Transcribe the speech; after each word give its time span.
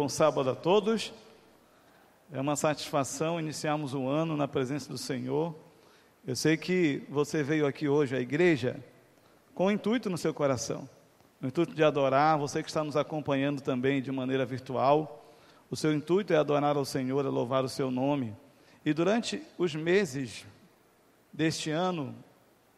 Bom 0.00 0.08
sábado 0.08 0.48
a 0.48 0.54
todos. 0.54 1.12
É 2.32 2.40
uma 2.40 2.56
satisfação 2.56 3.38
iniciarmos 3.38 3.92
o 3.92 4.08
ano 4.08 4.34
na 4.34 4.48
presença 4.48 4.88
do 4.88 4.96
Senhor. 4.96 5.54
Eu 6.26 6.34
sei 6.34 6.56
que 6.56 7.02
você 7.06 7.42
veio 7.42 7.66
aqui 7.66 7.86
hoje 7.86 8.16
à 8.16 8.18
igreja 8.18 8.82
com 9.54 9.66
um 9.66 9.70
intuito 9.70 10.08
no 10.08 10.16
seu 10.16 10.32
coração, 10.32 10.88
o 11.42 11.46
intuito 11.46 11.74
de 11.74 11.84
adorar, 11.84 12.38
você 12.38 12.62
que 12.62 12.70
está 12.70 12.82
nos 12.82 12.96
acompanhando 12.96 13.60
também 13.60 14.00
de 14.00 14.10
maneira 14.10 14.46
virtual. 14.46 15.34
O 15.70 15.76
seu 15.76 15.92
intuito 15.92 16.32
é 16.32 16.36
adorar 16.38 16.78
ao 16.78 16.84
Senhor, 16.86 17.26
é 17.26 17.28
louvar 17.28 17.62
o 17.62 17.68
seu 17.68 17.90
nome. 17.90 18.34
E 18.82 18.94
durante 18.94 19.42
os 19.58 19.74
meses 19.74 20.46
deste 21.30 21.70
ano, 21.70 22.14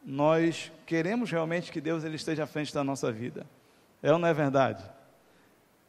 nós 0.05 0.73
queremos 0.85 1.31
realmente 1.31 1.71
que 1.71 1.81
Deus 1.81 2.03
ele 2.03 2.17
esteja 2.17 2.43
à 2.43 2.47
frente 2.49 2.75
da 2.75 2.83
nossa 2.83 3.13
vida. 3.13 3.47
É 4.03 4.13
ou 4.13 4.19
não 4.19 4.27
é 4.27 4.35
verdade? 4.35 4.83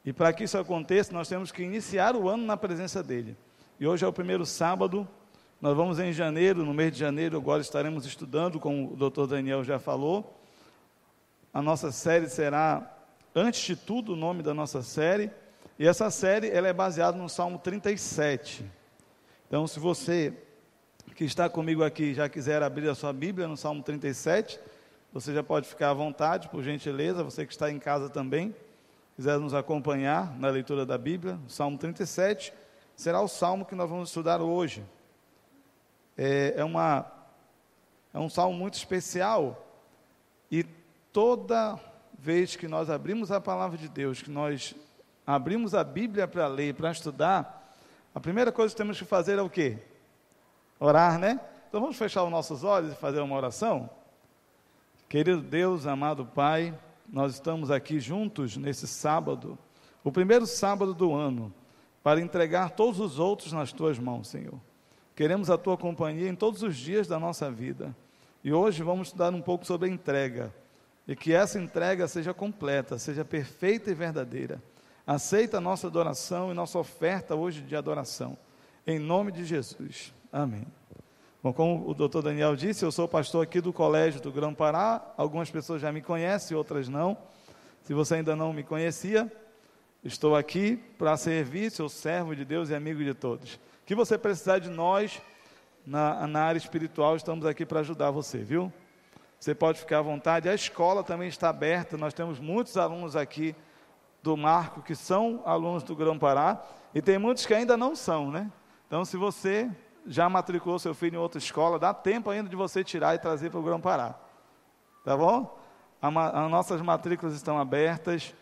E 0.05 0.11
para 0.11 0.33
que 0.33 0.43
isso 0.43 0.57
aconteça, 0.57 1.13
nós 1.13 1.29
temos 1.29 1.51
que 1.51 1.63
iniciar 1.63 2.15
o 2.15 2.27
ano 2.27 2.45
na 2.45 2.57
presença 2.57 3.01
dele. 3.01 3.37
E 3.79 3.87
hoje 3.87 4.03
é 4.03 4.07
o 4.07 4.11
primeiro 4.11 4.45
sábado, 4.45 5.07
nós 5.61 5.77
vamos 5.77 5.97
em 5.97 6.11
janeiro, 6.11 6.65
no 6.65 6.73
mês 6.73 6.91
de 6.91 6.99
janeiro, 6.99 7.37
agora 7.37 7.61
estaremos 7.61 8.05
estudando, 8.05 8.59
como 8.59 8.91
o 8.91 8.95
doutor 8.97 9.27
Daniel 9.27 9.63
já 9.63 9.79
falou. 9.79 10.37
A 11.53 11.61
nossa 11.61 11.89
série 11.89 12.27
será, 12.27 12.97
antes 13.33 13.61
de 13.61 13.77
tudo, 13.77 14.11
o 14.11 14.15
nome 14.17 14.43
da 14.43 14.53
nossa 14.53 14.81
série. 14.81 15.31
E 15.79 15.87
essa 15.87 16.11
série 16.11 16.49
ela 16.49 16.67
é 16.67 16.73
baseada 16.73 17.17
no 17.17 17.29
Salmo 17.29 17.57
37. 17.57 18.65
Então, 19.47 19.65
se 19.65 19.79
você 19.79 20.33
que 21.15 21.23
está 21.23 21.47
comigo 21.47 21.81
aqui 21.81 22.13
já 22.13 22.27
quiser 22.27 22.61
abrir 22.61 22.89
a 22.89 22.95
sua 22.95 23.13
Bíblia 23.13 23.47
no 23.47 23.55
Salmo 23.55 23.81
37, 23.81 24.59
você 25.13 25.33
já 25.33 25.43
pode 25.43 25.65
ficar 25.65 25.91
à 25.91 25.93
vontade, 25.93 26.49
por 26.49 26.61
gentileza, 26.61 27.23
você 27.23 27.45
que 27.45 27.53
está 27.53 27.71
em 27.71 27.79
casa 27.79 28.09
também 28.09 28.53
quiser 29.15 29.39
nos 29.39 29.53
acompanhar 29.53 30.37
na 30.37 30.49
leitura 30.49 30.85
da 30.85 30.97
Bíblia, 30.97 31.39
Salmo 31.47 31.77
37 31.77 32.53
será 32.95 33.21
o 33.21 33.27
salmo 33.27 33.65
que 33.65 33.75
nós 33.75 33.89
vamos 33.89 34.09
estudar 34.09 34.41
hoje. 34.41 34.83
É, 36.17 36.55
é, 36.57 36.63
uma, 36.63 37.05
é 38.13 38.19
um 38.19 38.29
salmo 38.29 38.57
muito 38.57 38.75
especial 38.75 39.65
e 40.51 40.63
toda 41.11 41.79
vez 42.17 42.55
que 42.55 42.67
nós 42.67 42.89
abrimos 42.89 43.31
a 43.31 43.41
palavra 43.41 43.77
de 43.77 43.89
Deus, 43.89 44.21
que 44.21 44.29
nós 44.29 44.75
abrimos 45.25 45.73
a 45.73 45.83
Bíblia 45.83 46.27
para 46.27 46.47
ler, 46.47 46.73
para 46.73 46.91
estudar, 46.91 47.75
a 48.13 48.19
primeira 48.19 48.51
coisa 48.51 48.73
que 48.73 48.77
temos 48.77 48.97
que 48.97 49.05
fazer 49.05 49.39
é 49.39 49.41
o 49.41 49.49
quê? 49.49 49.79
Orar, 50.79 51.17
né? 51.17 51.39
Então 51.67 51.81
vamos 51.81 51.97
fechar 51.97 52.23
os 52.23 52.29
nossos 52.29 52.63
olhos 52.63 52.93
e 52.93 52.95
fazer 52.95 53.19
uma 53.21 53.35
oração? 53.35 53.89
Querido 55.09 55.41
Deus, 55.41 55.87
amado 55.87 56.25
Pai, 56.25 56.77
nós 57.13 57.35
estamos 57.35 57.69
aqui 57.69 57.99
juntos 57.99 58.57
nesse 58.57 58.87
sábado, 58.87 59.55
o 60.03 60.11
primeiro 60.11 60.47
sábado 60.47 60.95
do 60.95 61.13
ano, 61.13 61.53
para 62.01 62.19
entregar 62.19 62.71
todos 62.71 62.99
os 62.99 63.19
outros 63.19 63.53
nas 63.53 63.71
tuas 63.71 63.99
mãos, 63.99 64.27
Senhor. 64.27 64.59
Queremos 65.15 65.51
a 65.51 65.57
tua 65.57 65.77
companhia 65.77 66.27
em 66.27 66.33
todos 66.33 66.63
os 66.63 66.75
dias 66.75 67.07
da 67.07 67.19
nossa 67.19 67.51
vida. 67.51 67.95
E 68.43 68.51
hoje 68.51 68.81
vamos 68.81 69.09
estudar 69.09 69.31
um 69.31 69.43
pouco 69.43 69.63
sobre 69.63 69.87
a 69.87 69.93
entrega. 69.93 70.51
E 71.07 71.15
que 71.15 71.31
essa 71.33 71.59
entrega 71.59 72.07
seja 72.07 72.33
completa, 72.33 72.97
seja 72.97 73.23
perfeita 73.23 73.91
e 73.91 73.93
verdadeira. 73.93 74.59
Aceita 75.05 75.59
a 75.59 75.61
nossa 75.61 75.85
adoração 75.85 76.49
e 76.49 76.55
nossa 76.55 76.79
oferta 76.79 77.35
hoje 77.35 77.61
de 77.61 77.75
adoração. 77.75 78.35
Em 78.87 78.97
nome 78.97 79.31
de 79.31 79.45
Jesus. 79.45 80.11
Amém. 80.31 80.65
Bom, 81.43 81.51
como 81.51 81.89
o 81.89 81.93
doutor 81.93 82.21
Daniel 82.21 82.55
disse, 82.55 82.85
eu 82.85 82.91
sou 82.91 83.05
pastor 83.05 83.43
aqui 83.43 83.59
do 83.59 83.73
Colégio 83.73 84.21
do 84.21 84.31
Grão 84.31 84.53
Pará. 84.53 85.13
Algumas 85.17 85.51
pessoas 85.51 85.81
já 85.81 85.91
me 85.91 86.01
conhecem, 86.01 86.55
outras 86.55 86.87
não. 86.87 87.17
Se 87.81 87.93
você 87.93 88.15
ainda 88.15 88.33
não 88.33 88.53
me 88.53 88.63
conhecia, 88.63 89.29
estou 90.05 90.37
aqui 90.37 90.77
para 90.97 91.17
servir, 91.17 91.69
sou 91.69 91.89
servo 91.89 92.33
de 92.33 92.45
Deus 92.45 92.69
e 92.69 92.75
amigo 92.75 93.03
de 93.03 93.13
todos. 93.13 93.59
Que 93.85 93.93
você 93.93 94.17
precisar 94.17 94.59
de 94.59 94.69
nós 94.69 95.21
na, 95.85 96.25
na 96.27 96.43
área 96.43 96.57
espiritual, 96.57 97.17
estamos 97.17 97.45
aqui 97.45 97.65
para 97.65 97.81
ajudar 97.81 98.09
você, 98.09 98.37
viu? 98.37 98.71
Você 99.37 99.53
pode 99.53 99.79
ficar 99.79 99.99
à 99.99 100.01
vontade. 100.01 100.47
A 100.47 100.55
escola 100.55 101.03
também 101.03 101.27
está 101.27 101.49
aberta. 101.49 101.97
Nós 101.97 102.13
temos 102.13 102.39
muitos 102.39 102.77
alunos 102.77 103.17
aqui 103.17 103.53
do 104.21 104.37
Marco 104.37 104.81
que 104.81 104.95
são 104.95 105.41
alunos 105.43 105.83
do 105.83 105.93
Grão 105.93 106.17
Pará 106.17 106.63
e 106.95 107.01
tem 107.01 107.17
muitos 107.17 107.45
que 107.45 107.53
ainda 107.53 107.75
não 107.75 107.97
são, 107.97 108.31
né? 108.31 108.49
Então, 108.87 109.03
se 109.03 109.17
você 109.17 109.69
já 110.05 110.29
matriculou 110.29 110.77
seu 110.79 110.93
filho 110.93 111.15
em 111.15 111.19
outra 111.19 111.37
escola, 111.37 111.79
dá 111.79 111.93
tempo 111.93 112.29
ainda 112.29 112.49
de 112.49 112.55
você 112.55 112.83
tirar 112.83 113.15
e 113.15 113.19
trazer 113.19 113.49
para 113.49 113.59
o 113.59 113.63
Grão 113.63 113.79
Pará. 113.79 114.15
Tá 115.03 115.15
bom? 115.15 115.59
As 116.01 116.51
nossas 116.51 116.81
matrículas 116.81 117.33
estão 117.33 117.57
abertas. 117.57 118.33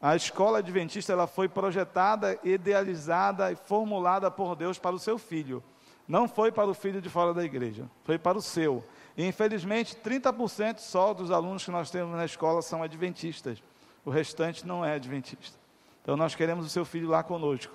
A 0.00 0.14
escola 0.14 0.58
adventista 0.58 1.12
ela 1.12 1.26
foi 1.26 1.48
projetada, 1.48 2.38
idealizada 2.44 3.50
e 3.50 3.56
formulada 3.56 4.30
por 4.30 4.54
Deus 4.54 4.78
para 4.78 4.94
o 4.94 4.98
seu 4.98 5.18
filho. 5.18 5.62
Não 6.06 6.28
foi 6.28 6.52
para 6.52 6.68
o 6.68 6.74
filho 6.74 7.00
de 7.00 7.08
fora 7.08 7.34
da 7.34 7.42
igreja, 7.44 7.88
foi 8.04 8.18
para 8.18 8.38
o 8.38 8.42
seu. 8.42 8.84
E 9.16 9.26
infelizmente, 9.26 9.96
30% 9.96 10.78
só 10.78 11.12
dos 11.12 11.30
alunos 11.30 11.64
que 11.64 11.70
nós 11.70 11.90
temos 11.90 12.14
na 12.14 12.24
escola 12.24 12.62
são 12.62 12.82
adventistas. 12.82 13.62
O 14.04 14.10
restante 14.10 14.66
não 14.66 14.84
é 14.84 14.94
adventista. 14.94 15.58
Então 16.02 16.16
nós 16.16 16.34
queremos 16.34 16.64
o 16.64 16.68
seu 16.68 16.84
filho 16.84 17.08
lá 17.08 17.22
conosco. 17.22 17.74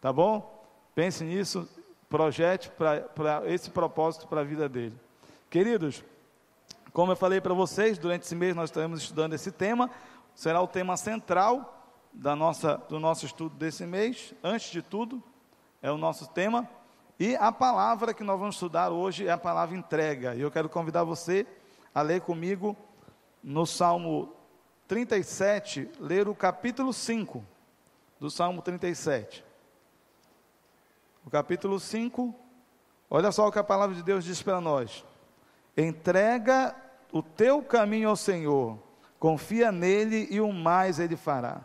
Tá 0.00 0.12
bom? 0.12 0.64
Pense 0.94 1.22
nisso 1.24 1.68
projete 2.08 2.70
para 2.70 3.42
esse 3.46 3.70
propósito 3.70 4.26
para 4.26 4.40
a 4.40 4.44
vida 4.44 4.68
dele. 4.68 4.98
Queridos, 5.50 6.04
como 6.92 7.12
eu 7.12 7.16
falei 7.16 7.40
para 7.40 7.54
vocês, 7.54 7.98
durante 7.98 8.22
esse 8.22 8.34
mês 8.34 8.54
nós 8.54 8.70
estaremos 8.70 9.00
estudando 9.02 9.34
esse 9.34 9.50
tema, 9.50 9.90
será 10.34 10.60
o 10.60 10.68
tema 10.68 10.96
central 10.96 11.72
da 12.12 12.34
nossa, 12.34 12.76
do 12.88 12.98
nosso 12.98 13.26
estudo 13.26 13.54
desse 13.56 13.84
mês. 13.84 14.32
Antes 14.42 14.70
de 14.70 14.82
tudo, 14.82 15.22
é 15.82 15.90
o 15.90 15.98
nosso 15.98 16.28
tema. 16.28 16.68
E 17.18 17.34
a 17.36 17.50
palavra 17.50 18.14
que 18.14 18.24
nós 18.24 18.38
vamos 18.38 18.56
estudar 18.56 18.90
hoje 18.90 19.26
é 19.26 19.30
a 19.30 19.38
palavra 19.38 19.76
entrega. 19.76 20.34
E 20.34 20.40
eu 20.40 20.50
quero 20.50 20.68
convidar 20.68 21.04
você 21.04 21.46
a 21.94 22.02
ler 22.02 22.20
comigo 22.20 22.76
no 23.42 23.66
Salmo 23.66 24.32
37, 24.86 25.90
ler 25.98 26.28
o 26.28 26.34
capítulo 26.34 26.92
5 26.92 27.44
do 28.20 28.30
Salmo 28.30 28.62
37 28.62 29.45
o 31.26 31.30
capítulo 31.30 31.80
5, 31.80 32.32
olha 33.10 33.32
só 33.32 33.48
o 33.48 33.52
que 33.52 33.58
a 33.58 33.64
palavra 33.64 33.96
de 33.96 34.02
Deus 34.02 34.24
diz 34.24 34.40
para 34.40 34.60
nós: 34.60 35.04
entrega 35.76 36.72
o 37.12 37.20
teu 37.20 37.60
caminho 37.60 38.08
ao 38.08 38.16
Senhor, 38.16 38.78
confia 39.18 39.72
nele 39.72 40.28
e 40.30 40.40
o 40.40 40.52
mais 40.52 41.00
ele 41.00 41.16
fará. 41.16 41.62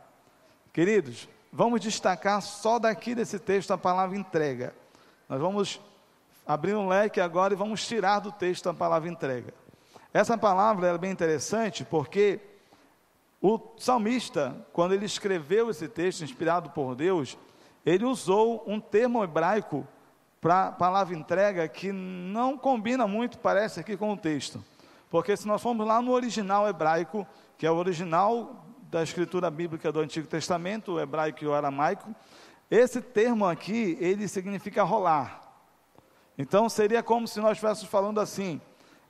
Queridos, 0.74 1.30
vamos 1.54 1.80
destacar 1.80 2.42
só 2.42 2.80
daqui 2.80 3.14
desse 3.14 3.38
texto 3.38 3.72
a 3.72 3.78
palavra 3.78 4.18
entrega. 4.18 4.74
Nós 5.30 5.40
vamos 5.40 5.80
abrir 6.46 6.74
um 6.74 6.88
leque 6.88 7.22
agora 7.22 7.54
e 7.54 7.58
vamos 7.58 7.86
tirar 7.86 8.20
do 8.20 8.32
texto 8.32 8.68
a 8.68 8.74
palavra 8.74 9.10
entrega. 9.10 9.54
Essa 10.12 10.38
palavra 10.38 10.88
é 10.88 10.98
bem 10.98 11.12
interessante 11.12 11.86
porque 11.86 12.40
o 13.40 13.60
salmista, 13.78 14.56
quando 14.74 14.94
ele 14.94 15.06
escreveu 15.06 15.70
esse 15.70 15.88
texto, 15.88 16.24
inspirado 16.24 16.72
por 16.72 16.96
Deus, 16.96 17.38
ele 17.86 18.06
usou 18.06 18.64
um 18.68 18.80
termo 18.80 19.24
hebraico 19.24 19.88
para 20.40 20.68
a 20.68 20.72
palavra 20.72 21.16
entrega 21.16 21.68
que 21.68 21.92
não 21.92 22.58
combina 22.58 23.06
muito, 23.08 23.38
parece, 23.38 23.80
aqui 23.80 23.96
com 23.96 24.12
o 24.14 24.18
texto. 24.18 24.64
Porque 25.10 25.36
se 25.36 25.48
nós 25.48 25.62
formos 25.62 25.86
lá 25.86 26.02
no 26.02 26.12
original 26.12 26.68
hebraico, 26.68 27.28
que 27.58 27.68
é 27.68 27.72
o 27.72 27.76
original 27.76 28.66
da 28.90 29.04
escritura 29.04 29.52
bíblica 29.52 29.92
do 29.92 30.00
Antigo 30.00 30.28
Testamento, 30.28 30.94
o 30.94 31.00
hebraico 31.00 31.44
e 31.44 31.48
o 31.48 31.54
aramaico, 31.54 32.14
esse 32.70 33.02
termo 33.02 33.46
aqui, 33.46 33.98
ele 34.00 34.28
significa 34.28 34.84
rolar. 34.84 35.42
Então 36.38 36.70
seria 36.70 37.04
como 37.04 37.28
se 37.28 37.40
nós 37.40 37.52
estivéssemos 37.52 37.90
falando 37.90 38.20
assim: 38.20 38.60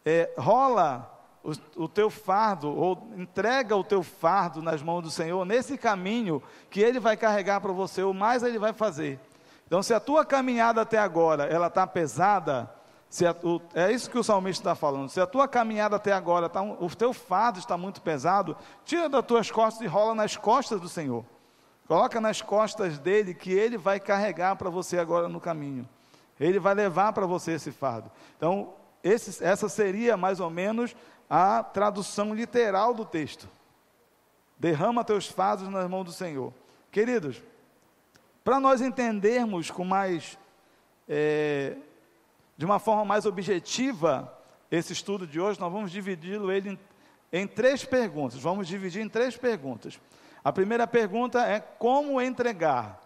é, 0.04 0.34
rola 0.38 1.10
o, 1.44 1.84
o, 1.84 1.88
teu 1.88 2.10
fardo, 2.10 2.70
ou 2.70 3.08
entrega 3.18 3.76
o 3.76 3.84
teu 3.84 4.04
fardo 4.04 4.62
nas 4.62 4.82
mãos 4.82 5.02
do 5.02 5.12
Senhor, 5.12 5.44
nesse 5.46 5.78
caminho 5.78 6.42
que 6.70 6.80
Ele 6.82 7.00
vai 7.00 7.18
carregar 7.18 7.60
para 7.62 7.72
você, 7.72 8.04
o 8.04 8.14
mais 8.14 8.44
Ele 8.44 8.60
vai 8.60 8.74
fazer. 8.74 9.20
Então, 9.66 9.82
se 9.82 9.94
a 9.94 10.00
tua 10.00 10.26
caminhada 10.26 10.82
até 10.82 10.98
agora, 10.98 11.46
ela 11.46 11.68
está 11.68 11.88
pesada, 11.88 12.70
a, 13.26 13.48
o, 13.48 13.62
é 13.74 13.92
isso 13.92 14.10
que 14.10 14.18
o 14.20 14.24
salmista 14.24 14.62
está 14.62 14.76
falando, 14.76 15.10
se 15.10 15.20
a 15.20 15.26
tua 15.26 15.48
caminhada 15.48 15.96
até 15.96 16.12
agora, 16.12 16.48
tá, 16.48 16.62
o 16.62 16.90
teu 16.96 17.14
fardo 17.14 17.60
está 17.60 17.78
muito 17.78 18.02
pesado, 18.02 18.56
tira 18.86 19.10
das 19.10 19.26
tuas 19.26 19.50
costas 19.50 19.82
e 19.82 19.88
rola 19.88 20.14
nas 20.14 20.38
costas 20.38 20.80
do 20.80 20.90
Senhor. 20.90 21.26
Coloca 21.88 22.22
nas 22.22 22.42
costas 22.42 22.98
dele, 22.98 23.34
que 23.34 23.52
ele 23.52 23.78
vai 23.78 24.00
carregar 24.00 24.56
para 24.56 24.70
você 24.70 24.98
agora 24.98 25.28
no 25.28 25.42
caminho. 25.42 25.88
Ele 26.40 26.58
vai 26.58 26.74
levar 26.74 27.12
para 27.12 27.26
você 27.26 27.52
esse 27.52 27.70
fardo. 27.70 28.10
Então, 28.38 28.74
esse, 29.04 29.44
essa 29.44 29.68
seria 29.68 30.16
mais 30.16 30.40
ou 30.40 30.50
menos 30.50 30.96
a 31.34 31.64
tradução 31.64 32.36
literal 32.36 32.94
do 32.94 33.06
texto. 33.06 33.48
Derrama 34.60 35.02
teus 35.02 35.28
fados 35.28 35.66
nas 35.70 35.90
mãos 35.90 36.04
do 36.04 36.12
Senhor. 36.12 36.54
Queridos, 36.92 37.42
para 38.44 38.60
nós 38.60 38.82
entendermos 38.82 39.72
com 39.72 39.86
mais, 39.86 40.38
é, 41.08 41.78
de 42.58 42.66
uma 42.66 42.80
forma 42.80 43.06
mais 43.06 43.26
objetiva, 43.26 44.38
esse 44.70 44.92
estudo 44.92 45.26
de 45.26 45.40
hoje, 45.40 45.58
nós 45.58 45.72
vamos 45.72 45.90
dividi-lo 45.90 46.52
ele 46.52 46.72
em, 46.72 46.80
em 47.32 47.48
três 47.48 47.86
perguntas. 47.86 48.38
Vamos 48.38 48.68
dividir 48.68 49.02
em 49.02 49.08
três 49.08 49.38
perguntas. 49.38 50.02
A 50.44 50.52
primeira 50.52 50.86
pergunta 50.86 51.46
é 51.46 51.62
como 51.62 52.20
entregar. 52.20 53.00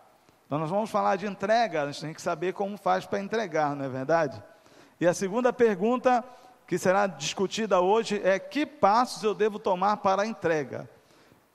Então 0.48 0.58
nós 0.58 0.72
vamos 0.72 0.90
falar 0.90 1.16
de 1.16 1.28
entrega, 1.28 1.84
a 1.84 1.92
gente 1.92 2.02
tem 2.02 2.14
que 2.14 2.22
saber 2.22 2.54
como 2.54 2.76
faz 2.76 3.06
para 3.06 3.20
entregar, 3.20 3.76
não 3.76 3.86
é 3.86 3.90
verdade? 3.90 4.42
E 5.00 5.06
a 5.06 5.14
segunda 5.14 5.54
pergunta 5.54 6.24
que 6.68 6.78
será 6.78 7.08
discutida 7.08 7.80
hoje 7.80 8.22
é: 8.24 8.40
que 8.40 8.66
passos 8.66 9.24
eu 9.24 9.34
devo 9.34 9.60
tomar 9.60 9.98
para 9.98 10.24
a 10.24 10.28
entrega? 10.28 10.90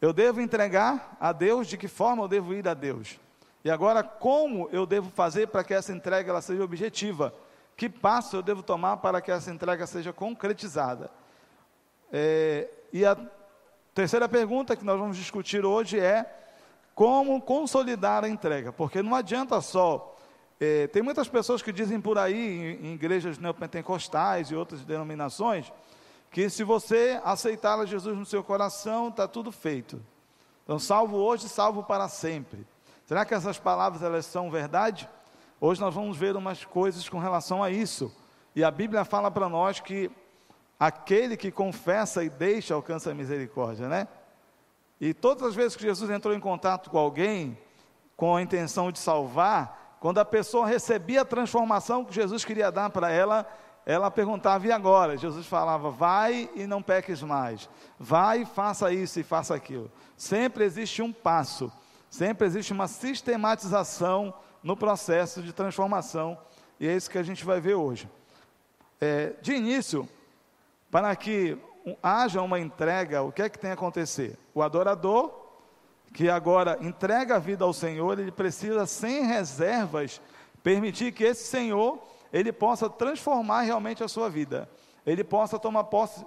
Eu 0.00 0.12
devo 0.12 0.40
entregar 0.40 1.16
a 1.20 1.32
Deus? 1.32 1.66
De 1.66 1.76
que 1.76 1.88
forma 1.88 2.22
eu 2.22 2.28
devo 2.28 2.54
ir 2.54 2.66
a 2.66 2.74
Deus? 2.74 3.18
E 3.62 3.70
agora, 3.70 4.02
como 4.02 4.68
eu 4.72 4.86
devo 4.86 5.10
fazer 5.10 5.48
para 5.48 5.62
que 5.62 5.74
essa 5.74 5.92
entrega 5.92 6.30
ela 6.30 6.40
seja 6.40 6.64
objetiva? 6.64 7.34
Que 7.76 7.88
passo 7.88 8.36
eu 8.36 8.42
devo 8.42 8.62
tomar 8.62 8.98
para 8.98 9.20
que 9.20 9.30
essa 9.30 9.50
entrega 9.50 9.86
seja 9.86 10.12
concretizada? 10.12 11.10
É, 12.12 12.68
e 12.92 13.04
a 13.04 13.16
terceira 13.94 14.28
pergunta 14.28 14.74
que 14.74 14.84
nós 14.84 14.98
vamos 14.98 15.16
discutir 15.16 15.64
hoje 15.64 15.98
é 16.00 16.24
como 16.94 17.40
consolidar 17.40 18.24
a 18.24 18.28
entrega, 18.28 18.72
porque 18.72 19.02
não 19.02 19.14
adianta 19.14 19.60
só. 19.60 20.16
É, 20.62 20.86
tem 20.88 21.02
muitas 21.02 21.26
pessoas 21.26 21.62
que 21.62 21.72
dizem 21.72 21.98
por 21.98 22.18
aí, 22.18 22.36
em, 22.36 22.88
em 22.88 22.94
igrejas 22.94 23.38
neopentecostais 23.38 24.50
e 24.50 24.54
outras 24.54 24.84
denominações, 24.84 25.72
que 26.30 26.50
se 26.50 26.62
você 26.62 27.18
aceitar 27.24 27.82
Jesus 27.86 28.16
no 28.16 28.26
seu 28.26 28.44
coração, 28.44 29.08
está 29.08 29.26
tudo 29.26 29.50
feito. 29.50 30.00
Então, 30.62 30.78
salvo 30.78 31.16
hoje, 31.16 31.48
salvo 31.48 31.82
para 31.82 32.08
sempre. 32.08 32.66
Será 33.06 33.24
que 33.24 33.32
essas 33.32 33.58
palavras 33.58 34.02
elas 34.02 34.26
são 34.26 34.50
verdade? 34.50 35.08
Hoje 35.58 35.80
nós 35.80 35.94
vamos 35.94 36.16
ver 36.16 36.36
umas 36.36 36.62
coisas 36.64 37.08
com 37.08 37.18
relação 37.18 37.62
a 37.62 37.70
isso. 37.70 38.14
E 38.54 38.62
a 38.62 38.70
Bíblia 38.70 39.04
fala 39.04 39.30
para 39.30 39.48
nós 39.48 39.80
que 39.80 40.10
aquele 40.78 41.36
que 41.36 41.50
confessa 41.50 42.22
e 42.22 42.28
deixa 42.28 42.74
alcança 42.74 43.10
a 43.10 43.14
misericórdia, 43.14 43.88
né? 43.88 44.06
E 45.00 45.14
todas 45.14 45.42
as 45.42 45.54
vezes 45.54 45.74
que 45.74 45.82
Jesus 45.82 46.10
entrou 46.10 46.34
em 46.34 46.40
contato 46.40 46.90
com 46.90 46.98
alguém 46.98 47.58
com 48.16 48.36
a 48.36 48.42
intenção 48.42 48.92
de 48.92 48.98
salvar, 48.98 49.79
quando 50.00 50.18
a 50.18 50.24
pessoa 50.24 50.66
recebia 50.66 51.20
a 51.20 51.26
transformação 51.26 52.04
que 52.04 52.14
Jesus 52.14 52.42
queria 52.42 52.72
dar 52.72 52.88
para 52.88 53.10
ela, 53.10 53.46
ela 53.84 54.10
perguntava: 54.10 54.66
e 54.66 54.72
agora? 54.72 55.16
Jesus 55.16 55.46
falava: 55.46 55.90
vai 55.90 56.48
e 56.54 56.66
não 56.66 56.82
peques 56.82 57.22
mais, 57.22 57.68
vai 57.98 58.42
e 58.42 58.46
faça 58.46 58.90
isso 58.90 59.20
e 59.20 59.22
faça 59.22 59.54
aquilo. 59.54 59.92
Sempre 60.16 60.64
existe 60.64 61.02
um 61.02 61.12
passo, 61.12 61.70
sempre 62.08 62.46
existe 62.46 62.72
uma 62.72 62.88
sistematização 62.88 64.34
no 64.62 64.74
processo 64.74 65.42
de 65.42 65.52
transformação, 65.52 66.36
e 66.80 66.88
é 66.88 66.96
isso 66.96 67.10
que 67.10 67.18
a 67.18 67.22
gente 67.22 67.44
vai 67.44 67.60
ver 67.60 67.74
hoje. 67.74 68.08
É, 68.98 69.34
de 69.42 69.52
início, 69.52 70.08
para 70.90 71.14
que 71.14 71.58
haja 72.02 72.40
uma 72.40 72.58
entrega, 72.58 73.22
o 73.22 73.30
que 73.30 73.42
é 73.42 73.48
que 73.48 73.58
tem 73.58 73.70
a 73.70 73.74
acontecer? 73.74 74.38
O 74.54 74.62
adorador, 74.62 75.49
que 76.12 76.28
agora 76.28 76.78
entrega 76.80 77.36
a 77.36 77.38
vida 77.38 77.64
ao 77.64 77.72
Senhor, 77.72 78.18
ele 78.18 78.32
precisa, 78.32 78.86
sem 78.86 79.24
reservas, 79.24 80.20
permitir 80.62 81.12
que 81.12 81.24
esse 81.24 81.44
Senhor, 81.44 82.02
ele 82.32 82.52
possa 82.52 82.88
transformar 82.88 83.62
realmente 83.62 84.02
a 84.02 84.08
sua 84.08 84.28
vida. 84.28 84.68
Ele 85.06 85.24
possa 85.24 85.58
tomar 85.58 85.84
posse, 85.84 86.24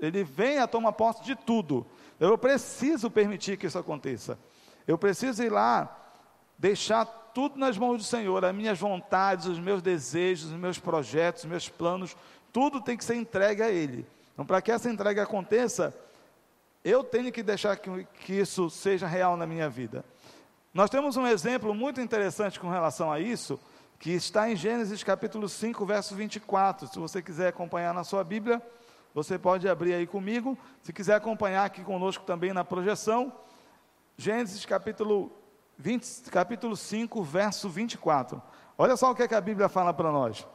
ele 0.00 0.24
venha 0.24 0.66
tomar 0.66 0.92
posse 0.92 1.22
de 1.22 1.34
tudo. 1.34 1.86
Eu 2.18 2.38
preciso 2.38 3.10
permitir 3.10 3.56
que 3.56 3.66
isso 3.66 3.78
aconteça. 3.78 4.38
Eu 4.86 4.96
preciso 4.96 5.42
ir 5.42 5.50
lá, 5.50 6.14
deixar 6.58 7.04
tudo 7.04 7.58
nas 7.58 7.76
mãos 7.76 7.98
do 7.98 8.04
Senhor, 8.04 8.44
as 8.44 8.54
minhas 8.54 8.78
vontades, 8.78 9.46
os 9.46 9.58
meus 9.58 9.82
desejos, 9.82 10.50
os 10.50 10.58
meus 10.58 10.78
projetos, 10.78 11.44
os 11.44 11.50
meus 11.50 11.68
planos, 11.68 12.16
tudo 12.52 12.80
tem 12.80 12.96
que 12.96 13.04
ser 13.04 13.16
entregue 13.16 13.62
a 13.62 13.70
Ele. 13.70 14.06
Então, 14.32 14.46
para 14.46 14.62
que 14.62 14.72
essa 14.72 14.88
entrega 14.88 15.22
aconteça, 15.22 15.94
eu 16.88 17.02
tenho 17.02 17.32
que 17.32 17.42
deixar 17.42 17.76
que, 17.76 18.06
que 18.20 18.32
isso 18.32 18.70
seja 18.70 19.08
real 19.08 19.36
na 19.36 19.44
minha 19.44 19.68
vida. 19.68 20.04
Nós 20.72 20.88
temos 20.88 21.16
um 21.16 21.26
exemplo 21.26 21.74
muito 21.74 22.00
interessante 22.00 22.60
com 22.60 22.70
relação 22.70 23.10
a 23.10 23.18
isso, 23.18 23.58
que 23.98 24.12
está 24.12 24.48
em 24.48 24.54
Gênesis 24.54 25.02
capítulo 25.02 25.48
5, 25.48 25.84
verso 25.84 26.14
24. 26.14 26.86
Se 26.86 26.96
você 26.96 27.20
quiser 27.20 27.48
acompanhar 27.48 27.92
na 27.92 28.04
sua 28.04 28.22
Bíblia, 28.22 28.62
você 29.12 29.36
pode 29.36 29.68
abrir 29.68 29.94
aí 29.94 30.06
comigo. 30.06 30.56
Se 30.80 30.92
quiser 30.92 31.16
acompanhar 31.16 31.64
aqui 31.64 31.82
conosco 31.82 32.22
também 32.22 32.52
na 32.52 32.64
projeção, 32.64 33.32
Gênesis 34.16 34.64
capítulo, 34.64 35.32
20, 35.76 36.30
capítulo 36.30 36.76
5, 36.76 37.20
verso 37.24 37.68
24. 37.68 38.40
Olha 38.78 38.96
só 38.96 39.10
o 39.10 39.14
que, 39.14 39.24
é 39.24 39.28
que 39.28 39.34
a 39.34 39.40
Bíblia 39.40 39.68
fala 39.68 39.92
para 39.92 40.12
nós. 40.12 40.46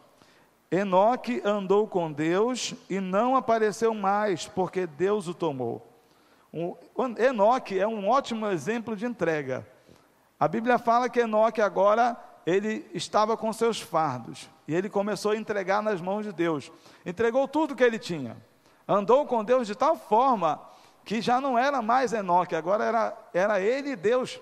Enoque 0.72 1.42
andou 1.44 1.90
com 1.90 2.10
Deus 2.10 2.74
e 2.90 3.02
não 3.02 3.36
apareceu 3.36 3.94
mais, 3.94 4.48
porque 4.48 4.88
Deus 4.88 5.28
o 5.28 5.34
tomou. 5.34 5.91
O 6.54 6.78
Enoque 7.18 7.80
é 7.80 7.88
um 7.88 8.10
ótimo 8.10 8.48
exemplo 8.48 8.96
de 8.96 9.06
entrega. 9.06 9.66
A 10.40 10.48
Bíblia 10.48 10.78
fala 10.78 11.10
que 11.10 11.20
Enoque 11.20 11.62
agora 11.62 12.18
ele 12.46 12.90
estava 12.94 13.38
com 13.38 13.54
seus 13.54 13.80
fardos 13.80 14.50
e 14.68 14.74
ele 14.74 14.90
começou 14.90 15.32
a 15.32 15.38
entregar 15.38 15.82
nas 15.82 16.02
mãos 16.02 16.26
de 16.26 16.34
Deus. 16.34 16.72
Entregou 17.06 17.48
tudo 17.48 17.76
que 17.76 17.84
ele 17.84 18.00
tinha. 18.00 18.36
Andou 18.88 19.26
com 19.26 19.44
Deus 19.44 19.68
de 19.68 19.76
tal 19.76 19.96
forma 19.96 20.62
que 21.06 21.22
já 21.22 21.40
não 21.40 21.58
era 21.58 21.82
mais 21.82 22.14
Enoque, 22.14 22.56
agora 22.56 22.84
era, 22.84 23.18
era 23.34 23.62
ele 23.62 23.92
e 23.92 23.96
Deus. 23.96 24.40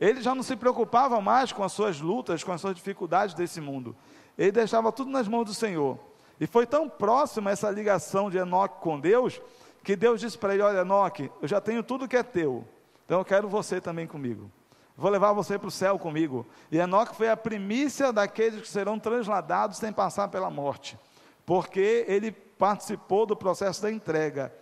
Ele 0.00 0.22
já 0.22 0.34
não 0.34 0.42
se 0.42 0.56
preocupava 0.56 1.20
mais 1.20 1.52
com 1.52 1.62
as 1.62 1.72
suas 1.72 2.00
lutas, 2.00 2.42
com 2.42 2.52
as 2.52 2.60
suas 2.60 2.74
dificuldades 2.74 3.34
desse 3.34 3.60
mundo 3.60 3.96
ele 4.36 4.52
deixava 4.52 4.92
tudo 4.92 5.10
nas 5.10 5.28
mãos 5.28 5.44
do 5.44 5.54
Senhor. 5.54 5.98
E 6.40 6.46
foi 6.46 6.66
tão 6.66 6.88
próxima 6.88 7.50
essa 7.50 7.70
ligação 7.70 8.28
de 8.28 8.36
Enoque 8.36 8.80
com 8.80 8.98
Deus, 8.98 9.40
que 9.84 9.94
Deus 9.94 10.20
disse 10.20 10.36
para 10.36 10.54
ele: 10.54 10.62
Olha, 10.62 10.80
Enoque, 10.80 11.30
eu 11.40 11.46
já 11.46 11.60
tenho 11.60 11.82
tudo 11.82 12.08
que 12.08 12.16
é 12.16 12.22
teu, 12.22 12.66
então 13.04 13.18
eu 13.18 13.24
quero 13.24 13.48
você 13.48 13.80
também 13.80 14.06
comigo. 14.06 14.50
Vou 14.96 15.10
levar 15.10 15.32
você 15.32 15.58
para 15.58 15.68
o 15.68 15.72
céu 15.72 15.98
comigo. 15.98 16.46
E 16.70 16.78
Enoque 16.78 17.16
foi 17.16 17.28
a 17.28 17.36
primícia 17.36 18.12
daqueles 18.12 18.60
que 18.60 18.68
serão 18.68 18.98
transladados 18.98 19.78
sem 19.78 19.92
passar 19.92 20.28
pela 20.28 20.48
morte, 20.50 20.98
porque 21.44 22.04
ele 22.08 22.32
participou 22.32 23.26
do 23.26 23.36
processo 23.36 23.82
da 23.82 23.90
entrega. 23.90 24.52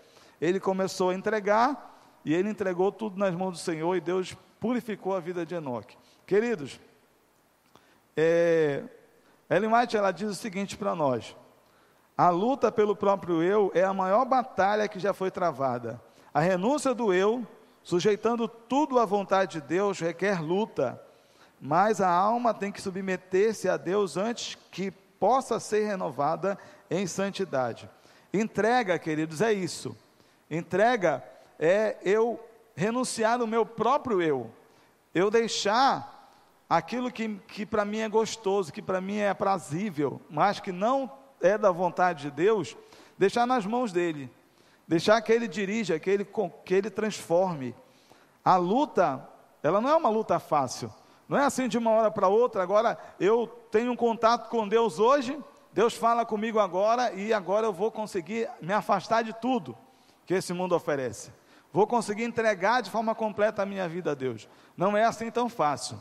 Ele 0.40 0.58
começou 0.58 1.10
a 1.10 1.14
entregar 1.14 2.20
e 2.24 2.34
ele 2.34 2.48
entregou 2.48 2.90
tudo 2.90 3.18
nas 3.18 3.34
mãos 3.34 3.52
do 3.52 3.58
Senhor 3.58 3.94
e 3.94 4.00
Deus 4.00 4.36
purificou 4.58 5.14
a 5.14 5.20
vida 5.20 5.44
de 5.44 5.54
Enoque. 5.54 5.96
Queridos, 6.26 6.80
é, 8.16 8.84
Ellen 9.48 9.72
White 9.72 9.96
ela 9.96 10.10
diz 10.10 10.30
o 10.30 10.34
seguinte 10.34 10.76
para 10.76 10.96
nós: 10.96 11.36
a 12.16 12.28
luta 12.28 12.70
pelo 12.70 12.94
próprio 12.94 13.42
eu 13.42 13.70
é 13.74 13.82
a 13.82 13.94
maior 13.94 14.24
batalha 14.24 14.88
que 14.88 14.98
já 14.98 15.12
foi 15.12 15.30
travada. 15.30 16.00
A 16.32 16.40
renúncia 16.40 16.94
do 16.94 17.12
eu, 17.12 17.46
sujeitando 17.82 18.46
tudo 18.46 18.98
à 18.98 19.04
vontade 19.04 19.60
de 19.60 19.66
Deus, 19.66 19.98
requer 19.98 20.40
luta, 20.40 21.02
mas 21.60 22.00
a 22.00 22.10
alma 22.10 22.52
tem 22.52 22.70
que 22.70 22.82
submeter-se 22.82 23.68
a 23.68 23.76
Deus 23.76 24.16
antes 24.16 24.56
que 24.70 24.90
possa 24.90 25.60
ser 25.60 25.86
renovada 25.86 26.58
em 26.90 27.06
santidade. 27.06 27.88
Entrega, 28.32 28.98
queridos, 28.98 29.40
é 29.40 29.52
isso. 29.52 29.96
Entrega 30.50 31.22
é 31.58 31.96
eu 32.02 32.40
renunciar 32.74 33.40
ao 33.40 33.46
meu 33.46 33.64
próprio 33.64 34.20
eu, 34.20 34.50
eu 35.14 35.30
deixar 35.30 36.12
aquilo 36.68 37.10
que, 37.10 37.36
que 37.46 37.64
para 37.64 37.84
mim 37.84 37.98
é 37.98 38.08
gostoso, 38.08 38.72
que 38.72 38.82
para 38.82 39.00
mim 39.00 39.18
é 39.18 39.28
aprazível, 39.28 40.20
mas 40.28 40.58
que 40.58 40.72
não 40.72 41.10
é 41.42 41.58
da 41.58 41.70
vontade 41.70 42.22
de 42.22 42.30
Deus, 42.30 42.76
deixar 43.18 43.46
nas 43.46 43.66
mãos 43.66 43.92
dele, 43.92 44.30
deixar 44.86 45.20
que 45.20 45.32
ele 45.32 45.46
dirija, 45.48 45.98
que 45.98 46.08
ele, 46.10 46.26
que 46.64 46.74
ele 46.74 46.90
transforme. 46.90 47.74
A 48.44 48.56
luta, 48.56 49.28
ela 49.62 49.80
não 49.80 49.90
é 49.90 49.96
uma 49.96 50.08
luta 50.08 50.38
fácil, 50.38 50.92
não 51.28 51.38
é 51.38 51.44
assim 51.44 51.68
de 51.68 51.78
uma 51.78 51.90
hora 51.90 52.10
para 52.10 52.28
outra, 52.28 52.62
agora 52.62 52.98
eu 53.18 53.46
tenho 53.70 53.92
um 53.92 53.96
contato 53.96 54.48
com 54.48 54.68
Deus 54.68 54.98
hoje, 54.98 55.38
Deus 55.72 55.94
fala 55.94 56.24
comigo 56.26 56.58
agora 56.58 57.12
e 57.12 57.32
agora 57.32 57.66
eu 57.66 57.72
vou 57.72 57.90
conseguir 57.90 58.48
me 58.60 58.72
afastar 58.72 59.22
de 59.22 59.32
tudo 59.32 59.76
que 60.26 60.34
esse 60.34 60.52
mundo 60.52 60.74
oferece. 60.74 61.32
Vou 61.72 61.86
conseguir 61.86 62.24
entregar 62.24 62.82
de 62.82 62.90
forma 62.90 63.14
completa 63.14 63.62
a 63.62 63.66
minha 63.66 63.88
vida 63.88 64.10
a 64.10 64.14
Deus. 64.14 64.46
Não 64.76 64.94
é 64.94 65.04
assim 65.04 65.30
tão 65.30 65.48
fácil. 65.48 65.98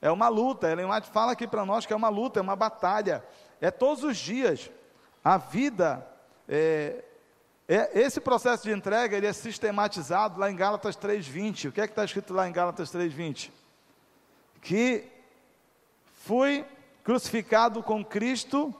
É 0.00 0.10
uma 0.10 0.28
luta. 0.28 0.68
White 0.74 1.10
fala 1.10 1.32
aqui 1.32 1.46
para 1.46 1.66
nós 1.66 1.84
que 1.84 1.92
é 1.92 1.96
uma 1.96 2.08
luta, 2.08 2.40
é 2.40 2.42
uma 2.42 2.56
batalha. 2.56 3.22
É 3.60 3.70
todos 3.70 4.02
os 4.02 4.16
dias. 4.16 4.70
A 5.24 5.36
vida, 5.36 6.06
é, 6.48 7.04
é, 7.68 8.00
esse 8.00 8.20
processo 8.20 8.64
de 8.64 8.72
entrega, 8.72 9.16
ele 9.16 9.26
é 9.26 9.32
sistematizado 9.32 10.40
lá 10.40 10.50
em 10.50 10.56
Gálatas 10.56 10.96
3,20. 10.96 11.68
O 11.68 11.72
que 11.72 11.80
é 11.80 11.86
que 11.86 11.92
está 11.92 12.04
escrito 12.04 12.34
lá 12.34 12.48
em 12.48 12.52
Gálatas 12.52 12.90
3,20? 12.90 13.50
Que 14.60 15.06
fui 16.14 16.64
crucificado 17.04 17.82
com 17.82 18.04
Cristo, 18.04 18.74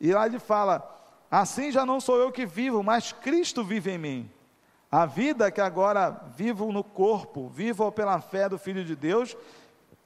e 0.00 0.12
lá 0.12 0.26
ele 0.26 0.38
fala: 0.38 0.96
assim 1.30 1.72
já 1.72 1.84
não 1.84 2.00
sou 2.00 2.18
eu 2.18 2.30
que 2.30 2.46
vivo, 2.46 2.82
mas 2.82 3.12
Cristo 3.12 3.64
vive 3.64 3.92
em 3.92 3.98
mim. 3.98 4.30
A 4.92 5.06
vida 5.06 5.50
que 5.50 5.60
agora 5.60 6.10
vivo 6.36 6.72
no 6.72 6.82
corpo, 6.82 7.48
vivo 7.48 7.90
pela 7.92 8.20
fé 8.20 8.48
do 8.48 8.58
Filho 8.58 8.84
de 8.84 8.96
Deus, 8.96 9.36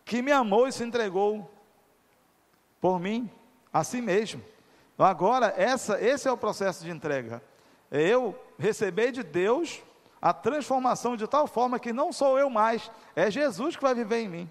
que 0.05 0.21
me 0.21 0.31
amou 0.31 0.69
e 0.69 0.73
se 0.73 0.85
entregou 0.85 1.51
por 2.81 3.01
mim, 3.01 3.31
a 3.73 3.83
si 3.83 4.03
mesmo. 4.03 4.43
Agora, 4.99 5.53
essa, 5.57 6.01
esse 6.01 6.29
é 6.29 6.33
o 6.33 6.37
processo 6.37 6.85
de 6.85 6.91
entrega. 6.91 7.43
É 7.91 8.01
eu 8.01 8.39
receber 8.59 9.13
de 9.13 9.23
Deus 9.23 9.83
a 10.21 10.33
transformação 10.33 11.17
de 11.17 11.27
tal 11.27 11.47
forma 11.47 11.79
que 11.79 11.93
não 11.93 12.13
sou 12.13 12.39
eu 12.39 12.49
mais, 12.49 12.91
é 13.15 13.31
Jesus 13.31 13.77
que 13.77 13.83
vai 13.83 13.95
viver 13.95 14.21
em 14.21 14.29
mim. 14.29 14.51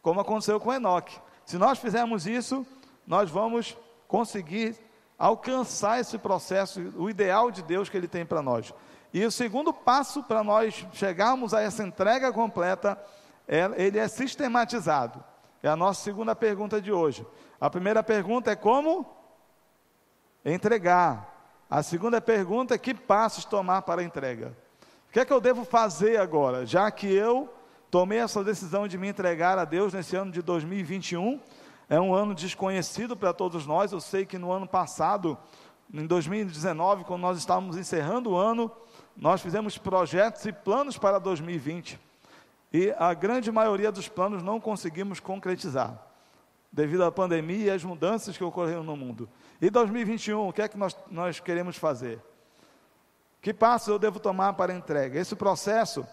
como 0.00 0.20
aconteceu 0.20 0.58
com 0.58 0.72
Enoque. 0.72 1.20
Se 1.44 1.58
nós 1.58 1.78
fizermos 1.78 2.26
isso, 2.26 2.66
nós 3.06 3.28
vamos 3.30 3.76
conseguir 4.06 4.76
alcançar 5.18 6.00
esse 6.00 6.16
processo, 6.16 6.80
o 6.96 7.10
ideal 7.10 7.50
de 7.50 7.62
Deus 7.62 7.88
que 7.90 7.96
Ele 7.96 8.08
tem 8.08 8.24
para 8.24 8.40
nós. 8.40 8.72
E 9.12 9.24
o 9.24 9.30
segundo 9.30 9.72
passo 9.72 10.22
para 10.22 10.42
nós 10.42 10.86
chegarmos 10.92 11.52
a 11.52 11.60
essa 11.60 11.82
entrega 11.82 12.32
completa, 12.32 12.98
é, 13.46 13.70
ele 13.76 13.98
é 13.98 14.06
sistematizado. 14.06 15.22
É 15.62 15.68
a 15.68 15.76
nossa 15.76 16.02
segunda 16.02 16.36
pergunta 16.36 16.80
de 16.80 16.92
hoje. 16.92 17.26
A 17.60 17.68
primeira 17.68 18.02
pergunta 18.02 18.50
é 18.50 18.56
como 18.56 19.06
entregar. 20.52 21.36
A 21.70 21.82
segunda 21.82 22.20
pergunta 22.20 22.74
é 22.74 22.78
que 22.78 22.94
passos 22.94 23.44
tomar 23.44 23.82
para 23.82 24.00
a 24.00 24.04
entrega. 24.04 24.56
O 25.08 25.12
que 25.12 25.20
é 25.20 25.24
que 25.24 25.32
eu 25.32 25.40
devo 25.40 25.64
fazer 25.64 26.18
agora, 26.18 26.66
já 26.66 26.90
que 26.90 27.06
eu 27.06 27.52
tomei 27.90 28.18
essa 28.18 28.44
decisão 28.44 28.86
de 28.86 28.98
me 28.98 29.08
entregar 29.08 29.58
a 29.58 29.64
Deus 29.64 29.92
nesse 29.92 30.16
ano 30.16 30.30
de 30.30 30.42
2021? 30.42 31.40
É 31.88 31.98
um 31.98 32.14
ano 32.14 32.34
desconhecido 32.34 33.16
para 33.16 33.32
todos 33.32 33.66
nós. 33.66 33.92
Eu 33.92 34.00
sei 34.00 34.26
que 34.26 34.36
no 34.36 34.52
ano 34.52 34.66
passado, 34.66 35.38
em 35.92 36.06
2019, 36.06 37.04
quando 37.04 37.22
nós 37.22 37.38
estávamos 37.38 37.78
encerrando 37.78 38.30
o 38.30 38.36
ano, 38.36 38.70
nós 39.16 39.40
fizemos 39.40 39.78
projetos 39.78 40.44
e 40.44 40.52
planos 40.52 40.98
para 40.98 41.18
2020. 41.18 41.98
E 42.72 42.94
a 42.98 43.14
grande 43.14 43.50
maioria 43.50 43.90
dos 43.90 44.08
planos 44.08 44.42
não 44.42 44.60
conseguimos 44.60 45.18
concretizar, 45.20 45.98
devido 46.70 47.04
à 47.04 47.10
pandemia 47.10 47.66
e 47.66 47.70
às 47.70 47.82
mudanças 47.82 48.36
que 48.36 48.44
ocorreram 48.44 48.84
no 48.84 48.96
mundo. 48.96 49.28
E 49.60 49.70
2021, 49.70 50.48
o 50.48 50.52
que 50.52 50.62
é 50.62 50.68
que 50.68 50.78
nós, 50.78 50.96
nós 51.10 51.40
queremos 51.40 51.76
fazer? 51.76 52.20
Que 53.42 53.52
passos 53.52 53.88
eu 53.88 53.98
devo 53.98 54.20
tomar 54.20 54.52
para 54.52 54.72
a 54.72 54.76
entrega? 54.76 55.18
Esse 55.18 55.34
processo, 55.34 56.06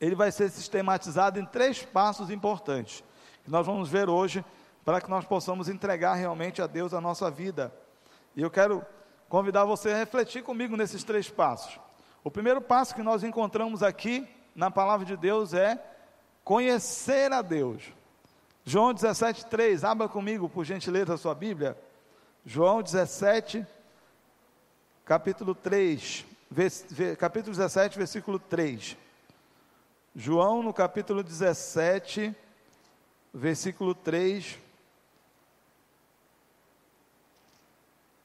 ele 0.00 0.14
vai 0.14 0.30
ser 0.30 0.48
sistematizado 0.50 1.40
em 1.40 1.44
três 1.44 1.82
passos 1.82 2.30
importantes, 2.30 3.02
que 3.44 3.50
nós 3.50 3.66
vamos 3.66 3.88
ver 3.88 4.08
hoje, 4.08 4.44
para 4.84 5.00
que 5.00 5.10
nós 5.10 5.24
possamos 5.24 5.68
entregar 5.68 6.14
realmente 6.14 6.62
a 6.62 6.66
Deus 6.66 6.94
a 6.94 7.00
nossa 7.00 7.30
vida. 7.30 7.74
E 8.36 8.42
eu 8.42 8.50
quero 8.50 8.84
convidar 9.28 9.64
você 9.64 9.90
a 9.90 9.96
refletir 9.96 10.42
comigo 10.42 10.76
nesses 10.76 11.02
três 11.02 11.28
passos. 11.28 11.80
O 12.22 12.30
primeiro 12.30 12.60
passo 12.60 12.94
que 12.94 13.02
nós 13.02 13.24
encontramos 13.24 13.82
aqui 13.82 14.28
na 14.54 14.70
palavra 14.70 15.04
de 15.04 15.16
Deus 15.16 15.52
é 15.54 15.82
conhecer 16.44 17.32
a 17.32 17.42
Deus. 17.42 17.82
João 18.64 18.94
17, 18.94 19.46
3, 19.46 19.82
abra 19.84 20.08
comigo, 20.08 20.48
por 20.48 20.64
gentileza, 20.64 21.14
a 21.14 21.18
sua 21.18 21.34
Bíblia. 21.34 21.76
João 22.46 22.82
17, 22.82 23.66
capítulo 25.02 25.54
3, 25.54 26.26
vers, 26.50 26.84
capítulo 27.18 27.56
17, 27.56 27.96
versículo 27.96 28.38
3. 28.38 28.98
João, 30.14 30.62
no 30.62 30.74
capítulo 30.74 31.22
17, 31.22 32.36
versículo 33.32 33.94
3. 33.94 34.58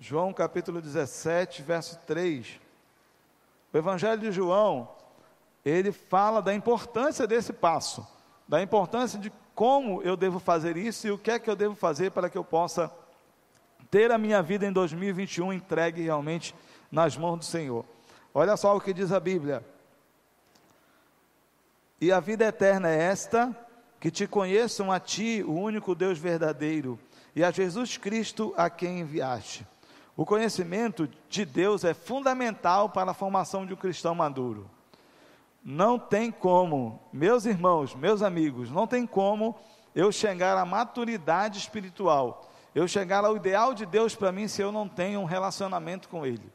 João, 0.01 0.33
capítulo 0.33 0.81
17, 0.81 1.61
verso 1.61 1.97
3. 2.05 2.59
O 3.71 3.77
Evangelho 3.77 4.19
de 4.19 4.33
João, 4.33 4.89
ele 5.63 5.93
fala 5.93 6.41
da 6.41 6.53
importância 6.53 7.25
desse 7.25 7.53
passo, 7.53 8.05
da 8.45 8.61
importância 8.61 9.17
de 9.17 9.31
como 9.55 10.01
eu 10.01 10.17
devo 10.17 10.39
fazer 10.39 10.75
isso 10.75 11.07
e 11.07 11.11
o 11.11 11.17
que 11.17 11.31
é 11.31 11.39
que 11.39 11.49
eu 11.49 11.55
devo 11.55 11.73
fazer 11.73 12.11
para 12.11 12.29
que 12.29 12.37
eu 12.37 12.43
possa 12.43 12.91
ter 13.89 14.11
a 14.11 14.17
minha 14.17 14.41
vida 14.41 14.65
em 14.65 14.71
2021 14.71 15.53
entregue 15.53 16.01
realmente 16.01 16.55
nas 16.91 17.17
mãos 17.17 17.37
do 17.37 17.45
Senhor. 17.45 17.85
Olha 18.33 18.55
só 18.55 18.75
o 18.75 18.81
que 18.81 18.93
diz 18.93 19.11
a 19.11 19.19
Bíblia. 19.19 19.65
E 21.99 22.11
a 22.11 22.19
vida 22.19 22.45
eterna 22.45 22.89
é 22.89 23.01
esta: 23.03 23.55
que 23.99 24.09
te 24.09 24.27
conheçam 24.27 24.91
a 24.91 24.99
ti, 24.99 25.43
o 25.45 25.53
único 25.53 25.93
Deus 25.93 26.17
verdadeiro, 26.17 26.97
e 27.35 27.43
a 27.43 27.51
Jesus 27.51 27.97
Cristo 27.97 28.53
a 28.55 28.69
quem 28.69 28.99
enviaste. 28.99 29.67
O 30.15 30.25
conhecimento 30.25 31.09
de 31.29 31.45
Deus 31.45 31.83
é 31.83 31.93
fundamental 31.93 32.89
para 32.89 33.11
a 33.11 33.13
formação 33.13 33.65
de 33.65 33.73
um 33.73 33.77
cristão 33.77 34.13
maduro. 34.13 34.69
Não 35.63 35.99
tem 35.99 36.31
como, 36.31 37.01
meus 37.11 37.45
irmãos, 37.45 37.95
meus 37.95 38.21
amigos, 38.21 38.69
não 38.69 38.87
tem 38.87 39.05
como 39.05 39.55
eu 39.95 40.11
chegar 40.11 40.57
à 40.57 40.65
maturidade 40.65 41.57
espiritual, 41.57 42.48
eu 42.73 42.87
chegar 42.87 43.25
ao 43.25 43.35
ideal 43.35 43.73
de 43.73 43.85
Deus 43.85 44.15
para 44.15 44.31
mim 44.31 44.47
se 44.47 44.61
eu 44.61 44.71
não 44.71 44.87
tenho 44.87 45.19
um 45.19 45.25
relacionamento 45.25 46.07
com 46.07 46.25
Ele. 46.25 46.51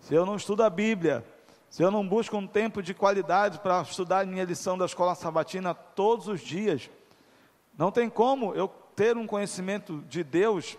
Se 0.00 0.14
eu 0.14 0.26
não 0.26 0.36
estudo 0.36 0.62
a 0.62 0.70
Bíblia, 0.70 1.24
se 1.70 1.82
eu 1.82 1.90
não 1.90 2.06
busco 2.06 2.36
um 2.36 2.46
tempo 2.46 2.82
de 2.82 2.92
qualidade 2.92 3.58
para 3.58 3.82
estudar 3.82 4.26
minha 4.26 4.44
lição 4.44 4.76
da 4.76 4.84
escola 4.84 5.14
sabatina 5.14 5.74
todos 5.74 6.28
os 6.28 6.40
dias, 6.40 6.90
não 7.76 7.90
tem 7.90 8.10
como 8.10 8.54
eu 8.54 8.68
ter 8.94 9.16
um 9.16 9.26
conhecimento 9.26 10.02
de 10.08 10.22
Deus 10.22 10.76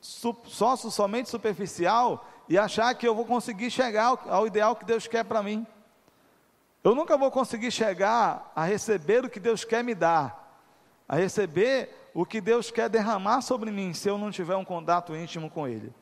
só 0.00 0.74
somente 0.76 1.28
superficial 1.28 2.26
e 2.48 2.58
achar 2.58 2.94
que 2.94 3.06
eu 3.06 3.14
vou 3.14 3.24
conseguir 3.24 3.70
chegar 3.70 4.18
ao 4.26 4.46
ideal 4.46 4.74
que 4.74 4.84
Deus 4.84 5.06
quer 5.06 5.24
para 5.24 5.42
mim. 5.42 5.66
Eu 6.82 6.94
nunca 6.94 7.16
vou 7.16 7.30
conseguir 7.30 7.70
chegar 7.70 8.50
a 8.56 8.64
receber 8.64 9.24
o 9.24 9.30
que 9.30 9.38
Deus 9.38 9.64
quer 9.64 9.84
me 9.84 9.94
dar, 9.94 10.58
a 11.08 11.16
receber 11.16 12.01
o 12.14 12.26
que 12.26 12.40
Deus 12.40 12.70
quer 12.70 12.88
derramar 12.88 13.40
sobre 13.40 13.70
mim, 13.70 13.94
se 13.94 14.08
eu 14.08 14.18
não 14.18 14.30
tiver 14.30 14.56
um 14.56 14.64
contato 14.64 15.14
íntimo 15.14 15.50
com 15.50 15.66
Ele, 15.66 15.92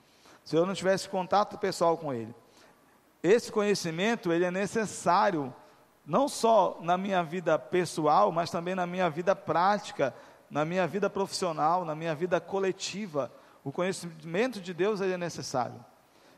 se 0.45 0.57
eu 0.57 0.67
não 0.67 0.75
tivesse 0.75 1.09
contato 1.09 1.59
pessoal 1.59 1.97
com 1.97 2.13
Ele. 2.13 2.35
Esse 3.23 3.53
conhecimento, 3.53 4.33
ele 4.33 4.47
é 4.47 4.51
necessário, 4.51 5.55
não 6.07 6.27
só 6.27 6.79
na 6.81 6.97
minha 6.97 7.23
vida 7.23 7.59
pessoal, 7.59 8.33
mas 8.33 8.51
também 8.51 8.75
na 8.75 8.87
minha 8.87 9.11
vida 9.11 9.37
prática, 9.37 10.15
na 10.51 10.65
minha 10.65 10.87
vida 10.87 11.11
profissional, 11.11 11.85
na 11.85 11.95
minha 11.95 12.15
vida 12.15 12.41
coletiva. 12.41 13.31
O 13.63 13.71
conhecimento 13.71 14.59
de 14.59 14.73
Deus 14.73 15.01
ele 15.01 15.13
é 15.13 15.19
necessário. 15.19 15.85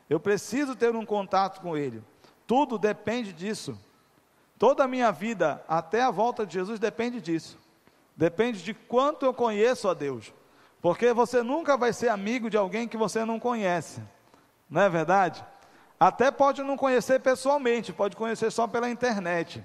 Eu 0.09 0.19
preciso 0.19 0.75
ter 0.75 0.93
um 0.93 1.05
contato 1.05 1.61
com 1.61 1.77
Ele. 1.77 2.03
Tudo 2.45 2.77
depende 2.77 3.31
disso. 3.31 3.79
Toda 4.59 4.83
a 4.83 4.87
minha 4.87 5.11
vida, 5.11 5.63
até 5.67 6.03
a 6.03 6.11
volta 6.11 6.45
de 6.45 6.53
Jesus, 6.53 6.79
depende 6.79 7.21
disso. 7.21 7.57
Depende 8.15 8.63
de 8.63 8.73
quanto 8.73 9.25
eu 9.25 9.33
conheço 9.33 9.89
a 9.89 9.93
Deus. 9.93 10.33
Porque 10.81 11.13
você 11.13 11.41
nunca 11.41 11.77
vai 11.77 11.93
ser 11.93 12.09
amigo 12.09 12.49
de 12.49 12.57
alguém 12.57 12.87
que 12.87 12.97
você 12.97 13.23
não 13.25 13.39
conhece. 13.39 14.01
Não 14.69 14.81
é 14.81 14.89
verdade? 14.89 15.43
Até 15.99 16.29
pode 16.29 16.61
não 16.61 16.75
conhecer 16.75 17.21
pessoalmente, 17.21 17.93
pode 17.93 18.15
conhecer 18.15 18.51
só 18.51 18.67
pela 18.67 18.89
internet. 18.89 19.63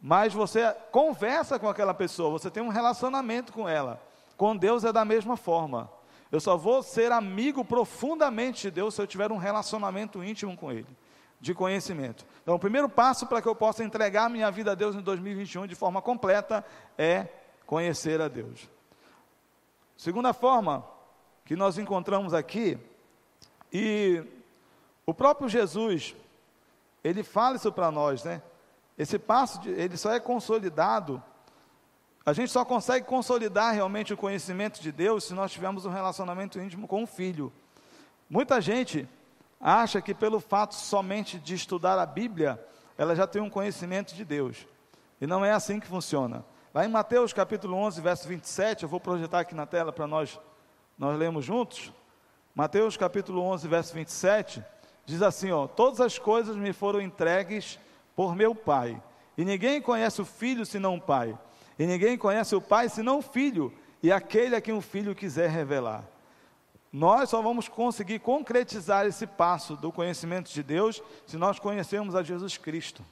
Mas 0.00 0.32
você 0.32 0.74
conversa 0.90 1.58
com 1.58 1.68
aquela 1.68 1.92
pessoa, 1.92 2.30
você 2.30 2.50
tem 2.50 2.62
um 2.62 2.68
relacionamento 2.68 3.52
com 3.52 3.68
ela. 3.68 4.00
Com 4.36 4.56
Deus 4.56 4.84
é 4.84 4.92
da 4.92 5.04
mesma 5.04 5.36
forma. 5.36 5.90
Eu 6.30 6.40
só 6.40 6.56
vou 6.56 6.82
ser 6.82 7.10
amigo 7.10 7.64
profundamente 7.64 8.62
de 8.62 8.70
Deus 8.70 8.94
se 8.94 9.02
eu 9.02 9.06
tiver 9.06 9.32
um 9.32 9.36
relacionamento 9.36 10.22
íntimo 10.22 10.56
com 10.56 10.70
Ele 10.70 10.86
de 11.40 11.54
conhecimento. 11.54 12.26
Então, 12.42 12.54
o 12.54 12.58
primeiro 12.58 12.88
passo 12.88 13.26
para 13.26 13.40
que 13.40 13.48
eu 13.48 13.54
possa 13.54 13.84
entregar 13.84 14.28
minha 14.28 14.50
vida 14.50 14.72
a 14.72 14.74
Deus 14.74 14.96
em 14.96 15.00
2021 15.00 15.66
de 15.66 15.74
forma 15.74 16.02
completa 16.02 16.64
é 16.96 17.26
conhecer 17.68 18.18
a 18.18 18.28
Deus. 18.28 18.66
Segunda 19.94 20.32
forma 20.32 20.82
que 21.44 21.54
nós 21.54 21.76
encontramos 21.76 22.32
aqui, 22.32 22.78
e 23.70 24.24
o 25.04 25.12
próprio 25.12 25.50
Jesus, 25.50 26.16
ele 27.04 27.22
fala 27.22 27.56
isso 27.56 27.70
para 27.70 27.90
nós, 27.90 28.24
né? 28.24 28.40
Esse 28.96 29.18
passo, 29.18 29.60
de, 29.60 29.68
ele 29.68 29.98
só 29.98 30.10
é 30.14 30.18
consolidado, 30.18 31.22
a 32.24 32.32
gente 32.32 32.50
só 32.50 32.64
consegue 32.64 33.04
consolidar 33.04 33.74
realmente 33.74 34.14
o 34.14 34.16
conhecimento 34.16 34.80
de 34.80 34.90
Deus 34.90 35.24
se 35.24 35.34
nós 35.34 35.52
tivermos 35.52 35.84
um 35.84 35.90
relacionamento 35.90 36.58
íntimo 36.58 36.88
com 36.88 37.02
o 37.02 37.06
Filho. 37.06 37.52
Muita 38.30 38.62
gente 38.62 39.06
acha 39.60 40.00
que 40.00 40.14
pelo 40.14 40.40
fato 40.40 40.74
somente 40.74 41.38
de 41.38 41.54
estudar 41.54 41.98
a 41.98 42.06
Bíblia, 42.06 42.58
ela 42.96 43.14
já 43.14 43.26
tem 43.26 43.42
um 43.42 43.50
conhecimento 43.50 44.14
de 44.14 44.24
Deus. 44.24 44.66
E 45.20 45.26
não 45.26 45.44
é 45.44 45.52
assim 45.52 45.78
que 45.78 45.86
funciona. 45.86 46.42
Lá 46.78 46.84
em 46.84 46.88
Mateus 46.88 47.32
capítulo 47.32 47.76
11, 47.76 48.00
verso 48.00 48.28
27, 48.28 48.84
eu 48.84 48.88
vou 48.88 49.00
projetar 49.00 49.40
aqui 49.40 49.52
na 49.52 49.66
tela 49.66 49.92
para 49.92 50.06
nós 50.06 50.38
nós 50.96 51.18
lermos 51.18 51.44
juntos. 51.44 51.92
Mateus 52.54 52.96
capítulo 52.96 53.42
11, 53.42 53.66
verso 53.66 53.92
27, 53.92 54.62
diz 55.04 55.20
assim, 55.20 55.50
ó: 55.50 55.66
Todas 55.66 56.00
as 56.00 56.20
coisas 56.20 56.54
me 56.54 56.72
foram 56.72 57.00
entregues 57.00 57.80
por 58.14 58.36
meu 58.36 58.54
Pai, 58.54 59.02
e 59.36 59.44
ninguém 59.44 59.82
conhece 59.82 60.22
o 60.22 60.24
Filho 60.24 60.64
senão 60.64 60.94
o 60.94 61.00
Pai, 61.00 61.36
e 61.76 61.84
ninguém 61.84 62.16
conhece 62.16 62.54
o 62.54 62.60
Pai 62.60 62.88
senão 62.88 63.18
o 63.18 63.22
Filho, 63.22 63.74
e 64.00 64.12
aquele 64.12 64.54
a 64.54 64.60
quem 64.60 64.72
o 64.72 64.80
Filho 64.80 65.16
quiser 65.16 65.50
revelar. 65.50 66.04
Nós 66.92 67.30
só 67.30 67.42
vamos 67.42 67.66
conseguir 67.66 68.20
concretizar 68.20 69.04
esse 69.04 69.26
passo 69.26 69.74
do 69.74 69.90
conhecimento 69.90 70.48
de 70.48 70.62
Deus 70.62 71.02
se 71.26 71.36
nós 71.36 71.58
conhecermos 71.58 72.14
a 72.14 72.22
Jesus 72.22 72.56
Cristo. 72.56 73.04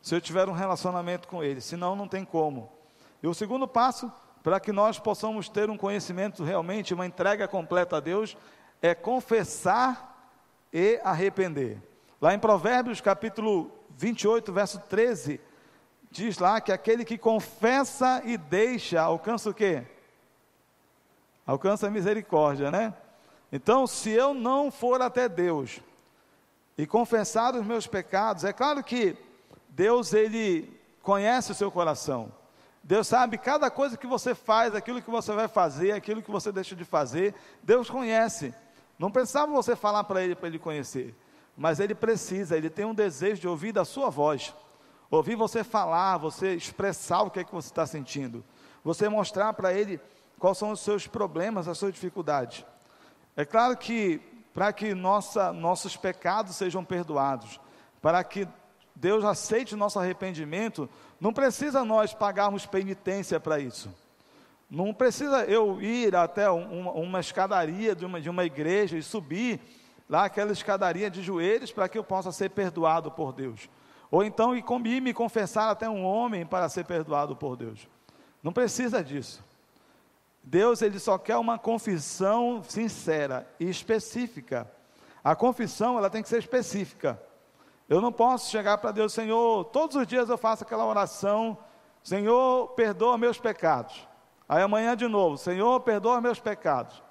Se 0.00 0.14
eu 0.14 0.20
tiver 0.20 0.48
um 0.48 0.52
relacionamento 0.52 1.26
com 1.26 1.42
Ele, 1.42 1.60
senão 1.60 1.96
não 1.96 2.06
tem 2.06 2.24
como. 2.24 2.78
E 3.22 3.26
o 3.26 3.34
segundo 3.34 3.68
passo, 3.68 4.10
para 4.42 4.58
que 4.58 4.72
nós 4.72 4.98
possamos 4.98 5.48
ter 5.48 5.68
um 5.68 5.76
conhecimento 5.76 6.42
realmente, 6.42 6.94
uma 6.94 7.06
entrega 7.06 7.46
completa 7.46 7.98
a 7.98 8.00
Deus, 8.00 8.36
é 8.80 8.94
confessar 8.94 10.32
e 10.72 11.00
arrepender. 11.04 11.82
Lá 12.20 12.32
em 12.34 12.38
Provérbios 12.38 13.00
capítulo 13.00 13.70
28, 13.96 14.52
verso 14.52 14.78
13, 14.88 15.40
diz 16.10 16.38
lá 16.38 16.60
que 16.60 16.72
aquele 16.72 17.04
que 17.04 17.18
confessa 17.18 18.22
e 18.24 18.36
deixa 18.36 19.00
alcança 19.00 19.50
o 19.50 19.54
quê? 19.54 19.84
Alcança 21.46 21.86
a 21.86 21.90
misericórdia, 21.90 22.70
né? 22.70 22.94
Então, 23.52 23.86
se 23.86 24.10
eu 24.10 24.32
não 24.32 24.70
for 24.70 25.02
até 25.02 25.28
Deus 25.28 25.80
e 26.78 26.86
confessar 26.86 27.54
os 27.54 27.66
meus 27.66 27.86
pecados, 27.86 28.44
é 28.44 28.52
claro 28.52 28.82
que 28.82 29.16
Deus 29.68 30.12
ele 30.14 30.80
conhece 31.02 31.52
o 31.52 31.54
seu 31.54 31.70
coração. 31.70 32.32
Deus 32.82 33.06
sabe 33.06 33.38
cada 33.38 33.70
coisa 33.70 33.96
que 33.96 34.06
você 34.06 34.34
faz, 34.34 34.74
aquilo 34.74 35.02
que 35.02 35.10
você 35.10 35.32
vai 35.32 35.48
fazer, 35.48 35.92
aquilo 35.92 36.22
que 36.22 36.30
você 36.30 36.50
deixa 36.50 36.74
de 36.74 36.84
fazer, 36.84 37.34
Deus 37.62 37.90
conhece. 37.90 38.54
Não 38.98 39.10
precisava 39.10 39.52
você 39.52 39.76
falar 39.76 40.04
para 40.04 40.22
ele 40.22 40.34
para 40.34 40.48
ele 40.48 40.58
conhecer, 40.58 41.14
mas 41.56 41.78
ele 41.80 41.94
precisa, 41.94 42.56
ele 42.56 42.70
tem 42.70 42.84
um 42.84 42.94
desejo 42.94 43.40
de 43.40 43.48
ouvir 43.48 43.72
da 43.72 43.84
sua 43.84 44.10
voz. 44.10 44.54
Ouvir 45.10 45.34
você 45.34 45.64
falar, 45.64 46.18
você 46.18 46.54
expressar 46.54 47.22
o 47.22 47.30
que 47.30 47.40
é 47.40 47.44
que 47.44 47.52
você 47.52 47.68
está 47.68 47.86
sentindo. 47.86 48.44
Você 48.84 49.08
mostrar 49.08 49.52
para 49.52 49.72
ele 49.72 50.00
quais 50.38 50.56
são 50.56 50.70
os 50.70 50.80
seus 50.80 51.06
problemas, 51.06 51.68
as 51.68 51.76
suas 51.76 51.92
dificuldades. 51.92 52.64
É 53.36 53.44
claro 53.44 53.76
que 53.76 54.20
para 54.54 54.72
que 54.72 54.94
nossa, 54.94 55.52
nossos 55.52 55.96
pecados 55.96 56.56
sejam 56.56 56.84
perdoados, 56.84 57.60
para 58.00 58.22
que 58.24 58.48
Deus 58.94 59.24
aceite 59.24 59.74
o 59.74 59.78
nosso 59.78 59.98
arrependimento, 59.98 60.88
não 61.20 61.32
precisa 61.32 61.84
nós 61.84 62.12
pagarmos 62.12 62.66
penitência 62.66 63.40
para 63.40 63.58
isso. 63.58 63.90
Não 64.70 64.94
precisa 64.94 65.44
eu 65.44 65.80
ir 65.82 66.14
até 66.14 66.48
uma, 66.48 66.92
uma 66.92 67.20
escadaria 67.20 67.94
de 67.94 68.04
uma, 68.04 68.20
de 68.20 68.30
uma 68.30 68.44
igreja 68.44 68.96
e 68.96 69.02
subir 69.02 69.60
lá 70.08 70.24
aquela 70.24 70.52
escadaria 70.52 71.10
de 71.10 71.22
joelhos 71.22 71.72
para 71.72 71.88
que 71.88 71.98
eu 71.98 72.04
possa 72.04 72.30
ser 72.30 72.50
perdoado 72.50 73.10
por 73.10 73.32
Deus. 73.32 73.68
Ou 74.10 74.24
então 74.24 74.56
ir 74.56 74.62
comigo 74.62 75.02
me 75.02 75.14
confessar 75.14 75.70
até 75.70 75.88
um 75.88 76.04
homem 76.04 76.44
para 76.44 76.68
ser 76.68 76.84
perdoado 76.84 77.36
por 77.36 77.56
Deus. 77.56 77.88
Não 78.42 78.52
precisa 78.52 79.02
disso. 79.02 79.44
Deus 80.42 80.82
ele 80.82 80.98
só 80.98 81.18
quer 81.18 81.36
uma 81.36 81.58
confissão 81.58 82.62
sincera 82.66 83.46
e 83.58 83.68
específica. 83.68 84.70
A 85.22 85.36
confissão 85.36 85.98
ela 85.98 86.10
tem 86.10 86.22
que 86.22 86.28
ser 86.28 86.38
específica. 86.38 87.20
Eu 87.90 88.00
não 88.00 88.12
posso 88.12 88.48
chegar 88.48 88.78
para 88.78 88.92
Deus, 88.92 89.12
Senhor, 89.12 89.64
todos 89.64 89.96
os 89.96 90.06
dias 90.06 90.28
eu 90.28 90.38
faço 90.38 90.62
aquela 90.62 90.86
oração, 90.86 91.58
Senhor, 92.04 92.68
perdoa 92.68 93.18
meus 93.18 93.40
pecados. 93.40 94.06
Aí 94.48 94.62
amanhã 94.62 94.96
de 94.96 95.08
novo, 95.08 95.36
Senhor, 95.36 95.80
perdoa 95.80 96.20
meus 96.20 96.38
pecados. 96.38 97.02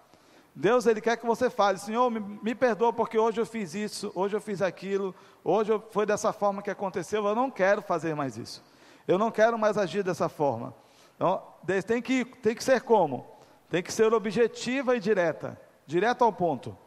Deus, 0.55 0.85
Ele 0.85 1.01
quer 1.01 1.17
que 1.17 1.25
você 1.25 1.49
fale, 1.49 1.77
Senhor, 1.77 2.09
me, 2.09 2.21
me 2.21 2.55
perdoa 2.55 2.93
porque 2.93 3.19
hoje 3.19 3.41
eu 3.41 3.45
fiz 3.45 3.75
isso, 3.75 4.09
hoje 4.15 4.37
eu 4.37 4.39
fiz 4.39 4.61
aquilo, 4.61 5.13
hoje 5.43 5.69
eu, 5.69 5.83
foi 5.91 6.05
dessa 6.05 6.31
forma 6.31 6.61
que 6.61 6.71
aconteceu, 6.71 7.27
eu 7.27 7.35
não 7.35 7.51
quero 7.51 7.81
fazer 7.81 8.15
mais 8.15 8.37
isso. 8.37 8.63
Eu 9.05 9.17
não 9.17 9.31
quero 9.31 9.59
mais 9.59 9.77
agir 9.77 10.01
dessa 10.01 10.29
forma. 10.29 10.73
Então, 11.17 11.43
tem 11.85 12.01
que, 12.01 12.23
tem 12.23 12.55
que 12.55 12.63
ser 12.63 12.83
como? 12.83 13.27
Tem 13.69 13.83
que 13.83 13.91
ser 13.91 14.13
objetiva 14.13 14.95
e 14.95 14.99
direta, 15.01 15.59
direto 15.85 16.23
ao 16.23 16.31
ponto. 16.31 16.77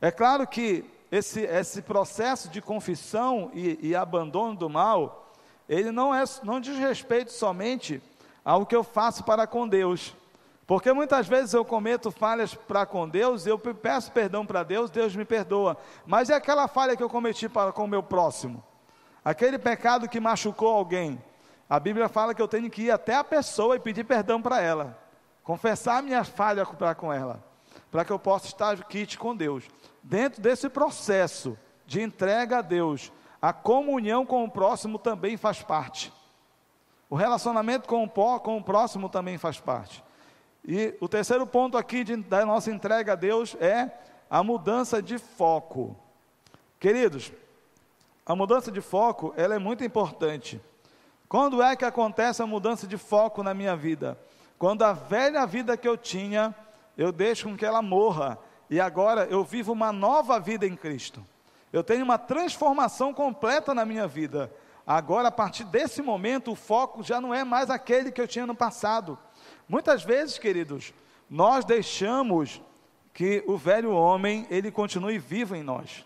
É 0.00 0.10
claro 0.10 0.44
que 0.48 0.95
esse, 1.16 1.40
esse 1.40 1.82
processo 1.82 2.48
de 2.48 2.60
confissão 2.60 3.50
e, 3.54 3.78
e 3.88 3.96
abandono 3.96 4.56
do 4.56 4.68
mal, 4.68 5.32
ele 5.68 5.90
não, 5.90 6.14
é, 6.14 6.22
não 6.42 6.60
diz 6.60 6.78
respeito 6.78 7.32
somente 7.32 8.02
ao 8.44 8.64
que 8.64 8.76
eu 8.76 8.84
faço 8.84 9.24
para 9.24 9.46
com 9.46 9.66
Deus, 9.66 10.14
porque 10.66 10.92
muitas 10.92 11.28
vezes 11.28 11.54
eu 11.54 11.64
cometo 11.64 12.10
falhas 12.10 12.54
para 12.54 12.84
com 12.84 13.08
Deus, 13.08 13.46
eu 13.46 13.56
peço 13.58 14.10
perdão 14.10 14.44
para 14.44 14.64
Deus, 14.64 14.90
Deus 14.90 15.14
me 15.14 15.24
perdoa. 15.24 15.76
Mas 16.04 16.28
é 16.28 16.34
aquela 16.34 16.66
falha 16.66 16.96
que 16.96 17.02
eu 17.02 17.08
cometi 17.08 17.48
para 17.48 17.72
com 17.72 17.84
o 17.84 17.88
meu 17.88 18.02
próximo. 18.02 18.62
Aquele 19.24 19.58
pecado 19.58 20.08
que 20.08 20.18
machucou 20.18 20.68
alguém. 20.68 21.22
A 21.70 21.78
Bíblia 21.78 22.08
fala 22.08 22.34
que 22.34 22.42
eu 22.42 22.48
tenho 22.48 22.68
que 22.68 22.82
ir 22.82 22.90
até 22.90 23.14
a 23.14 23.24
pessoa 23.24 23.76
e 23.76 23.80
pedir 23.80 24.04
perdão 24.04 24.42
para 24.42 24.60
ela. 24.60 24.98
Confessar 25.42 25.98
a 25.98 26.02
minha 26.02 26.24
falha 26.24 26.66
para 26.66 26.96
com 26.96 27.12
ela. 27.12 27.42
Para 27.90 28.04
que 28.04 28.12
eu 28.12 28.18
possa 28.18 28.46
estar 28.46 28.82
quite 28.84 29.16
com 29.16 29.36
Deus. 29.36 29.64
Dentro 30.08 30.40
desse 30.40 30.68
processo 30.68 31.58
de 31.84 32.00
entrega 32.00 32.58
a 32.58 32.62
Deus, 32.62 33.12
a 33.42 33.52
comunhão 33.52 34.24
com 34.24 34.44
o 34.44 34.50
próximo 34.50 35.00
também 35.00 35.36
faz 35.36 35.62
parte. 35.62 36.12
O 37.10 37.16
relacionamento 37.16 37.88
com 37.88 38.04
o, 38.04 38.40
com 38.40 38.56
o 38.56 38.62
próximo 38.62 39.08
também 39.08 39.36
faz 39.36 39.58
parte. 39.58 40.04
E 40.64 40.94
o 41.00 41.08
terceiro 41.08 41.44
ponto 41.44 41.76
aqui 41.76 42.04
de, 42.04 42.14
da 42.16 42.46
nossa 42.46 42.70
entrega 42.70 43.14
a 43.14 43.16
Deus 43.16 43.56
é 43.58 43.90
a 44.30 44.44
mudança 44.44 45.02
de 45.02 45.18
foco. 45.18 45.96
Queridos, 46.78 47.32
a 48.24 48.36
mudança 48.36 48.70
de 48.70 48.80
foco, 48.80 49.34
ela 49.36 49.56
é 49.56 49.58
muito 49.58 49.82
importante. 49.82 50.60
Quando 51.28 51.60
é 51.60 51.74
que 51.74 51.84
acontece 51.84 52.40
a 52.40 52.46
mudança 52.46 52.86
de 52.86 52.96
foco 52.96 53.42
na 53.42 53.52
minha 53.52 53.74
vida? 53.74 54.16
Quando 54.56 54.82
a 54.82 54.92
velha 54.92 55.44
vida 55.46 55.76
que 55.76 55.88
eu 55.88 55.96
tinha, 55.96 56.54
eu 56.96 57.10
deixo 57.10 57.48
com 57.48 57.56
que 57.56 57.66
ela 57.66 57.82
morra 57.82 58.38
e 58.68 58.80
agora 58.80 59.26
eu 59.26 59.44
vivo 59.44 59.72
uma 59.72 59.92
nova 59.92 60.38
vida 60.40 60.66
em 60.66 60.76
Cristo. 60.76 61.24
Eu 61.72 61.84
tenho 61.84 62.04
uma 62.04 62.18
transformação 62.18 63.12
completa 63.12 63.74
na 63.74 63.84
minha 63.84 64.06
vida. 64.06 64.52
Agora, 64.86 65.28
a 65.28 65.32
partir 65.32 65.64
desse 65.64 66.00
momento, 66.00 66.52
o 66.52 66.56
foco 66.56 67.02
já 67.02 67.20
não 67.20 67.34
é 67.34 67.44
mais 67.44 67.70
aquele 67.70 68.12
que 68.12 68.20
eu 68.20 68.28
tinha 68.28 68.46
no 68.46 68.54
passado. 68.54 69.18
Muitas 69.68 70.02
vezes, 70.04 70.38
queridos, 70.38 70.94
nós 71.28 71.64
deixamos 71.64 72.62
que 73.12 73.42
o 73.46 73.56
velho 73.56 73.92
homem, 73.92 74.46
ele 74.50 74.70
continue 74.70 75.18
vivo 75.18 75.56
em 75.56 75.62
nós. 75.62 76.04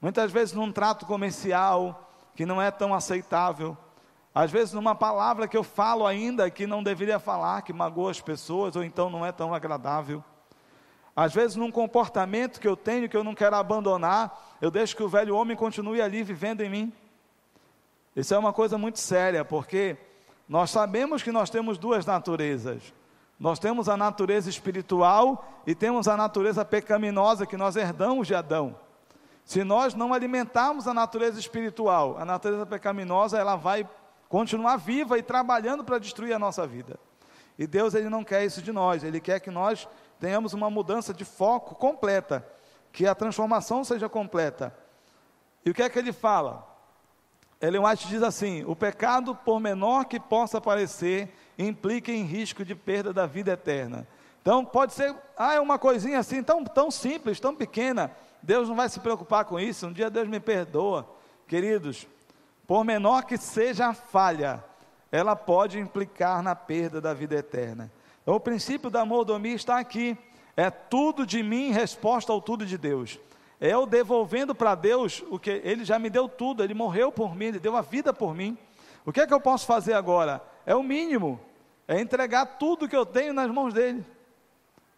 Muitas 0.00 0.30
vezes 0.30 0.54
num 0.54 0.72
trato 0.72 1.04
comercial 1.04 2.10
que 2.34 2.46
não 2.46 2.62
é 2.62 2.70
tão 2.70 2.94
aceitável, 2.94 3.76
às 4.32 4.50
vezes 4.50 4.72
numa 4.72 4.94
palavra 4.94 5.48
que 5.48 5.56
eu 5.56 5.64
falo 5.64 6.06
ainda 6.06 6.48
que 6.48 6.66
não 6.66 6.82
deveria 6.82 7.18
falar, 7.18 7.62
que 7.62 7.72
magoa 7.72 8.12
as 8.12 8.20
pessoas 8.20 8.76
ou 8.76 8.84
então 8.84 9.10
não 9.10 9.26
é 9.26 9.32
tão 9.32 9.52
agradável. 9.52 10.22
Às 11.20 11.34
vezes 11.34 11.56
num 11.56 11.72
comportamento 11.72 12.60
que 12.60 12.68
eu 12.68 12.76
tenho 12.76 13.08
que 13.08 13.16
eu 13.16 13.24
não 13.24 13.34
quero 13.34 13.56
abandonar, 13.56 14.56
eu 14.60 14.70
deixo 14.70 14.94
que 14.94 15.02
o 15.02 15.08
velho 15.08 15.34
homem 15.34 15.56
continue 15.56 16.00
ali 16.00 16.22
vivendo 16.22 16.60
em 16.60 16.70
mim. 16.70 16.92
Isso 18.14 18.32
é 18.32 18.38
uma 18.38 18.52
coisa 18.52 18.78
muito 18.78 19.00
séria, 19.00 19.44
porque 19.44 19.96
nós 20.48 20.70
sabemos 20.70 21.20
que 21.20 21.32
nós 21.32 21.50
temos 21.50 21.76
duas 21.76 22.06
naturezas. 22.06 22.94
Nós 23.36 23.58
temos 23.58 23.88
a 23.88 23.96
natureza 23.96 24.48
espiritual 24.48 25.44
e 25.66 25.74
temos 25.74 26.06
a 26.06 26.16
natureza 26.16 26.64
pecaminosa 26.64 27.46
que 27.46 27.56
nós 27.56 27.74
herdamos 27.74 28.28
de 28.28 28.36
Adão. 28.36 28.76
Se 29.44 29.64
nós 29.64 29.94
não 29.94 30.14
alimentarmos 30.14 30.86
a 30.86 30.94
natureza 30.94 31.40
espiritual, 31.40 32.16
a 32.16 32.24
natureza 32.24 32.64
pecaminosa, 32.64 33.36
ela 33.36 33.56
vai 33.56 33.88
continuar 34.28 34.76
viva 34.76 35.18
e 35.18 35.22
trabalhando 35.22 35.82
para 35.82 35.98
destruir 35.98 36.32
a 36.32 36.38
nossa 36.38 36.64
vida. 36.64 36.96
E 37.58 37.66
Deus 37.66 37.92
ele 37.94 38.08
não 38.08 38.22
quer 38.22 38.44
isso 38.44 38.62
de 38.62 38.70
nós, 38.70 39.02
ele 39.02 39.18
quer 39.18 39.40
que 39.40 39.50
nós 39.50 39.88
tenhamos 40.18 40.52
uma 40.52 40.70
mudança 40.70 41.14
de 41.14 41.24
foco 41.24 41.74
completa, 41.74 42.46
que 42.92 43.06
a 43.06 43.14
transformação 43.14 43.84
seja 43.84 44.08
completa. 44.08 44.74
E 45.64 45.70
o 45.70 45.74
que 45.74 45.82
é 45.82 45.88
que 45.88 45.98
ele 45.98 46.12
fala? 46.12 46.66
Ellen 47.60 47.84
White 47.84 48.08
diz 48.08 48.22
assim: 48.22 48.64
o 48.66 48.76
pecado, 48.76 49.34
por 49.34 49.60
menor 49.60 50.04
que 50.04 50.20
possa 50.20 50.60
parecer, 50.60 51.32
implica 51.58 52.12
em 52.12 52.24
risco 52.24 52.64
de 52.64 52.74
perda 52.74 53.12
da 53.12 53.26
vida 53.26 53.52
eterna. 53.52 54.06
Então, 54.40 54.64
pode 54.64 54.94
ser, 54.94 55.14
ah, 55.36 55.54
é 55.54 55.60
uma 55.60 55.78
coisinha 55.78 56.18
assim, 56.18 56.42
tão, 56.42 56.64
tão 56.64 56.90
simples, 56.90 57.40
tão 57.40 57.54
pequena, 57.54 58.10
Deus 58.42 58.68
não 58.68 58.76
vai 58.76 58.88
se 58.88 59.00
preocupar 59.00 59.44
com 59.44 59.58
isso, 59.58 59.86
um 59.86 59.92
dia 59.92 60.08
Deus 60.08 60.28
me 60.28 60.40
perdoa. 60.40 61.06
Queridos, 61.46 62.06
por 62.66 62.84
menor 62.84 63.24
que 63.24 63.36
seja 63.36 63.88
a 63.88 63.94
falha, 63.94 64.64
ela 65.10 65.34
pode 65.34 65.78
implicar 65.78 66.42
na 66.42 66.54
perda 66.54 67.00
da 67.00 67.12
vida 67.12 67.34
eterna. 67.34 67.90
Então, 68.28 68.36
o 68.36 68.40
princípio 68.40 68.90
da 68.90 69.06
mordomia 69.06 69.54
está 69.54 69.78
aqui, 69.78 70.14
é 70.54 70.68
tudo 70.68 71.24
de 71.24 71.42
mim 71.42 71.70
resposta 71.70 72.30
ao 72.30 72.42
tudo 72.42 72.66
de 72.66 72.76
Deus. 72.76 73.18
É 73.58 73.72
eu 73.72 73.86
devolvendo 73.86 74.54
para 74.54 74.74
Deus 74.74 75.24
o 75.30 75.38
que 75.38 75.62
Ele 75.64 75.82
já 75.82 75.98
me 75.98 76.10
deu 76.10 76.28
tudo, 76.28 76.62
Ele 76.62 76.74
morreu 76.74 77.10
por 77.10 77.34
mim, 77.34 77.46
Ele 77.46 77.58
deu 77.58 77.74
a 77.74 77.80
vida 77.80 78.12
por 78.12 78.34
mim. 78.34 78.58
O 79.06 79.10
que 79.10 79.22
é 79.22 79.26
que 79.26 79.32
eu 79.32 79.40
posso 79.40 79.64
fazer 79.64 79.94
agora? 79.94 80.42
É 80.66 80.74
o 80.74 80.82
mínimo, 80.82 81.40
é 81.88 81.98
entregar 81.98 82.44
tudo 82.58 82.86
que 82.86 82.94
eu 82.94 83.06
tenho 83.06 83.32
nas 83.32 83.50
mãos 83.50 83.72
dele, 83.72 84.04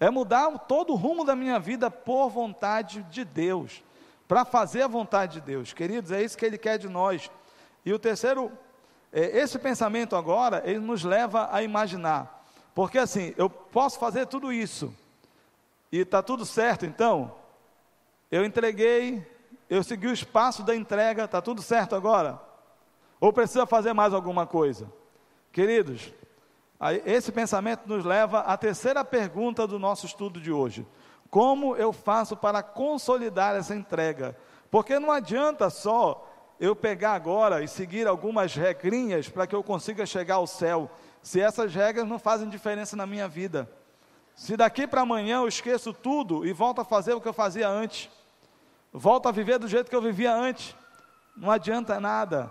é 0.01 0.11
mudar 0.11 0.51
todo 0.67 0.93
o 0.93 0.97
rumo 0.97 1.25
da 1.25 1.37
minha 1.37 1.61
vida 1.61 1.89
por 1.89 2.31
vontade 2.31 3.05
de 3.13 3.25
Deus, 3.25 3.81
para 4.27 4.45
fazer 4.45 4.83
a 4.83 4.89
vontade 4.89 5.35
de 5.35 5.43
Deus, 5.43 5.73
queridos, 5.73 6.11
é 6.11 6.21
isso 6.21 6.37
que 6.37 6.45
Ele 6.45 6.59
quer 6.59 6.79
de 6.79 6.89
nós. 6.89 7.31
E 7.87 7.93
o 7.93 7.99
terceiro, 8.01 8.51
é, 9.13 9.39
esse 9.39 9.57
pensamento 9.57 10.17
agora, 10.17 10.65
ele 10.67 10.81
nos 10.81 11.05
leva 11.05 11.49
a 11.53 11.63
imaginar, 11.63 12.40
porque 12.75 12.99
assim, 12.99 13.35
eu 13.37 13.49
posso 13.49 13.99
fazer 13.99 14.27
tudo 14.27 14.53
isso, 14.53 14.95
e 15.93 15.99
está 15.99 16.23
tudo 16.23 16.47
certo 16.47 16.87
então? 16.87 17.35
Eu 18.31 18.45
entreguei, 18.45 19.27
eu 19.69 19.83
segui 19.83 20.07
o 20.07 20.13
espaço 20.13 20.63
da 20.63 20.75
entrega, 20.75 21.25
está 21.25 21.41
tudo 21.43 21.61
certo 21.63 21.97
agora? 21.97 22.41
Ou 23.21 23.33
precisa 23.33 23.67
fazer 23.67 23.93
mais 23.93 24.15
alguma 24.15 24.47
coisa? 24.47 24.91
Queridos, 25.53 26.13
esse 27.05 27.31
pensamento 27.31 27.87
nos 27.87 28.05
leva 28.05 28.41
à 28.41 28.57
terceira 28.57 29.05
pergunta 29.05 29.67
do 29.67 29.79
nosso 29.79 30.07
estudo 30.07 30.41
de 30.41 30.53
hoje: 30.53 30.87
Como 31.29 31.77
eu 31.77 31.93
faço 31.93 32.37
para 32.37 32.63
consolidar 32.63 33.57
essa 33.57 33.75
entrega? 33.75 34.37
Porque 34.71 34.99
não 34.99 35.11
adianta 35.11 35.69
só 35.69 36.27
eu 36.59 36.77
pegar 36.77 37.13
agora 37.13 37.63
e 37.63 37.69
seguir 37.69 38.07
algumas 38.07 38.55
regrinhas 38.55 39.29
para 39.29 39.47
que 39.47 39.55
eu 39.55 39.63
consiga 39.63 40.07
chegar 40.07 40.37
ao 40.37 40.47
céu, 40.47 40.91
se 41.23 41.41
essas 41.41 41.75
regras 41.75 42.09
não 42.09 42.19
fazem 42.19 42.49
diferença 42.49 42.97
na 42.97 43.07
minha 43.07 43.29
vida? 43.29 43.71
Se 44.35 44.57
daqui 44.57 44.87
para 44.87 45.03
amanhã 45.03 45.39
eu 45.39 45.49
esqueço 45.49 45.93
tudo 45.93 46.47
e 46.47 46.53
volto 46.53 46.81
a 46.81 46.85
fazer 46.85 47.13
o 47.13 47.21
que 47.21 47.29
eu 47.29 47.33
fazia 47.33 47.69
antes, 47.69 48.09
volto 48.93 49.29
a 49.29 49.33
viver 49.33 49.59
do 49.59 49.69
jeito 49.69 49.91
que 49.91 49.97
eu 49.97 50.03
vivia 50.03 50.35
antes, 50.35 50.75
não 51.37 51.51
adianta 51.51 52.01
nada. 52.01 52.51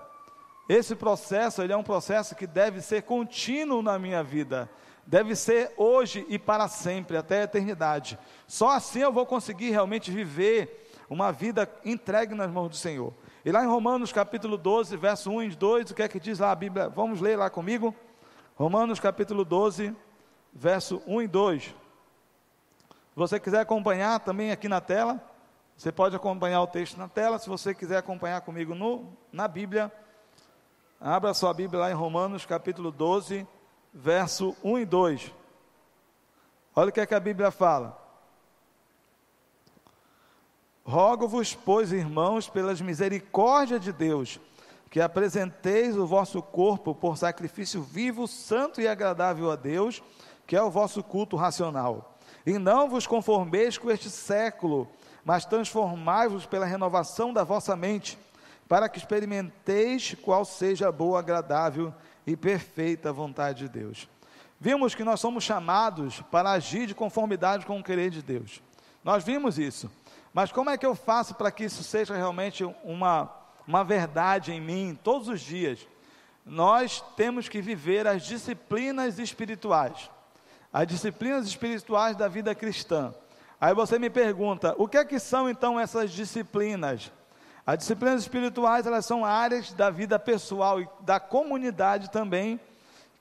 Esse 0.68 0.96
processo, 0.96 1.64
ele 1.64 1.74
é 1.74 1.78
um 1.78 1.84
processo 1.84 2.36
que 2.36 2.46
deve 2.46 2.80
ser 2.82 3.02
contínuo 3.02 3.82
na 3.82 3.98
minha 3.98 4.24
vida. 4.24 4.70
Deve 5.04 5.36
ser 5.36 5.74
hoje 5.76 6.24
e 6.30 6.38
para 6.38 6.68
sempre, 6.68 7.18
até 7.18 7.42
a 7.42 7.44
eternidade. 7.46 8.20
Só 8.48 8.70
assim 8.70 9.00
eu 9.00 9.12
vou 9.12 9.26
conseguir 9.26 9.72
realmente 9.72 10.12
viver 10.12 10.88
uma 11.10 11.32
vida 11.32 11.68
entregue 11.84 12.36
nas 12.36 12.52
mãos 12.52 12.70
do 12.70 12.76
Senhor. 12.76 13.12
E 13.44 13.52
lá 13.52 13.64
em 13.64 13.68
Romanos 13.68 14.12
capítulo 14.12 14.56
12, 14.56 14.96
verso 14.96 15.32
1 15.32 15.44
e 15.44 15.50
2, 15.56 15.90
o 15.90 15.96
que 15.96 16.04
é 16.04 16.08
que 16.08 16.20
diz 16.20 16.38
lá 16.38 16.52
a 16.52 16.56
Bíblia? 16.56 16.88
Vamos 16.88 17.20
ler 17.20 17.36
lá 17.36 17.50
comigo? 17.50 17.96
Romanos 18.60 19.00
capítulo 19.00 19.46
12, 19.46 19.96
verso 20.52 21.02
1 21.08 21.22
e 21.22 21.28
2. 21.30 21.64
Se 21.64 21.74
você 23.16 23.40
quiser 23.40 23.62
acompanhar 23.62 24.20
também 24.20 24.52
aqui 24.52 24.68
na 24.68 24.82
tela, 24.82 25.18
você 25.78 25.94
pode 25.94 26.14
acompanhar 26.14 26.62
o 26.62 26.68
texto 26.68 26.98
na 26.98 27.08
tela. 27.08 27.40
Se 27.40 27.48
você 27.48 27.74
quiser 27.74 27.96
acompanhar 27.96 28.42
comigo 28.42 28.76
no, 28.76 29.14
na 29.32 29.48
Bíblia, 29.48 29.90
abra 31.00 31.34
sua 31.34 31.54
Bíblia 31.54 31.80
lá 31.80 31.90
em 31.90 31.94
Romanos 31.94 32.46
capítulo 32.46 32.92
12, 32.92 33.48
verso 33.94 34.54
1 34.62 34.80
e 34.80 34.86
2. 34.86 35.34
Olha 36.76 36.90
o 36.90 36.92
que 36.92 37.00
é 37.00 37.06
que 37.06 37.16
a 37.16 37.20
Bíblia 37.22 37.52
fala. 37.52 37.98
Rogo-vos, 40.84 41.56
pois, 41.56 41.94
irmãos, 41.94 42.50
pelas 42.50 42.82
misericórdias 42.82 43.80
de 43.80 43.94
Deus, 43.94 44.38
que 44.90 45.00
apresenteis 45.00 45.96
o 45.96 46.08
vosso 46.08 46.42
corpo 46.42 46.96
por 46.96 47.18
sacrifício 47.18 47.82
vivo, 47.82 48.28
santo 48.28 48.82
e 48.82 48.88
agradável 48.88 49.52
a 49.52 49.56
Deus, 49.56 50.02
que 50.48 50.56
é 50.56 50.62
o 50.62 50.72
vosso 50.72 51.04
culto 51.04 51.36
racional. 51.36 52.18
E 52.46 52.58
não 52.58 52.90
vos 52.90 53.06
conformeis 53.06 53.78
com 53.78 53.92
este 53.92 54.10
século, 54.10 54.88
mas 55.24 55.46
transformai-vos 55.46 56.46
pela 56.46 56.66
renovação 56.66 57.32
da 57.32 57.44
vossa 57.44 57.76
mente, 57.76 58.18
para 58.68 58.90
que 58.90 58.98
experimenteis 58.98 60.16
qual 60.22 60.44
seja 60.44 60.90
a 60.90 60.92
boa, 60.92 61.20
agradável 61.20 61.94
e 62.26 62.36
perfeita 62.36 63.14
vontade 63.14 63.60
de 63.60 63.70
Deus. 63.70 64.10
Vimos 64.60 64.94
que 64.94 65.04
nós 65.04 65.20
somos 65.20 65.44
chamados 65.44 66.22
para 66.32 66.52
agir 66.52 66.86
de 66.88 66.96
conformidade 66.96 67.66
com 67.66 67.80
o 67.80 67.84
querer 67.84 68.10
de 68.10 68.22
Deus. 68.22 68.62
Nós 69.04 69.24
vimos 69.24 69.58
isso. 69.58 69.90
Mas 70.34 70.52
como 70.52 70.70
é 70.70 70.78
que 70.78 70.86
eu 70.86 70.94
faço 70.94 71.34
para 71.36 71.52
que 71.52 71.64
isso 71.64 71.84
seja 71.84 72.16
realmente 72.16 72.64
uma, 72.84 73.32
uma 73.70 73.84
verdade 73.84 74.52
em 74.52 74.60
mim 74.60 74.98
todos 75.04 75.28
os 75.28 75.40
dias? 75.40 75.88
Nós 76.44 77.04
temos 77.16 77.48
que 77.48 77.62
viver 77.62 78.08
as 78.08 78.24
disciplinas 78.24 79.20
espirituais, 79.20 80.10
as 80.74 80.88
disciplinas 80.88 81.46
espirituais 81.46 82.16
da 82.16 82.28
vida 82.28 82.56
cristã. 82.56 83.14
Aí 83.62 83.76
você 83.76 84.00
me 84.00 84.10
pergunta, 84.10 84.74
o 84.76 84.88
que 84.88 84.98
é 84.98 85.06
que 85.06 85.20
são 85.20 85.48
então 85.48 85.80
essas 85.80 86.10
disciplinas? 86.10 87.12
As 87.64 87.78
disciplinas 87.78 88.24
espirituais, 88.24 88.88
elas 88.88 89.06
são 89.06 89.24
áreas 89.24 89.72
da 89.72 89.92
vida 89.92 90.18
pessoal 90.18 90.82
e 90.82 90.90
da 91.02 91.20
comunidade 91.20 92.10
também 92.10 92.60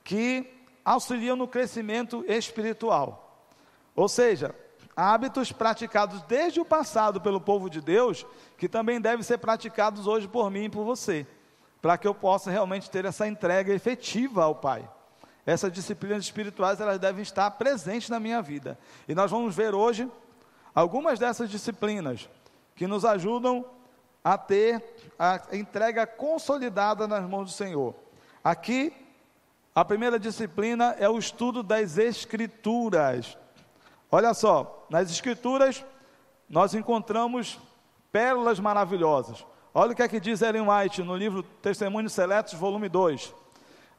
que 0.02 0.50
auxiliam 0.82 1.36
no 1.36 1.46
crescimento 1.46 2.24
espiritual. 2.26 3.44
Ou 3.94 4.08
seja, 4.08 4.54
hábitos 4.98 5.52
praticados 5.52 6.22
desde 6.22 6.60
o 6.60 6.64
passado 6.64 7.20
pelo 7.20 7.40
povo 7.40 7.70
de 7.70 7.80
Deus, 7.80 8.26
que 8.56 8.68
também 8.68 9.00
devem 9.00 9.22
ser 9.22 9.38
praticados 9.38 10.08
hoje 10.08 10.26
por 10.26 10.50
mim 10.50 10.64
e 10.64 10.68
por 10.68 10.84
você, 10.84 11.24
para 11.80 11.96
que 11.96 12.08
eu 12.08 12.12
possa 12.12 12.50
realmente 12.50 12.90
ter 12.90 13.04
essa 13.04 13.24
entrega 13.24 13.72
efetiva 13.72 14.42
ao 14.42 14.56
Pai. 14.56 14.90
Essas 15.46 15.70
disciplinas 15.70 16.24
espirituais, 16.24 16.80
elas 16.80 16.98
devem 16.98 17.22
estar 17.22 17.48
presentes 17.52 18.08
na 18.08 18.18
minha 18.18 18.42
vida. 18.42 18.76
E 19.06 19.14
nós 19.14 19.30
vamos 19.30 19.54
ver 19.54 19.72
hoje 19.72 20.10
algumas 20.74 21.16
dessas 21.16 21.48
disciplinas 21.48 22.28
que 22.74 22.88
nos 22.88 23.04
ajudam 23.04 23.64
a 24.24 24.36
ter 24.36 24.82
a 25.16 25.40
entrega 25.52 26.08
consolidada 26.08 27.06
nas 27.06 27.22
mãos 27.22 27.44
do 27.44 27.52
Senhor. 27.52 27.94
Aqui, 28.42 28.92
a 29.72 29.84
primeira 29.84 30.18
disciplina 30.18 30.96
é 30.98 31.08
o 31.08 31.18
estudo 31.18 31.62
das 31.62 31.98
Escrituras. 31.98 33.38
Olha 34.10 34.32
só, 34.32 34.86
nas 34.88 35.10
Escrituras 35.10 35.84
nós 36.48 36.74
encontramos 36.74 37.58
pérolas 38.10 38.58
maravilhosas. 38.58 39.44
Olha 39.74 39.92
o 39.92 39.94
que 39.94 40.02
é 40.02 40.08
que 40.08 40.18
diz 40.18 40.40
Ellen 40.40 40.66
White 40.66 41.02
no 41.02 41.14
livro 41.14 41.42
Testemunhos 41.42 42.14
Seletos, 42.14 42.54
volume 42.54 42.88
2. 42.88 43.34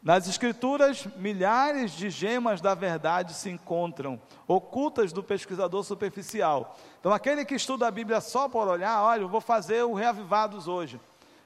Nas 0.01 0.27
Escrituras, 0.27 1.05
milhares 1.17 1.91
de 1.91 2.09
gemas 2.09 2.59
da 2.59 2.73
verdade 2.73 3.35
se 3.35 3.51
encontram, 3.51 4.19
ocultas 4.47 5.13
do 5.13 5.21
pesquisador 5.21 5.83
superficial. 5.83 6.75
Então, 6.99 7.13
aquele 7.13 7.45
que 7.45 7.53
estuda 7.53 7.85
a 7.85 7.91
Bíblia 7.91 8.19
só 8.19 8.49
por 8.49 8.67
olhar, 8.67 9.03
olha, 9.03 9.21
eu 9.21 9.29
vou 9.29 9.41
fazer 9.41 9.83
o 9.83 9.93
Reavivados 9.93 10.67
hoje. 10.67 10.99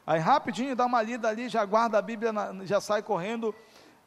Aí, 0.07 0.19
rapidinho, 0.19 0.75
dá 0.75 0.85
uma 0.85 1.01
lida 1.01 1.27
ali, 1.27 1.49
já 1.49 1.65
guarda 1.65 1.97
a 1.97 2.01
Bíblia, 2.01 2.31
já 2.63 2.79
sai 2.79 3.01
correndo. 3.01 3.53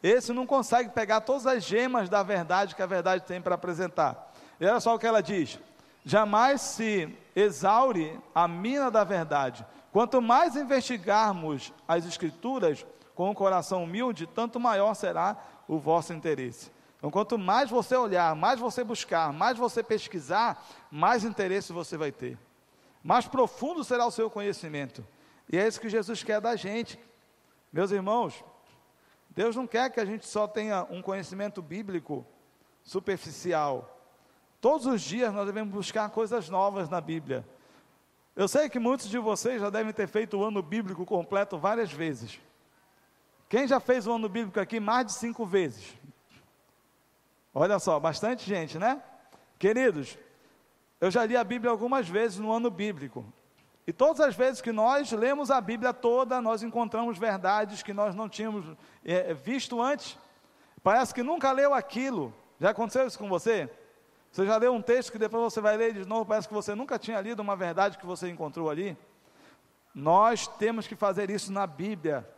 Esse 0.02 0.32
não 0.32 0.46
consegue 0.46 0.90
pegar 0.90 1.20
todas 1.20 1.46
as 1.46 1.62
gemas 1.62 2.08
da 2.08 2.22
verdade 2.22 2.74
que 2.74 2.82
a 2.82 2.86
verdade 2.86 3.24
tem 3.24 3.42
para 3.42 3.56
apresentar. 3.56 4.32
E 4.60 4.66
olha 4.66 4.80
só 4.80 4.94
o 4.94 4.98
que 4.98 5.06
ela 5.06 5.22
diz: 5.22 5.58
jamais 6.04 6.60
se 6.60 7.14
exaure 7.34 8.18
a 8.34 8.46
mina 8.48 8.90
da 8.90 9.04
verdade. 9.04 9.64
Quanto 9.92 10.20
mais 10.20 10.56
investigarmos 10.56 11.72
as 11.88 12.06
Escrituras 12.06 12.86
com 13.14 13.28
o 13.28 13.30
um 13.30 13.34
coração 13.34 13.84
humilde, 13.84 14.26
tanto 14.26 14.60
maior 14.60 14.94
será 14.94 15.36
o 15.66 15.78
vosso 15.78 16.12
interesse. 16.12 16.70
Então, 16.98 17.10
quanto 17.10 17.38
mais 17.38 17.70
você 17.70 17.96
olhar, 17.96 18.34
mais 18.34 18.58
você 18.58 18.82
buscar, 18.82 19.32
mais 19.32 19.56
você 19.56 19.82
pesquisar, 19.82 20.64
mais 20.90 21.24
interesse 21.24 21.72
você 21.72 21.96
vai 21.96 22.10
ter. 22.10 22.38
Mais 23.02 23.26
profundo 23.26 23.84
será 23.84 24.06
o 24.06 24.10
seu 24.10 24.28
conhecimento. 24.28 25.06
E 25.50 25.56
é 25.56 25.66
isso 25.66 25.80
que 25.80 25.88
Jesus 25.88 26.22
quer 26.22 26.40
da 26.40 26.56
gente. 26.56 26.98
Meus 27.72 27.90
irmãos, 27.90 28.44
Deus 29.30 29.54
não 29.54 29.66
quer 29.66 29.90
que 29.90 30.00
a 30.00 30.04
gente 30.04 30.26
só 30.26 30.48
tenha 30.48 30.86
um 30.90 31.00
conhecimento 31.00 31.62
bíblico 31.62 32.26
superficial. 32.82 33.95
Todos 34.66 34.84
os 34.86 35.00
dias 35.00 35.32
nós 35.32 35.46
devemos 35.46 35.72
buscar 35.72 36.10
coisas 36.10 36.48
novas 36.48 36.88
na 36.88 37.00
Bíblia. 37.00 37.46
Eu 38.34 38.48
sei 38.48 38.68
que 38.68 38.80
muitos 38.80 39.08
de 39.08 39.16
vocês 39.16 39.60
já 39.60 39.70
devem 39.70 39.92
ter 39.92 40.08
feito 40.08 40.36
o 40.36 40.42
ano 40.42 40.60
bíblico 40.60 41.06
completo 41.06 41.56
várias 41.56 41.92
vezes. 41.92 42.40
Quem 43.48 43.68
já 43.68 43.78
fez 43.78 44.08
o 44.08 44.12
ano 44.12 44.28
bíblico 44.28 44.58
aqui 44.58 44.80
mais 44.80 45.06
de 45.06 45.12
cinco 45.12 45.46
vezes? 45.46 45.94
Olha 47.54 47.78
só, 47.78 48.00
bastante 48.00 48.44
gente, 48.44 48.76
né? 48.76 49.00
Queridos, 49.56 50.18
eu 51.00 51.12
já 51.12 51.24
li 51.24 51.36
a 51.36 51.44
Bíblia 51.44 51.70
algumas 51.70 52.08
vezes 52.08 52.40
no 52.40 52.50
ano 52.50 52.68
bíblico. 52.68 53.24
E 53.86 53.92
todas 53.92 54.20
as 54.20 54.34
vezes 54.34 54.60
que 54.60 54.72
nós 54.72 55.12
lemos 55.12 55.48
a 55.48 55.60
Bíblia 55.60 55.94
toda, 55.94 56.40
nós 56.40 56.64
encontramos 56.64 57.16
verdades 57.16 57.84
que 57.84 57.92
nós 57.94 58.16
não 58.16 58.28
tínhamos 58.28 58.76
é, 59.04 59.32
visto 59.32 59.80
antes. 59.80 60.18
Parece 60.82 61.14
que 61.14 61.22
nunca 61.22 61.52
leu 61.52 61.72
aquilo. 61.72 62.34
Já 62.58 62.70
aconteceu 62.70 63.06
isso 63.06 63.16
com 63.16 63.28
você? 63.28 63.70
Você 64.36 64.44
já 64.44 64.58
leu 64.58 64.74
um 64.74 64.82
texto 64.82 65.10
que 65.10 65.18
depois 65.18 65.44
você 65.44 65.62
vai 65.62 65.78
ler 65.78 65.94
de 65.94 66.06
novo, 66.06 66.26
parece 66.26 66.46
que 66.46 66.52
você 66.52 66.74
nunca 66.74 66.98
tinha 66.98 67.18
lido 67.22 67.40
uma 67.40 67.56
verdade 67.56 67.96
que 67.96 68.04
você 68.04 68.28
encontrou 68.28 68.68
ali? 68.68 68.94
Nós 69.94 70.46
temos 70.46 70.86
que 70.86 70.94
fazer 70.94 71.30
isso 71.30 71.50
na 71.50 71.66
Bíblia. 71.66 72.28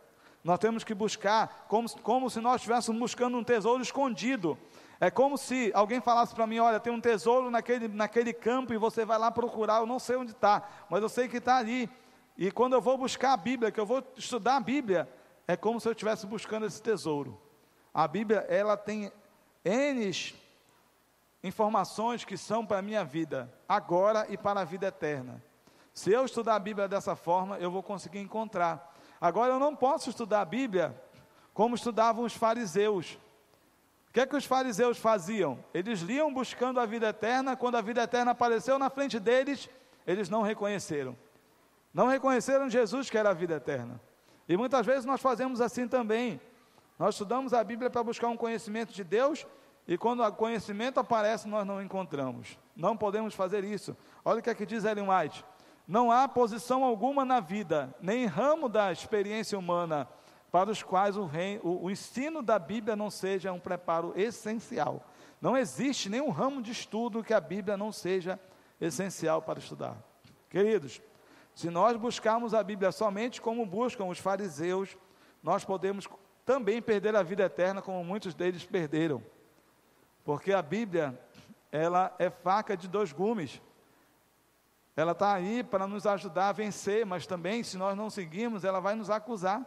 Nós 0.41 0.59
temos 0.59 0.85
que 0.85 0.93
buscar, 0.93 1.65
como, 1.67 1.89
como 1.99 2.29
se 2.29 2.39
nós 2.39 2.61
estivéssemos 2.61 2.97
buscando 2.97 3.37
um 3.37 3.43
tesouro 3.43 3.83
escondido. 3.83 4.57
É 4.97 5.11
como 5.11 5.37
se 5.37 5.73
alguém 5.75 5.99
falasse 5.99 6.33
para 6.33 6.47
mim: 6.47 6.59
olha, 6.59 6.79
tem 6.79 6.93
um 6.93 7.01
tesouro 7.01 7.51
naquele, 7.51 7.89
naquele 7.89 8.31
campo 8.31 8.73
e 8.73 8.77
você 8.77 9.03
vai 9.03 9.19
lá 9.19 9.29
procurar. 9.29 9.81
Eu 9.81 9.85
não 9.85 9.99
sei 9.99 10.15
onde 10.15 10.31
está, 10.31 10.69
mas 10.89 11.03
eu 11.03 11.09
sei 11.09 11.27
que 11.27 11.35
está 11.35 11.57
ali. 11.57 11.89
E 12.37 12.49
quando 12.49 12.75
eu 12.75 12.81
vou 12.81 12.97
buscar 12.97 13.33
a 13.33 13.37
Bíblia, 13.37 13.73
que 13.73 13.79
eu 13.79 13.85
vou 13.85 14.01
estudar 14.15 14.55
a 14.55 14.61
Bíblia, 14.61 15.05
é 15.45 15.57
como 15.57 15.81
se 15.81 15.89
eu 15.89 15.91
estivesse 15.91 16.25
buscando 16.25 16.65
esse 16.65 16.81
tesouro. 16.81 17.37
A 17.93 18.07
Bíblia, 18.07 18.45
ela 18.47 18.77
tem 18.77 19.11
N 19.65 20.09
informações 21.43 22.25
que 22.25 22.37
são 22.37 22.65
para 22.65 22.79
a 22.79 22.81
minha 22.81 23.03
vida, 23.03 23.51
agora 23.67 24.25
e 24.29 24.37
para 24.37 24.61
a 24.61 24.65
vida 24.65 24.87
eterna. 24.87 25.41
Se 25.93 26.11
eu 26.11 26.25
estudar 26.25 26.55
a 26.55 26.59
Bíblia 26.59 26.87
dessa 26.87 27.15
forma, 27.15 27.57
eu 27.57 27.71
vou 27.71 27.83
conseguir 27.83 28.19
encontrar. 28.19 28.95
Agora, 29.19 29.53
eu 29.53 29.59
não 29.59 29.75
posso 29.75 30.09
estudar 30.09 30.41
a 30.41 30.45
Bíblia 30.45 30.95
como 31.53 31.75
estudavam 31.75 32.23
os 32.23 32.33
fariseus. 32.33 33.17
O 34.09 34.13
que 34.13 34.21
é 34.21 34.25
que 34.25 34.35
os 34.35 34.45
fariseus 34.45 34.97
faziam? 34.97 35.63
Eles 35.73 35.99
liam 35.99 36.33
buscando 36.33 36.79
a 36.79 36.85
vida 36.85 37.09
eterna, 37.09 37.55
quando 37.55 37.75
a 37.75 37.81
vida 37.81 38.01
eterna 38.01 38.31
apareceu 38.31 38.79
na 38.79 38.89
frente 38.89 39.19
deles, 39.19 39.69
eles 40.07 40.29
não 40.29 40.41
reconheceram. 40.41 41.17
Não 41.93 42.07
reconheceram 42.07 42.69
Jesus 42.69 43.09
que 43.09 43.17
era 43.17 43.29
a 43.29 43.33
vida 43.33 43.55
eterna. 43.55 43.99
E 44.47 44.57
muitas 44.57 44.85
vezes 44.85 45.05
nós 45.05 45.21
fazemos 45.21 45.61
assim 45.61 45.87
também. 45.87 46.39
Nós 46.97 47.15
estudamos 47.15 47.53
a 47.53 47.63
Bíblia 47.63 47.89
para 47.89 48.03
buscar 48.03 48.29
um 48.29 48.37
conhecimento 48.37 48.91
de 48.91 49.03
Deus, 49.03 49.45
e 49.89 49.97
quando 49.97 50.21
o 50.21 50.31
conhecimento 50.31 50.99
aparece, 50.99 51.47
nós 51.47 51.65
não 51.65 51.81
encontramos. 51.81 52.59
Não 52.75 52.95
podemos 52.95 53.33
fazer 53.33 53.63
isso. 53.63 53.97
Olha 54.23 54.39
o 54.39 54.43
que 54.43 54.51
é 54.51 54.53
que 54.53 54.63
diz 54.63 54.85
Ellen 54.85 55.07
White. 55.09 55.43
Não 55.87 56.11
há 56.11 56.27
posição 56.27 56.83
alguma 56.83 57.25
na 57.25 57.39
vida, 57.39 57.91
nem 57.99 58.27
ramo 58.27 58.69
da 58.69 58.91
experiência 58.91 59.57
humana, 59.57 60.07
para 60.51 60.69
os 60.69 60.83
quais 60.83 61.17
o, 61.17 61.25
reino, 61.25 61.61
o, 61.63 61.85
o 61.85 61.89
ensino 61.89 62.43
da 62.43 62.59
Bíblia 62.59 62.95
não 62.95 63.09
seja 63.09 63.51
um 63.51 63.59
preparo 63.59 64.13
essencial. 64.15 65.03
Não 65.41 65.57
existe 65.57 66.07
nenhum 66.07 66.29
ramo 66.29 66.61
de 66.61 66.71
estudo 66.71 67.23
que 67.23 67.33
a 67.33 67.41
Bíblia 67.41 67.75
não 67.75 67.91
seja 67.91 68.39
essencial 68.79 69.41
para 69.41 69.57
estudar. 69.57 69.97
Queridos, 70.51 71.01
se 71.55 71.71
nós 71.71 71.97
buscarmos 71.97 72.53
a 72.53 72.61
Bíblia 72.61 72.91
somente 72.91 73.41
como 73.41 73.65
buscam 73.65 74.05
os 74.05 74.19
fariseus, 74.19 74.95
nós 75.41 75.65
podemos 75.65 76.07
também 76.45 76.79
perder 76.79 77.15
a 77.15 77.23
vida 77.23 77.41
eterna, 77.41 77.81
como 77.81 78.03
muitos 78.03 78.35
deles 78.35 78.63
perderam. 78.63 79.23
Porque 80.23 80.53
a 80.53 80.61
Bíblia, 80.61 81.19
ela 81.71 82.13
é 82.19 82.29
faca 82.29 82.75
de 82.75 82.87
dois 82.87 83.11
gumes. 83.11 83.61
Ela 84.95 85.13
está 85.13 85.33
aí 85.33 85.63
para 85.63 85.87
nos 85.87 86.05
ajudar 86.05 86.49
a 86.49 86.53
vencer, 86.53 87.05
mas 87.05 87.25
também, 87.25 87.63
se 87.63 87.77
nós 87.77 87.95
não 87.95 88.09
seguirmos, 88.09 88.63
ela 88.63 88.79
vai 88.79 88.95
nos 88.95 89.09
acusar. 89.09 89.63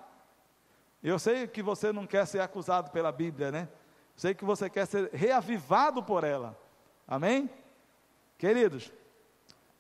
Eu 1.03 1.19
sei 1.19 1.47
que 1.47 1.63
você 1.63 1.93
não 1.93 2.07
quer 2.07 2.27
ser 2.27 2.41
acusado 2.41 2.91
pela 2.91 3.11
Bíblia, 3.11 3.51
né? 3.51 3.69
Sei 4.15 4.35
que 4.35 4.45
você 4.45 4.69
quer 4.69 4.87
ser 4.87 5.11
reavivado 5.13 6.03
por 6.03 6.23
ela. 6.23 6.57
Amém? 7.09 7.51
Queridos, 8.39 8.93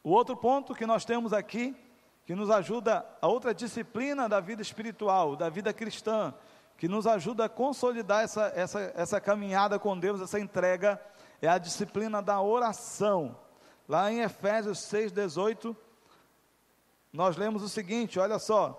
o 0.02 0.10
outro 0.10 0.36
ponto 0.36 0.74
que 0.74 0.86
nós 0.86 1.04
temos 1.04 1.32
aqui, 1.32 1.76
que 2.24 2.34
nos 2.34 2.50
ajuda, 2.50 3.06
a 3.20 3.28
outra 3.28 3.54
disciplina 3.54 4.28
da 4.28 4.40
vida 4.40 4.62
espiritual, 4.62 5.36
da 5.36 5.48
vida 5.48 5.72
cristã, 5.72 6.34
que 6.82 6.88
nos 6.88 7.06
ajuda 7.06 7.44
a 7.44 7.48
consolidar 7.48 8.24
essa, 8.24 8.52
essa, 8.56 8.92
essa 8.96 9.20
caminhada 9.20 9.78
com 9.78 9.96
Deus, 9.96 10.20
essa 10.20 10.40
entrega, 10.40 11.00
é 11.40 11.46
a 11.46 11.56
disciplina 11.56 12.20
da 12.20 12.42
oração. 12.42 13.38
Lá 13.88 14.10
em 14.10 14.18
Efésios 14.18 14.78
6,18, 14.78 15.76
nós 17.12 17.36
lemos 17.36 17.62
o 17.62 17.68
seguinte: 17.68 18.18
olha 18.18 18.36
só. 18.40 18.76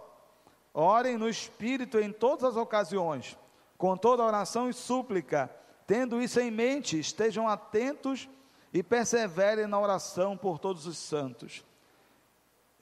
Orem 0.74 1.18
no 1.18 1.30
Espírito 1.30 1.98
em 1.98 2.12
todas 2.12 2.44
as 2.44 2.56
ocasiões, 2.58 3.38
com 3.78 3.96
toda 3.96 4.22
oração 4.22 4.70
e 4.70 4.74
súplica, 4.74 5.50
tendo 5.88 6.22
isso 6.22 6.42
em 6.42 6.52
mente, 6.52 7.00
estejam 7.00 7.48
atentos 7.48 8.28
e 8.74 8.84
perseverem 8.84 9.66
na 9.66 9.80
oração 9.80 10.36
por 10.36 10.60
todos 10.60 10.86
os 10.86 10.98
santos. 10.98 11.64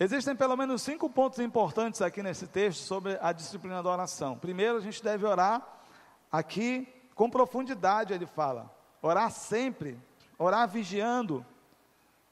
Existem 0.03 0.35
pelo 0.35 0.57
menos 0.57 0.81
cinco 0.81 1.07
pontos 1.07 1.37
importantes 1.37 2.01
aqui 2.01 2.23
nesse 2.23 2.47
texto 2.47 2.79
sobre 2.79 3.19
a 3.21 3.31
disciplina 3.31 3.83
da 3.83 3.89
oração. 3.91 4.35
Primeiro, 4.35 4.77
a 4.77 4.81
gente 4.81 5.03
deve 5.03 5.27
orar 5.27 5.61
aqui 6.31 6.91
com 7.13 7.29
profundidade, 7.29 8.11
ele 8.11 8.25
fala. 8.25 8.67
Orar 8.99 9.29
sempre, 9.29 9.95
orar 10.39 10.67
vigiando, 10.67 11.45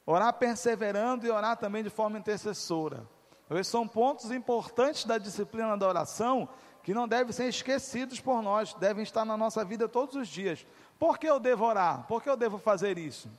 orar 0.03 0.33
perseverando 0.33 1.27
e 1.27 1.29
orar 1.29 1.57
também 1.57 1.83
de 1.83 1.91
forma 1.91 2.17
intercessora. 2.17 3.05
Esses 3.51 3.67
são 3.67 3.87
pontos 3.87 4.31
importantes 4.31 5.05
da 5.05 5.19
disciplina 5.19 5.77
da 5.77 5.87
oração 5.87 6.49
que 6.81 6.91
não 6.91 7.07
devem 7.07 7.31
ser 7.31 7.49
esquecidos 7.49 8.19
por 8.19 8.41
nós, 8.41 8.73
devem 8.73 9.03
estar 9.03 9.23
na 9.23 9.37
nossa 9.37 9.63
vida 9.63 9.87
todos 9.87 10.15
os 10.15 10.27
dias. 10.27 10.65
Por 10.97 11.19
que 11.19 11.29
eu 11.29 11.39
devo 11.39 11.65
orar? 11.65 12.07
Por 12.07 12.23
que 12.23 12.31
eu 12.31 12.35
devo 12.35 12.57
fazer 12.57 12.97
isso? 12.97 13.29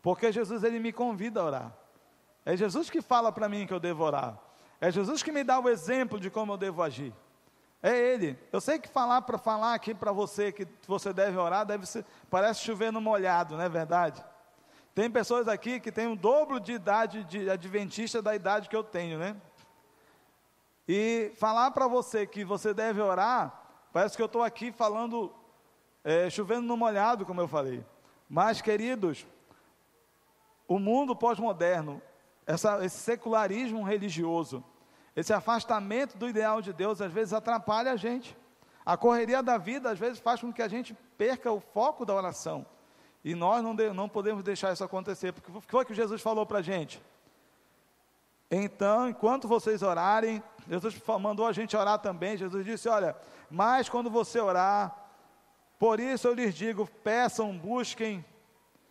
Porque 0.00 0.30
Jesus 0.30 0.62
ele 0.62 0.78
me 0.78 0.92
convida 0.92 1.40
a 1.40 1.44
orar. 1.44 1.87
É 2.48 2.56
Jesus 2.56 2.88
que 2.88 3.02
fala 3.02 3.30
para 3.30 3.46
mim 3.46 3.66
que 3.66 3.74
eu 3.74 3.78
devo 3.78 4.02
orar. 4.02 4.38
É 4.80 4.90
Jesus 4.90 5.22
que 5.22 5.30
me 5.30 5.44
dá 5.44 5.60
o 5.60 5.68
exemplo 5.68 6.18
de 6.18 6.30
como 6.30 6.54
eu 6.54 6.56
devo 6.56 6.82
agir. 6.82 7.12
É 7.82 7.94
Ele. 7.94 8.38
Eu 8.50 8.58
sei 8.58 8.78
que 8.78 8.88
falar 8.88 9.20
para 9.20 9.36
falar 9.36 9.74
aqui 9.74 9.92
para 9.92 10.12
você 10.12 10.50
que 10.50 10.66
você 10.86 11.12
deve 11.12 11.36
orar, 11.36 11.66
deve 11.66 11.84
ser, 11.84 12.06
parece 12.30 12.60
chover 12.60 12.90
no 12.90 13.02
molhado, 13.02 13.54
não 13.54 13.62
é 13.62 13.68
verdade? 13.68 14.24
Tem 14.94 15.10
pessoas 15.10 15.46
aqui 15.46 15.78
que 15.78 15.92
têm 15.92 16.10
o 16.10 16.16
dobro 16.16 16.58
de 16.58 16.72
idade 16.72 17.22
de 17.24 17.50
adventista 17.50 18.22
da 18.22 18.34
idade 18.34 18.70
que 18.70 18.76
eu 18.76 18.82
tenho, 18.82 19.18
né? 19.18 19.36
E 20.88 21.30
falar 21.36 21.70
para 21.72 21.86
você 21.86 22.26
que 22.26 22.46
você 22.46 22.72
deve 22.72 23.02
orar, 23.02 23.62
parece 23.92 24.16
que 24.16 24.22
eu 24.22 24.26
estou 24.26 24.42
aqui 24.42 24.72
falando, 24.72 25.34
é, 26.02 26.30
chovendo 26.30 26.62
no 26.62 26.78
molhado, 26.78 27.26
como 27.26 27.42
eu 27.42 27.46
falei. 27.46 27.84
Mas, 28.26 28.62
queridos, 28.62 29.26
o 30.66 30.78
mundo 30.78 31.14
pós-moderno, 31.14 32.00
esse 32.48 32.96
secularismo 32.96 33.82
religioso, 33.82 34.64
esse 35.14 35.32
afastamento 35.32 36.16
do 36.16 36.28
ideal 36.28 36.62
de 36.62 36.72
Deus, 36.72 37.00
às 37.02 37.12
vezes 37.12 37.32
atrapalha 37.32 37.92
a 37.92 37.96
gente. 37.96 38.36
A 38.86 38.96
correria 38.96 39.42
da 39.42 39.58
vida, 39.58 39.90
às 39.90 39.98
vezes, 39.98 40.18
faz 40.18 40.40
com 40.40 40.50
que 40.50 40.62
a 40.62 40.68
gente 40.68 40.94
perca 41.18 41.52
o 41.52 41.60
foco 41.60 42.06
da 42.06 42.14
oração. 42.14 42.64
E 43.22 43.34
nós 43.34 43.62
não, 43.62 43.74
de, 43.74 43.92
não 43.92 44.08
podemos 44.08 44.42
deixar 44.42 44.72
isso 44.72 44.82
acontecer, 44.82 45.32
porque 45.32 45.52
foi 45.66 45.84
que 45.84 45.92
Jesus 45.92 46.22
falou 46.22 46.46
para 46.46 46.60
a 46.60 46.62
gente? 46.62 47.02
Então, 48.50 49.06
enquanto 49.06 49.46
vocês 49.46 49.82
orarem, 49.82 50.42
Jesus 50.66 50.98
mandou 51.20 51.46
a 51.46 51.52
gente 51.52 51.76
orar 51.76 51.98
também. 51.98 52.36
Jesus 52.36 52.64
disse: 52.64 52.88
Olha, 52.88 53.14
mas 53.50 53.88
quando 53.90 54.08
você 54.08 54.40
orar, 54.40 54.96
por 55.78 56.00
isso 56.00 56.26
eu 56.26 56.32
lhes 56.32 56.54
digo: 56.54 56.88
peçam, 57.04 57.56
busquem. 57.58 58.24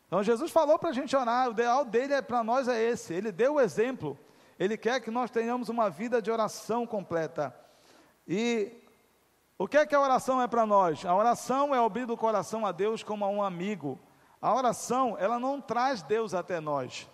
Então, 0.07 0.23
Jesus 0.23 0.51
falou 0.51 0.79
para 0.79 0.89
a 0.89 0.93
gente 0.93 1.15
orar, 1.15 1.49
o 1.49 1.51
ideal 1.51 1.83
dele 1.83 2.13
é, 2.13 2.21
para 2.21 2.43
nós 2.43 2.67
é 2.67 2.81
esse. 2.81 3.13
Ele 3.13 3.31
deu 3.31 3.55
o 3.55 3.61
exemplo. 3.61 4.17
Ele 4.57 4.77
quer 4.77 5.01
que 5.01 5.11
nós 5.11 5.29
tenhamos 5.29 5.69
uma 5.69 5.89
vida 5.89 6.21
de 6.21 6.31
oração 6.31 6.87
completa. 6.87 7.53
E 8.27 8.71
o 9.57 9.67
que 9.67 9.77
é 9.77 9.85
que 9.85 9.95
a 9.95 9.99
oração 9.99 10.41
é 10.41 10.47
para 10.47 10.65
nós? 10.65 11.05
A 11.05 11.15
oração 11.15 11.75
é 11.75 11.83
abrir 11.83 12.09
o 12.09 12.17
coração 12.17 12.65
a 12.65 12.71
Deus 12.71 13.03
como 13.03 13.25
a 13.25 13.29
um 13.29 13.43
amigo. 13.43 13.99
A 14.41 14.53
oração, 14.53 15.17
ela 15.19 15.39
não 15.39 15.59
traz 15.59 16.01
Deus 16.01 16.33
até 16.33 16.59
nós, 16.59 17.09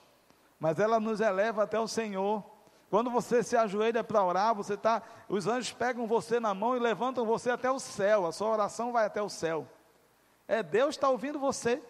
mas 0.60 0.78
ela 0.78 1.00
nos 1.00 1.22
eleva 1.22 1.64
até 1.64 1.80
o 1.80 1.88
Senhor. 1.88 2.44
Quando 2.90 3.10
você 3.10 3.42
se 3.42 3.58
ajoelha 3.58 4.04
para 4.04 4.24
orar, 4.24 4.54
você 4.54 4.78
tá, 4.78 5.02
os 5.28 5.48
anjos 5.48 5.72
pegam 5.72 6.06
você 6.06 6.40
na 6.40 6.54
mão 6.54 6.76
e 6.76 6.80
levantam 6.80 7.26
você 7.26 7.50
até 7.50 7.72
o 7.72 7.80
céu. 7.80 8.28
A 8.28 8.32
sua 8.32 8.50
oração 8.50 8.92
vai 8.92 9.06
até 9.06 9.22
o 9.22 9.30
céu. 9.30 9.68
É 10.48 10.62
Deus 10.62 10.96
está 10.96 11.10
ouvindo 11.10 11.40
você. 11.40 11.82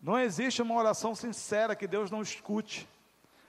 Não 0.00 0.18
existe 0.18 0.62
uma 0.62 0.74
oração 0.74 1.14
sincera 1.14 1.74
que 1.74 1.86
Deus 1.86 2.10
não 2.10 2.22
escute. 2.22 2.88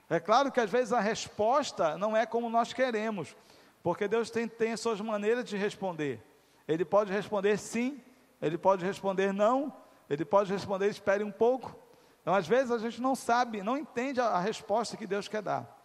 É 0.09 0.19
claro 0.19 0.51
que 0.51 0.59
às 0.59 0.69
vezes 0.69 0.91
a 0.91 0.99
resposta 0.99 1.97
não 1.97 2.17
é 2.17 2.25
como 2.25 2.49
nós 2.49 2.73
queremos, 2.73 3.35
porque 3.83 4.07
Deus 4.07 4.31
tem, 4.31 4.47
tem 4.47 4.71
as 4.71 4.79
suas 4.79 4.99
maneiras 4.99 5.45
de 5.45 5.55
responder. 5.55 6.19
Ele 6.67 6.83
pode 6.83 7.11
responder 7.11 7.57
sim, 7.57 8.01
ele 8.41 8.57
pode 8.57 8.83
responder 8.83 9.31
não, 9.31 9.71
ele 10.09 10.25
pode 10.25 10.51
responder, 10.51 10.89
espere 10.89 11.23
um 11.23 11.31
pouco. 11.31 11.75
Então, 12.21 12.33
às 12.33 12.47
vezes, 12.47 12.71
a 12.71 12.77
gente 12.77 12.99
não 13.01 13.15
sabe, 13.15 13.61
não 13.61 13.77
entende 13.77 14.19
a, 14.19 14.25
a 14.25 14.39
resposta 14.39 14.97
que 14.97 15.07
Deus 15.07 15.27
quer 15.27 15.41
dar. 15.41 15.77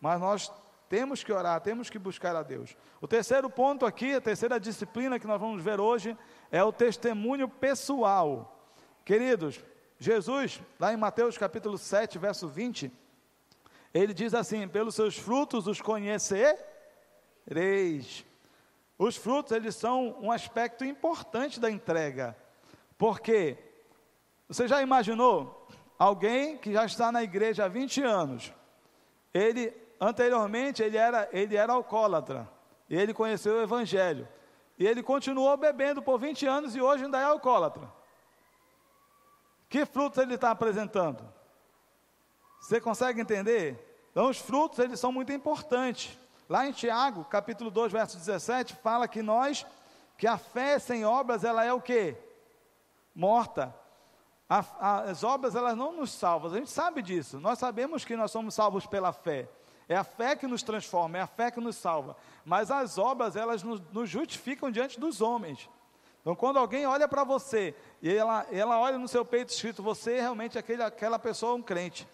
Mas 0.00 0.20
nós 0.20 0.52
temos 0.88 1.24
que 1.24 1.32
orar, 1.32 1.60
temos 1.60 1.90
que 1.90 1.98
buscar 1.98 2.36
a 2.36 2.42
Deus. 2.42 2.76
O 3.00 3.08
terceiro 3.08 3.48
ponto 3.50 3.84
aqui, 3.84 4.14
a 4.14 4.20
terceira 4.20 4.60
disciplina 4.60 5.18
que 5.18 5.26
nós 5.26 5.40
vamos 5.40 5.62
ver 5.62 5.80
hoje, 5.80 6.16
é 6.50 6.62
o 6.62 6.72
testemunho 6.72 7.48
pessoal. 7.48 8.62
Queridos, 9.04 9.64
Jesus, 10.02 10.60
lá 10.80 10.92
em 10.92 10.96
Mateus 10.96 11.38
capítulo 11.38 11.78
7, 11.78 12.18
verso 12.18 12.48
20, 12.48 12.90
ele 13.94 14.12
diz 14.12 14.34
assim: 14.34 14.66
pelos 14.66 14.96
seus 14.96 15.16
frutos 15.16 15.68
os 15.68 15.80
conhecereis. 15.80 16.56
Os 18.98 19.16
frutos, 19.16 19.52
eles 19.52 19.76
são 19.76 20.16
um 20.20 20.32
aspecto 20.32 20.84
importante 20.84 21.60
da 21.60 21.70
entrega. 21.70 22.36
Porque 22.98 23.56
você 24.48 24.66
já 24.66 24.82
imaginou 24.82 25.68
alguém 25.96 26.58
que 26.58 26.72
já 26.72 26.84
está 26.84 27.12
na 27.12 27.22
igreja 27.22 27.66
há 27.66 27.68
20 27.68 28.02
anos? 28.02 28.52
Ele 29.32 29.72
anteriormente 30.00 30.82
ele 30.82 30.96
era 30.96 31.28
ele 31.32 31.54
era 31.54 31.72
alcoólatra. 31.74 32.50
E 32.90 32.96
ele 32.96 33.14
conheceu 33.14 33.54
o 33.54 33.62
evangelho. 33.62 34.26
E 34.76 34.84
ele 34.84 35.00
continuou 35.00 35.56
bebendo 35.56 36.02
por 36.02 36.18
20 36.18 36.44
anos 36.44 36.74
e 36.74 36.80
hoje 36.80 37.04
ainda 37.04 37.20
é 37.20 37.24
alcoólatra. 37.24 38.01
Que 39.72 39.86
frutos 39.86 40.18
ele 40.18 40.34
está 40.34 40.50
apresentando? 40.50 41.24
Você 42.60 42.78
consegue 42.78 43.22
entender? 43.22 44.06
Então, 44.10 44.28
os 44.28 44.36
frutos, 44.38 44.78
eles 44.78 45.00
são 45.00 45.10
muito 45.10 45.32
importantes. 45.32 46.18
Lá 46.46 46.66
em 46.66 46.72
Tiago, 46.72 47.24
capítulo 47.24 47.70
2, 47.70 47.90
verso 47.90 48.18
17, 48.18 48.76
fala 48.76 49.08
que 49.08 49.22
nós, 49.22 49.64
que 50.18 50.26
a 50.26 50.36
fé 50.36 50.78
sem 50.78 51.06
obras, 51.06 51.42
ela 51.42 51.64
é 51.64 51.72
o 51.72 51.80
quê? 51.80 52.14
Morta 53.14 53.74
as 54.78 55.24
obras 55.24 55.54
elas 55.54 55.74
não 55.74 55.92
nos 55.92 56.12
salvam, 56.12 56.52
a 56.52 56.56
gente 56.56 56.70
sabe 56.70 57.00
disso. 57.00 57.40
Nós 57.40 57.58
sabemos 57.58 58.04
que 58.04 58.14
nós 58.14 58.30
somos 58.30 58.54
salvos 58.54 58.84
pela 58.84 59.12
fé. 59.12 59.48
É 59.88 59.96
a 59.96 60.04
fé 60.04 60.36
que 60.36 60.46
nos 60.46 60.62
transforma, 60.62 61.16
é 61.16 61.22
a 61.22 61.26
fé 61.26 61.50
que 61.50 61.60
nos 61.60 61.76
salva. 61.76 62.16
Mas 62.44 62.70
as 62.70 62.98
obras 62.98 63.34
elas 63.34 63.62
nos, 63.62 63.80
nos 63.90 64.10
justificam 64.10 64.70
diante 64.70 65.00
dos 65.00 65.22
homens. 65.22 65.68
Então, 66.22 66.36
quando 66.36 66.56
alguém 66.56 66.86
olha 66.86 67.08
para 67.08 67.24
você 67.24 67.74
e 68.00 68.14
ela, 68.14 68.46
ela 68.50 68.78
olha 68.78 68.96
no 68.96 69.08
seu 69.08 69.24
peito 69.24 69.50
escrito, 69.50 69.82
você 69.82 70.14
é 70.14 70.20
realmente 70.20 70.56
aquele, 70.56 70.82
aquela 70.82 71.18
pessoa 71.18 71.54
um 71.54 71.62
crente. 71.62 72.08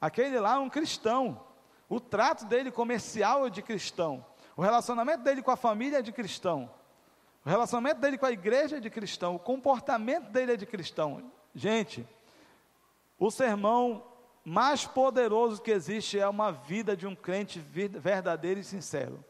Aquele 0.00 0.38
lá 0.40 0.56
é 0.56 0.58
um 0.58 0.68
cristão. 0.68 1.40
O 1.88 2.00
trato 2.00 2.44
dele 2.44 2.72
comercial 2.72 3.46
é 3.46 3.50
de 3.50 3.62
cristão. 3.62 4.26
O 4.56 4.62
relacionamento 4.62 5.22
dele 5.22 5.42
com 5.42 5.50
a 5.52 5.56
família 5.56 6.00
é 6.00 6.02
de 6.02 6.10
cristão. 6.10 6.68
O 7.46 7.48
relacionamento 7.48 8.00
dele 8.00 8.18
com 8.18 8.26
a 8.26 8.32
igreja 8.32 8.78
é 8.78 8.80
de 8.80 8.90
cristão. 8.90 9.36
O 9.36 9.38
comportamento 9.38 10.30
dele 10.30 10.54
é 10.54 10.56
de 10.56 10.66
cristão. 10.66 11.30
Gente, 11.54 12.04
o 13.16 13.30
sermão 13.30 14.02
mais 14.44 14.84
poderoso 14.84 15.62
que 15.62 15.70
existe 15.70 16.18
é 16.18 16.26
uma 16.26 16.50
vida 16.50 16.96
de 16.96 17.06
um 17.06 17.14
crente 17.14 17.60
verdadeiro 17.60 18.58
e 18.58 18.64
sincero. 18.64 19.24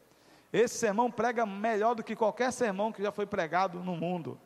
Esse 0.53 0.77
sermão 0.77 1.11
prega 1.11 1.47
melhor 1.47 1.95
do 1.95 2.03
que 2.03 2.15
qualquer 2.15 2.53
sermão 2.53 2.93
que 2.93 3.03
já 3.03 3.11
foi 3.11 3.25
pregado 3.25 3.81
no 3.81 3.97
mundo. 3.97 4.39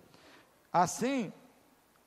Assim, 0.72 1.32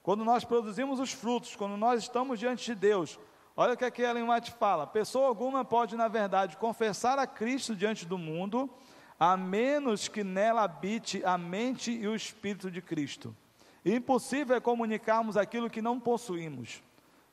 quando 0.01 0.23
nós 0.23 0.45
produzimos 0.45 0.99
os 0.99 1.11
frutos, 1.11 1.55
quando 1.55 1.75
nós 1.75 2.03
estamos 2.03 2.39
diante 2.39 2.65
de 2.65 2.75
Deus, 2.75 3.19
olha 3.57 3.73
o 3.73 3.77
que 3.77 3.83
aqui 3.83 4.01
Ellen 4.01 4.29
White 4.29 4.51
fala: 4.53 4.87
pessoa 4.87 5.27
alguma 5.27 5.65
pode, 5.65 5.97
na 5.97 6.07
verdade, 6.07 6.55
confessar 6.55 7.19
a 7.19 7.27
Cristo 7.27 7.75
diante 7.75 8.05
do 8.05 8.17
mundo, 8.17 8.69
a 9.19 9.35
menos 9.35 10.07
que 10.07 10.23
nela 10.23 10.63
habite 10.63 11.21
a 11.25 11.37
mente 11.37 11.91
e 11.91 12.07
o 12.07 12.15
espírito 12.15 12.71
de 12.71 12.81
Cristo. 12.81 13.35
Impossível 13.83 14.55
é 14.55 14.61
comunicarmos 14.61 15.35
aquilo 15.35 15.69
que 15.69 15.81
não 15.81 15.99
possuímos. 15.99 16.81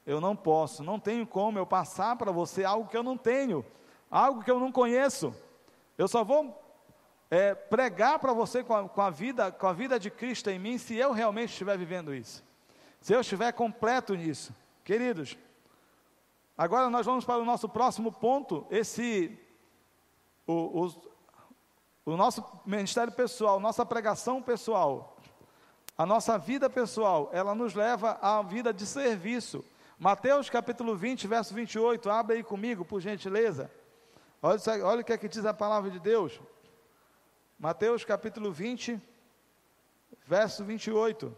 Eu 0.04 0.20
não 0.20 0.34
posso, 0.36 0.82
não 0.82 0.98
tenho 0.98 1.26
como 1.26 1.58
eu 1.58 1.66
passar 1.66 2.16
para 2.16 2.32
você 2.32 2.64
algo 2.64 2.88
que 2.88 2.96
eu 2.96 3.02
não 3.02 3.16
tenho, 3.16 3.64
algo 4.10 4.42
que 4.42 4.50
eu 4.50 4.58
não 4.58 4.70
conheço. 4.70 5.34
Eu 5.96 6.06
só 6.06 6.22
vou 6.22 6.62
é, 7.30 7.54
pregar 7.54 8.18
para 8.18 8.32
você 8.32 8.62
com 8.62 8.74
a, 8.74 8.88
com 8.88 9.00
a, 9.00 9.10
vida, 9.10 9.50
com 9.50 9.66
a 9.66 9.72
vida 9.72 9.98
de 9.98 10.10
Cristo 10.10 10.50
em 10.50 10.58
mim, 10.58 10.78
se 10.78 10.94
eu 10.96 11.12
realmente 11.12 11.50
estiver 11.50 11.76
vivendo 11.76 12.14
isso, 12.14 12.44
se 13.00 13.12
eu 13.12 13.20
estiver 13.20 13.52
completo 13.52 14.14
nisso, 14.14 14.54
queridos. 14.84 15.36
Agora 16.56 16.88
nós 16.88 17.04
vamos 17.04 17.24
para 17.24 17.38
o 17.38 17.44
nosso 17.44 17.68
próximo 17.68 18.10
ponto. 18.10 18.66
Esse, 18.70 19.38
o, 20.46 20.84
o, 20.84 22.12
o 22.12 22.16
nosso 22.16 22.44
ministério 22.64 23.12
pessoal, 23.12 23.60
nossa 23.60 23.84
pregação 23.84 24.40
pessoal, 24.40 25.16
a 25.98 26.06
nossa 26.06 26.38
vida 26.38 26.68
pessoal, 26.68 27.30
ela 27.32 27.54
nos 27.54 27.74
leva 27.74 28.18
à 28.20 28.42
vida 28.42 28.72
de 28.72 28.86
serviço. 28.86 29.64
Mateus 29.98 30.50
capítulo 30.50 30.94
20, 30.94 31.26
verso 31.26 31.54
28, 31.54 32.10
abre 32.10 32.36
aí 32.36 32.42
comigo, 32.42 32.84
por 32.84 33.00
gentileza. 33.00 33.70
Olha, 34.42 34.60
olha 34.84 35.00
o 35.00 35.04
que 35.04 35.12
é 35.12 35.18
que 35.18 35.28
diz 35.28 35.44
a 35.44 35.54
palavra 35.54 35.90
de 35.90 35.98
Deus. 35.98 36.40
Mateus 37.58 38.04
capítulo 38.04 38.52
20, 38.52 39.00
verso 40.26 40.64
28. 40.64 41.34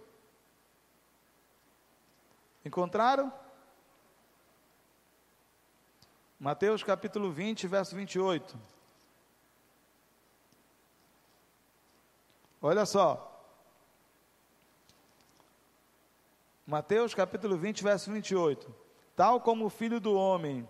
Encontraram? 2.64 3.32
Mateus 6.38 6.82
capítulo 6.82 7.30
20, 7.30 7.66
verso 7.66 7.94
28. 7.94 8.58
Olha 12.60 12.84
só. 12.84 13.24
Mateus 16.66 17.14
capítulo 17.14 17.56
20, 17.56 17.82
verso 17.82 18.12
28. 18.12 18.74
Tal 19.14 19.40
como 19.40 19.66
o 19.66 19.70
filho 19.70 20.00
do 20.00 20.14
homem 20.14 20.68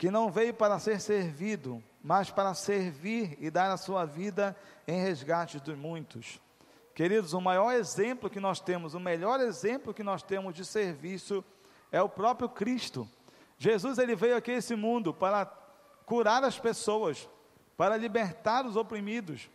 que 0.00 0.10
não 0.10 0.30
veio 0.30 0.54
para 0.54 0.78
ser 0.78 0.98
servido, 0.98 1.84
mas 2.02 2.30
para 2.30 2.54
servir 2.54 3.36
e 3.38 3.50
dar 3.50 3.70
a 3.70 3.76
sua 3.76 4.06
vida 4.06 4.56
em 4.88 4.98
resgate 4.98 5.60
de 5.60 5.74
muitos. 5.74 6.40
Queridos, 6.94 7.34
o 7.34 7.40
maior 7.40 7.74
exemplo 7.74 8.30
que 8.30 8.40
nós 8.40 8.60
temos, 8.60 8.94
o 8.94 8.98
melhor 8.98 9.40
exemplo 9.40 9.92
que 9.92 10.02
nós 10.02 10.22
temos 10.22 10.54
de 10.54 10.64
serviço 10.64 11.44
é 11.92 12.00
o 12.00 12.08
próprio 12.08 12.48
Cristo. 12.48 13.06
Jesus 13.58 13.98
ele 13.98 14.16
veio 14.16 14.38
aqui 14.38 14.52
a 14.52 14.54
esse 14.54 14.74
mundo 14.74 15.12
para 15.12 15.44
curar 16.06 16.42
as 16.44 16.58
pessoas, 16.58 17.28
para 17.76 17.94
libertar 17.98 18.64
os 18.64 18.76
oprimidos. 18.76 19.50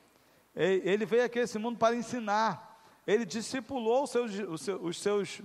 Ele 0.56 1.08
veio 1.08 1.26
aqui 1.26 1.40
a 1.40 1.42
esse 1.42 1.58
mundo 1.58 1.80
para 1.80 1.96
ensinar. 1.96 2.80
Ele 3.08 3.26
discipulou 3.26 4.04
os 4.04 4.12
seus, 4.12 4.32
os 4.80 5.02
seus, 5.02 5.42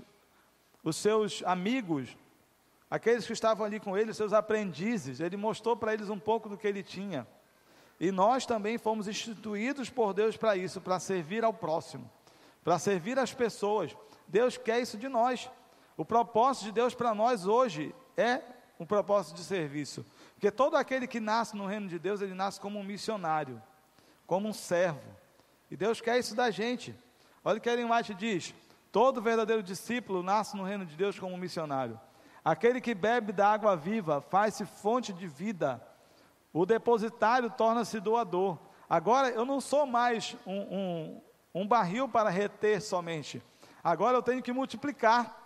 os 0.84 0.96
seus 0.96 1.42
amigos, 1.46 2.14
aqueles 2.90 3.26
que 3.26 3.32
estavam 3.32 3.64
ali 3.64 3.78
com 3.78 3.96
ele, 3.96 4.12
seus 4.12 4.32
aprendizes, 4.32 5.20
ele 5.20 5.36
mostrou 5.36 5.76
para 5.76 5.94
eles 5.94 6.10
um 6.10 6.18
pouco 6.18 6.48
do 6.48 6.58
que 6.58 6.66
ele 6.66 6.82
tinha. 6.82 7.26
E 8.00 8.10
nós 8.10 8.44
também 8.44 8.78
fomos 8.78 9.06
instituídos 9.06 9.88
por 9.88 10.12
Deus 10.12 10.36
para 10.36 10.56
isso, 10.56 10.80
para 10.80 10.98
servir 10.98 11.44
ao 11.44 11.52
próximo, 11.52 12.10
para 12.64 12.78
servir 12.78 13.18
as 13.18 13.32
pessoas. 13.32 13.94
Deus 14.26 14.56
quer 14.56 14.80
isso 14.80 14.98
de 14.98 15.08
nós. 15.08 15.50
O 15.96 16.04
propósito 16.04 16.64
de 16.64 16.72
Deus 16.72 16.94
para 16.94 17.14
nós 17.14 17.46
hoje 17.46 17.94
é 18.16 18.40
um 18.78 18.86
propósito 18.86 19.36
de 19.36 19.44
serviço. 19.44 20.04
Porque 20.32 20.50
todo 20.50 20.76
aquele 20.76 21.06
que 21.06 21.20
nasce 21.20 21.54
no 21.54 21.66
reino 21.66 21.86
de 21.86 21.98
Deus, 21.98 22.22
ele 22.22 22.34
nasce 22.34 22.58
como 22.58 22.78
um 22.78 22.82
missionário, 22.82 23.62
como 24.26 24.48
um 24.48 24.52
servo. 24.52 25.14
E 25.70 25.76
Deus 25.76 26.00
quer 26.00 26.18
isso 26.18 26.34
da 26.34 26.50
gente. 26.50 26.94
Olha 27.44 27.58
o 27.58 27.60
que 27.60 27.68
Ellen 27.68 27.92
White 27.92 28.14
diz: 28.14 28.54
todo 28.90 29.20
verdadeiro 29.20 29.62
discípulo 29.62 30.22
nasce 30.22 30.56
no 30.56 30.64
reino 30.64 30.86
de 30.86 30.96
Deus 30.96 31.18
como 31.18 31.34
um 31.34 31.38
missionário. 31.38 32.00
Aquele 32.44 32.80
que 32.80 32.94
bebe 32.94 33.32
da 33.32 33.52
água 33.52 33.76
viva 33.76 34.20
faz-se 34.20 34.64
fonte 34.64 35.12
de 35.12 35.26
vida. 35.26 35.80
O 36.52 36.64
depositário 36.64 37.50
torna-se 37.50 38.00
doador. 38.00 38.58
Agora 38.88 39.28
eu 39.28 39.44
não 39.44 39.60
sou 39.60 39.86
mais 39.86 40.36
um, 40.46 40.60
um, 40.60 41.20
um 41.54 41.66
barril 41.66 42.08
para 42.08 42.30
reter 42.30 42.80
somente. 42.80 43.42
Agora 43.84 44.16
eu 44.16 44.22
tenho 44.22 44.42
que 44.42 44.52
multiplicar. 44.52 45.44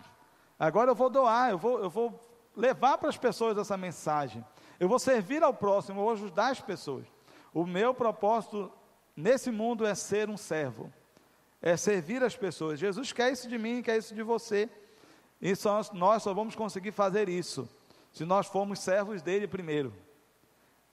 Agora 0.59 0.91
eu 0.91 0.95
vou 0.95 1.11
doar, 1.11 1.51
eu 1.51 1.59
vou, 1.59 1.79
eu 1.81 1.91
vou 1.91 2.21
levar 2.57 2.97
para 2.99 3.09
as 3.09 3.17
pessoas 3.17 3.59
essa 3.59 3.77
mensagem. 3.77 4.45
Eu 4.79 4.89
vou 4.89 4.99
servir 4.99 5.43
ao 5.43 5.53
próximo, 5.53 6.01
eu 6.01 6.05
vou 6.05 6.13
ajudar 6.13 6.49
as 6.49 6.61
pessoas. 6.61 7.07
O 7.53 7.67
meu 7.67 7.93
propósito 7.93 8.73
nesse 9.17 9.51
mundo 9.51 9.85
é 9.85 9.95
ser 9.95 10.29
um 10.29 10.37
servo, 10.37 10.93
é 11.61 11.77
servir 11.77 12.23
as 12.23 12.37
pessoas. 12.37 12.79
Jesus 12.79 13.13
quer 13.13 13.33
isso 13.33 13.49
de 13.49 13.59
mim, 13.59 13.83
quer 13.83 13.97
isso 13.99 14.15
de 14.15 14.23
você. 14.23 14.69
E 15.45 15.55
só, 15.55 15.83
nós 15.93 16.23
só 16.23 16.33
vamos 16.33 16.57
conseguir 16.57 16.91
fazer 16.91 17.29
isso 17.29 17.69
se 18.11 18.25
nós 18.25 18.47
formos 18.47 18.79
servos 18.79 19.21
dele 19.21 19.47
primeiro. 19.47 19.93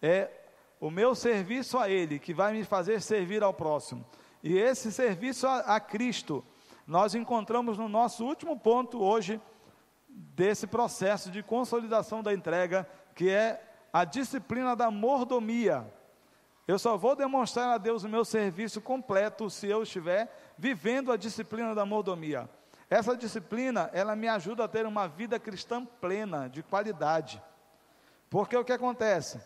É 0.02 0.30
o 0.78 0.92
meu 0.92 1.16
serviço 1.16 1.78
a 1.78 1.90
ele 1.90 2.20
que 2.20 2.34
vai 2.34 2.52
me 2.52 2.66
fazer 2.66 3.02
servir 3.02 3.44
ao 3.44 3.54
próximo. 3.54 4.06
E 4.44 4.58
esse 4.58 4.92
serviço 4.92 5.48
a, 5.48 5.60
a 5.60 5.80
Cristo, 5.80 6.44
nós 6.86 7.16
encontramos 7.16 7.78
no 7.78 7.88
nosso 7.88 8.26
último 8.26 8.60
ponto 8.60 9.02
hoje 9.02 9.40
desse 10.10 10.68
processo 10.68 11.32
de 11.32 11.42
consolidação 11.42 12.22
da 12.22 12.34
entrega, 12.34 12.86
que 13.16 13.30
é 13.30 13.64
a 13.94 14.04
disciplina 14.04 14.76
da 14.76 14.92
mordomia. 14.92 15.90
Eu 16.68 16.78
só 16.78 16.98
vou 16.98 17.16
demonstrar 17.16 17.70
a 17.70 17.78
Deus 17.78 18.04
o 18.04 18.10
meu 18.10 18.26
serviço 18.26 18.82
completo 18.82 19.50
se 19.50 19.68
eu 19.68 19.84
estiver 19.84 20.30
vivendo 20.58 21.10
a 21.10 21.16
disciplina 21.16 21.74
da 21.74 21.86
mordomia. 21.86 22.50
Essa 22.91 23.15
disciplina, 23.15 23.89
ela 23.93 24.17
me 24.17 24.27
ajuda 24.27 24.65
a 24.65 24.67
ter 24.67 24.86
uma 24.86 25.08
vida 25.08 25.39
cristã 25.39 25.86
plena, 25.86 26.49
de 26.49 26.62
qualidade. 26.62 27.41
Porque 28.30 28.54
o 28.58 28.65
que 28.65 28.73
acontece? 28.73 29.39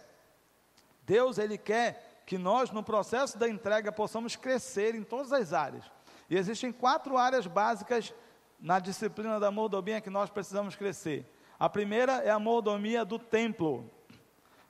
Deus, 1.04 1.38
Ele 1.38 1.56
quer 1.56 2.24
que 2.26 2.40
nós, 2.40 2.72
no 2.72 2.82
processo 2.82 3.38
da 3.38 3.48
entrega, 3.48 3.92
possamos 3.92 4.36
crescer 4.36 4.96
em 4.96 5.04
todas 5.04 5.32
as 5.32 5.54
áreas. 5.54 5.86
E 6.28 6.36
existem 6.36 6.72
quatro 6.72 7.20
áreas 7.20 7.46
básicas 7.46 8.12
na 8.60 8.80
disciplina 8.80 9.40
da 9.40 9.52
mordomia 9.52 10.02
que 10.02 10.10
nós 10.10 10.32
precisamos 10.32 10.76
crescer. 10.76 11.32
A 11.60 11.70
primeira 11.70 12.14
é 12.24 12.32
a 12.32 12.40
mordomia 12.40 13.06
do 13.06 13.20
templo. 13.20 13.88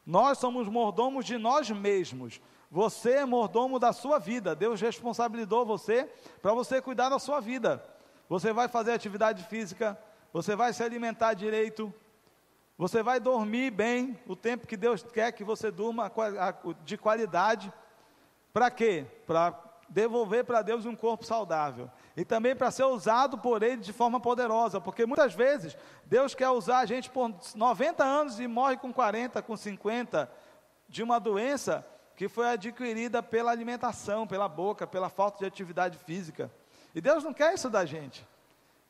Nós 0.05 0.37
somos 0.37 0.67
mordomos 0.67 1.23
de 1.23 1.37
nós 1.37 1.71
mesmos. 1.71 2.41
Você 2.69 3.11
é 3.11 3.25
mordomo 3.25 3.79
da 3.79 3.93
sua 3.93 4.19
vida. 4.19 4.53
Deus 4.53 4.81
responsabilizou 4.81 5.65
você 5.65 6.11
para 6.41 6.53
você 6.53 6.81
cuidar 6.81 7.07
da 7.07 7.19
sua 7.19 7.39
vida 7.39 7.94
você 8.27 8.51
vai 8.51 8.67
fazer 8.67 8.93
atividade 8.93 9.43
física, 9.43 9.97
você 10.33 10.55
vai 10.55 10.73
se 10.73 10.83
alimentar 10.83 11.33
direito, 11.33 11.93
você 12.77 13.01
vai 13.01 13.19
dormir 13.19 13.71
bem 13.71 14.19
o 14.27 14.35
tempo 14.35 14.67
que 14.67 14.75
Deus 14.75 15.01
quer 15.01 15.31
que 15.31 15.43
você 15.43 15.71
durma 15.71 16.11
de 16.83 16.97
qualidade. 16.97 17.71
Para 18.51 18.69
quê? 18.69 19.05
Para 19.25 19.53
devolver 19.87 20.43
para 20.43 20.61
Deus 20.61 20.85
um 20.85 20.95
corpo 20.95 21.25
saudável. 21.25 21.89
E 22.17 22.25
também 22.25 22.55
para 22.55 22.71
ser 22.71 22.83
usado 22.83 23.37
por 23.37 23.63
Ele 23.63 23.77
de 23.77 23.93
forma 23.93 24.19
poderosa, 24.19 24.81
porque 24.81 25.05
muitas 25.05 25.33
vezes 25.33 25.77
Deus 26.05 26.33
quer 26.33 26.49
usar 26.49 26.79
a 26.79 26.85
gente 26.85 27.09
por 27.09 27.33
90 27.55 28.03
anos 28.03 28.39
e 28.39 28.47
morre 28.47 28.77
com 28.77 28.91
40, 28.91 29.41
com 29.41 29.55
50, 29.55 30.29
de 30.89 31.03
uma 31.03 31.19
doença 31.19 31.85
que 32.15 32.27
foi 32.27 32.47
adquirida 32.47 33.21
pela 33.21 33.51
alimentação, 33.51 34.25
pela 34.25 34.47
boca, 34.47 34.87
pela 34.87 35.09
falta 35.09 35.39
de 35.39 35.45
atividade 35.45 35.97
física. 35.97 36.51
E 36.95 37.01
Deus 37.01 37.25
não 37.25 37.33
quer 37.33 37.53
isso 37.53 37.69
da 37.69 37.85
gente. 37.85 38.25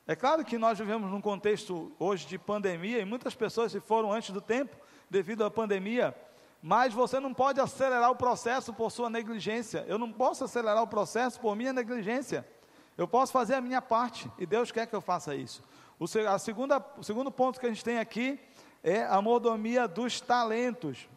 É 0.06 0.16
claro 0.16 0.46
que 0.46 0.60
nós 0.60 0.78
vivemos 0.78 1.10
num 1.10 1.20
contexto 1.20 1.92
hoje 1.98 2.28
de 2.28 2.38
pandemia 2.38 3.00
e 3.00 3.06
muitas 3.06 3.34
pessoas 3.34 3.72
se 3.72 3.80
foram 3.80 4.14
antes 4.14 4.30
do 4.30 4.40
tempo 4.40 4.78
devido 5.10 5.44
à 5.44 5.50
pandemia, 5.50 6.16
mas 6.62 6.94
você 6.94 7.20
não 7.20 7.34
pode 7.34 7.60
acelerar 7.60 8.12
o 8.12 8.16
processo 8.16 8.72
por 8.72 8.92
sua 8.92 9.10
negligência. 9.10 9.84
Eu 9.88 9.98
não 9.98 10.12
posso 10.12 10.44
acelerar 10.44 10.84
o 10.84 10.88
processo 10.88 11.40
por 11.40 11.56
minha 11.56 11.74
negligência. 11.74 12.48
Eu 12.96 13.08
posso 13.08 13.32
fazer 13.32 13.56
a 13.56 13.62
minha 13.62 13.82
parte 13.82 14.32
e 14.38 14.46
Deus 14.46 14.72
quer 14.72 14.86
que 14.86 14.96
eu 14.96 15.02
faça 15.02 15.34
isso. 15.34 15.64
O, 16.00 16.06
a 16.30 16.38
segunda, 16.38 16.86
o 16.98 17.04
segundo 17.04 17.32
ponto 17.32 17.60
que 17.60 17.66
a 17.66 17.70
gente 17.70 17.84
tem 17.84 17.98
aqui 17.98 18.40
é 18.84 19.04
a 19.04 19.20
mordomia 19.20 19.88
dos 19.88 20.22
talentos. 20.22 21.10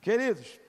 Queridos, 0.00 0.60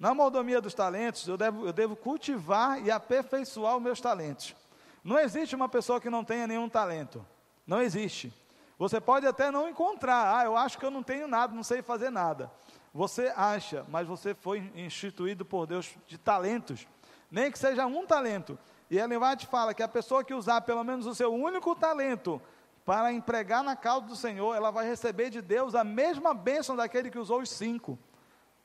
na 0.00 0.14
mordomia 0.14 0.62
dos 0.62 0.72
talentos, 0.72 1.28
eu 1.28 1.36
devo, 1.36 1.66
eu 1.66 1.74
devo 1.74 1.94
cultivar 1.94 2.82
e 2.82 2.90
aperfeiçoar 2.90 3.76
os 3.76 3.82
meus 3.82 4.00
talentos. 4.00 4.56
Não 5.04 5.18
existe 5.18 5.54
uma 5.54 5.68
pessoa 5.68 6.00
que 6.00 6.08
não 6.08 6.24
tenha 6.24 6.46
nenhum 6.46 6.70
talento. 6.70 7.24
Não 7.66 7.82
existe. 7.82 8.32
Você 8.78 8.98
pode 8.98 9.26
até 9.26 9.50
não 9.50 9.68
encontrar, 9.68 10.38
ah, 10.38 10.44
eu 10.44 10.56
acho 10.56 10.78
que 10.78 10.86
eu 10.86 10.90
não 10.90 11.02
tenho 11.02 11.28
nada, 11.28 11.54
não 11.54 11.62
sei 11.62 11.82
fazer 11.82 12.08
nada. 12.08 12.50
Você 12.94 13.30
acha, 13.36 13.84
mas 13.88 14.08
você 14.08 14.34
foi 14.34 14.72
instituído 14.74 15.44
por 15.44 15.66
Deus 15.66 15.94
de 16.06 16.16
talentos, 16.16 16.88
nem 17.30 17.52
que 17.52 17.58
seja 17.58 17.84
um 17.84 18.06
talento. 18.06 18.58
E 18.90 18.96
Ellen 18.96 19.20
te 19.36 19.46
fala 19.46 19.74
que 19.74 19.82
a 19.82 19.88
pessoa 19.88 20.24
que 20.24 20.32
usar 20.32 20.62
pelo 20.62 20.82
menos 20.82 21.04
o 21.04 21.14
seu 21.14 21.32
único 21.32 21.76
talento 21.76 22.40
para 22.86 23.12
empregar 23.12 23.62
na 23.62 23.76
causa 23.76 24.06
do 24.06 24.16
Senhor, 24.16 24.56
ela 24.56 24.70
vai 24.70 24.86
receber 24.86 25.28
de 25.28 25.42
Deus 25.42 25.74
a 25.74 25.84
mesma 25.84 26.32
bênção 26.32 26.74
daquele 26.74 27.10
que 27.10 27.18
usou 27.18 27.42
os 27.42 27.50
cinco. 27.50 27.98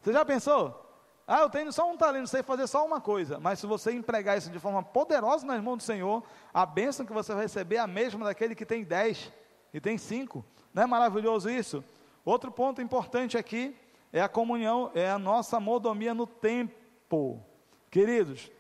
Você 0.02 0.14
já 0.14 0.24
pensou? 0.24 0.85
Ah, 1.28 1.40
eu 1.40 1.50
tenho 1.50 1.74
só 1.74 1.90
um 1.90 1.98
talento, 1.98 2.28
sei 2.28 2.44
fazer 2.44 2.68
só 2.68 2.86
uma 2.86 3.02
coisa. 3.02 3.40
Mas 3.40 3.60
se 3.60 3.66
você 3.66 3.92
empregar 3.92 4.38
isso 4.38 4.52
de 4.52 4.60
forma 4.60 4.84
poderosa 4.84 5.46
nas 5.46 5.62
mãos 5.62 5.78
do 5.78 5.84
Senhor, 5.84 6.24
a 6.54 6.66
bênção 6.66 7.06
que 7.06 7.14
você 7.14 7.34
vai 7.34 7.44
receber 7.44 7.78
é 7.78 7.80
a 7.80 7.88
mesma 7.88 8.26
daquele 8.26 8.54
que 8.54 8.66
tem 8.66 8.84
dez 8.84 9.32
e 9.74 9.80
tem 9.80 9.98
cinco. 9.98 10.46
Não 10.74 10.84
é 10.84 10.86
maravilhoso 10.86 11.50
isso? 11.50 11.84
Outro 12.24 12.52
ponto 12.52 12.82
importante 12.82 13.38
aqui 13.38 13.76
é 14.14 14.22
a 14.22 14.30
comunhão, 14.30 14.92
é 14.94 15.10
a 15.10 15.18
nossa 15.18 15.60
mordomia 15.60 16.14
no 16.14 16.28
tempo. 16.28 17.44
Queridos, 17.90 18.52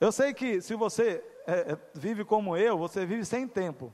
eu 0.00 0.10
sei 0.10 0.32
que 0.32 0.60
se 0.60 0.74
você 0.74 1.22
é, 1.46 1.72
é, 1.72 1.78
vive 1.94 2.24
como 2.24 2.56
eu, 2.56 2.76
você 2.76 3.04
vive 3.06 3.24
sem 3.24 3.46
tempo. 3.46 3.92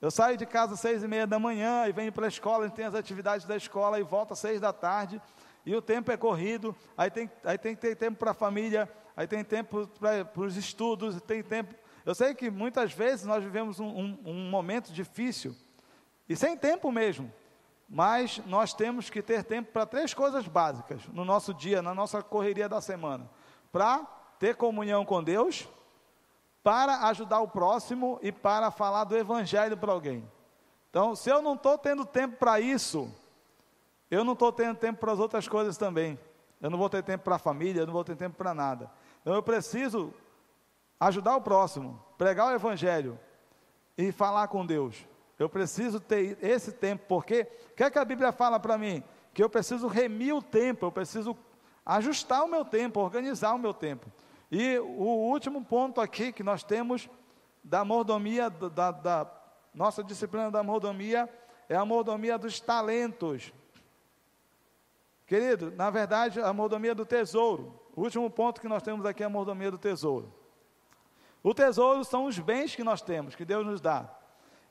Eu 0.00 0.10
saio 0.10 0.36
de 0.36 0.46
casa 0.46 0.74
às 0.74 0.80
seis 0.80 1.02
e 1.02 1.08
meia 1.08 1.26
da 1.26 1.38
manhã 1.38 1.86
e 1.86 1.92
venho 1.92 2.12
para 2.12 2.26
a 2.26 2.28
escola, 2.28 2.66
gente 2.66 2.76
tem 2.76 2.84
as 2.84 2.94
atividades 2.94 3.46
da 3.46 3.56
escola 3.56 3.98
e 3.98 4.02
volto 4.02 4.32
às 4.32 4.38
seis 4.38 4.60
da 4.60 4.72
tarde, 4.72 5.20
e 5.66 5.74
o 5.74 5.82
tempo 5.82 6.12
é 6.12 6.16
corrido, 6.16 6.74
aí 6.96 7.10
tem, 7.10 7.28
aí 7.42 7.58
tem 7.58 7.74
que 7.74 7.80
ter 7.80 7.96
tempo 7.96 8.16
para 8.16 8.30
a 8.30 8.34
família, 8.34 8.88
aí 9.16 9.26
tem 9.26 9.42
tempo 9.42 9.88
para 9.88 10.40
os 10.40 10.56
estudos, 10.56 11.20
tem 11.22 11.42
tempo. 11.42 11.74
Eu 12.04 12.14
sei 12.14 12.32
que 12.36 12.48
muitas 12.48 12.92
vezes 12.92 13.26
nós 13.26 13.42
vivemos 13.42 13.80
um, 13.80 13.88
um, 13.88 14.18
um 14.24 14.48
momento 14.48 14.92
difícil, 14.92 15.56
e 16.28 16.36
sem 16.36 16.56
tempo 16.56 16.92
mesmo. 16.92 17.32
Mas 17.88 18.40
nós 18.46 18.74
temos 18.74 19.10
que 19.10 19.22
ter 19.22 19.44
tempo 19.44 19.70
para 19.72 19.86
três 19.86 20.12
coisas 20.12 20.46
básicas 20.48 21.06
no 21.08 21.24
nosso 21.24 21.52
dia, 21.52 21.82
na 21.82 21.94
nossa 21.94 22.22
correria 22.22 22.68
da 22.68 22.80
semana: 22.80 23.28
para 23.72 23.98
ter 24.38 24.56
comunhão 24.56 25.04
com 25.04 25.22
Deus, 25.22 25.68
para 26.62 27.06
ajudar 27.08 27.40
o 27.40 27.48
próximo 27.48 28.18
e 28.22 28.30
para 28.30 28.70
falar 28.70 29.04
do 29.04 29.16
Evangelho 29.16 29.76
para 29.76 29.92
alguém. 29.92 30.28
Então, 30.90 31.14
se 31.14 31.30
eu 31.30 31.42
não 31.42 31.54
estou 31.54 31.78
tendo 31.78 32.04
tempo 32.04 32.36
para 32.36 32.58
isso, 32.58 33.12
eu 34.10 34.24
não 34.24 34.34
estou 34.34 34.52
tendo 34.52 34.76
tempo 34.76 35.00
para 35.00 35.12
as 35.12 35.18
outras 35.18 35.48
coisas 35.48 35.76
também. 35.76 36.18
Eu 36.60 36.70
não 36.70 36.78
vou 36.78 36.88
ter 36.88 37.02
tempo 37.02 37.24
para 37.24 37.36
a 37.36 37.38
família, 37.38 37.80
eu 37.80 37.86
não 37.86 37.92
vou 37.92 38.04
ter 38.04 38.16
tempo 38.16 38.36
para 38.36 38.54
nada. 38.54 38.90
Então, 39.20 39.34
eu 39.34 39.42
preciso 39.42 40.12
ajudar 40.98 41.36
o 41.36 41.40
próximo, 41.40 42.02
pregar 42.16 42.48
o 42.48 42.54
Evangelho 42.54 43.18
e 43.96 44.10
falar 44.12 44.48
com 44.48 44.64
Deus. 44.64 45.06
Eu 45.38 45.48
preciso 45.48 46.00
ter 46.00 46.38
esse 46.42 46.72
tempo, 46.72 47.04
porque 47.06 47.46
o 47.70 47.74
que 47.74 47.84
é 47.84 47.90
que 47.90 47.98
a 47.98 48.04
Bíblia 48.04 48.32
fala 48.32 48.58
para 48.58 48.78
mim? 48.78 49.02
Que 49.34 49.42
eu 49.42 49.50
preciso 49.50 49.86
remir 49.86 50.34
o 50.34 50.40
tempo, 50.40 50.86
eu 50.86 50.92
preciso 50.92 51.36
ajustar 51.84 52.44
o 52.44 52.48
meu 52.48 52.64
tempo, 52.64 53.00
organizar 53.00 53.54
o 53.54 53.58
meu 53.58 53.74
tempo. 53.74 54.10
E 54.50 54.78
o 54.78 55.28
último 55.30 55.62
ponto 55.64 56.00
aqui 56.00 56.32
que 56.32 56.42
nós 56.42 56.64
temos 56.64 57.10
da 57.62 57.84
mordomia, 57.84 58.48
da, 58.48 58.90
da 58.90 59.30
nossa 59.74 60.02
disciplina 60.02 60.50
da 60.50 60.62
mordomia, 60.62 61.28
é 61.68 61.76
a 61.76 61.84
mordomia 61.84 62.38
dos 62.38 62.60
talentos. 62.60 63.52
Querido, 65.26 65.72
na 65.72 65.90
verdade, 65.90 66.40
a 66.40 66.52
mordomia 66.52 66.94
do 66.94 67.04
tesouro. 67.04 67.80
O 67.94 68.02
último 68.02 68.30
ponto 68.30 68.60
que 68.60 68.68
nós 68.68 68.82
temos 68.82 69.04
aqui 69.04 69.22
é 69.22 69.26
a 69.26 69.30
mordomia 69.30 69.70
do 69.70 69.78
tesouro. 69.78 70.32
O 71.42 71.52
tesouro 71.52 72.04
são 72.04 72.26
os 72.26 72.38
bens 72.38 72.74
que 72.74 72.84
nós 72.84 73.02
temos, 73.02 73.34
que 73.34 73.44
Deus 73.44 73.66
nos 73.66 73.80
dá. 73.80 74.08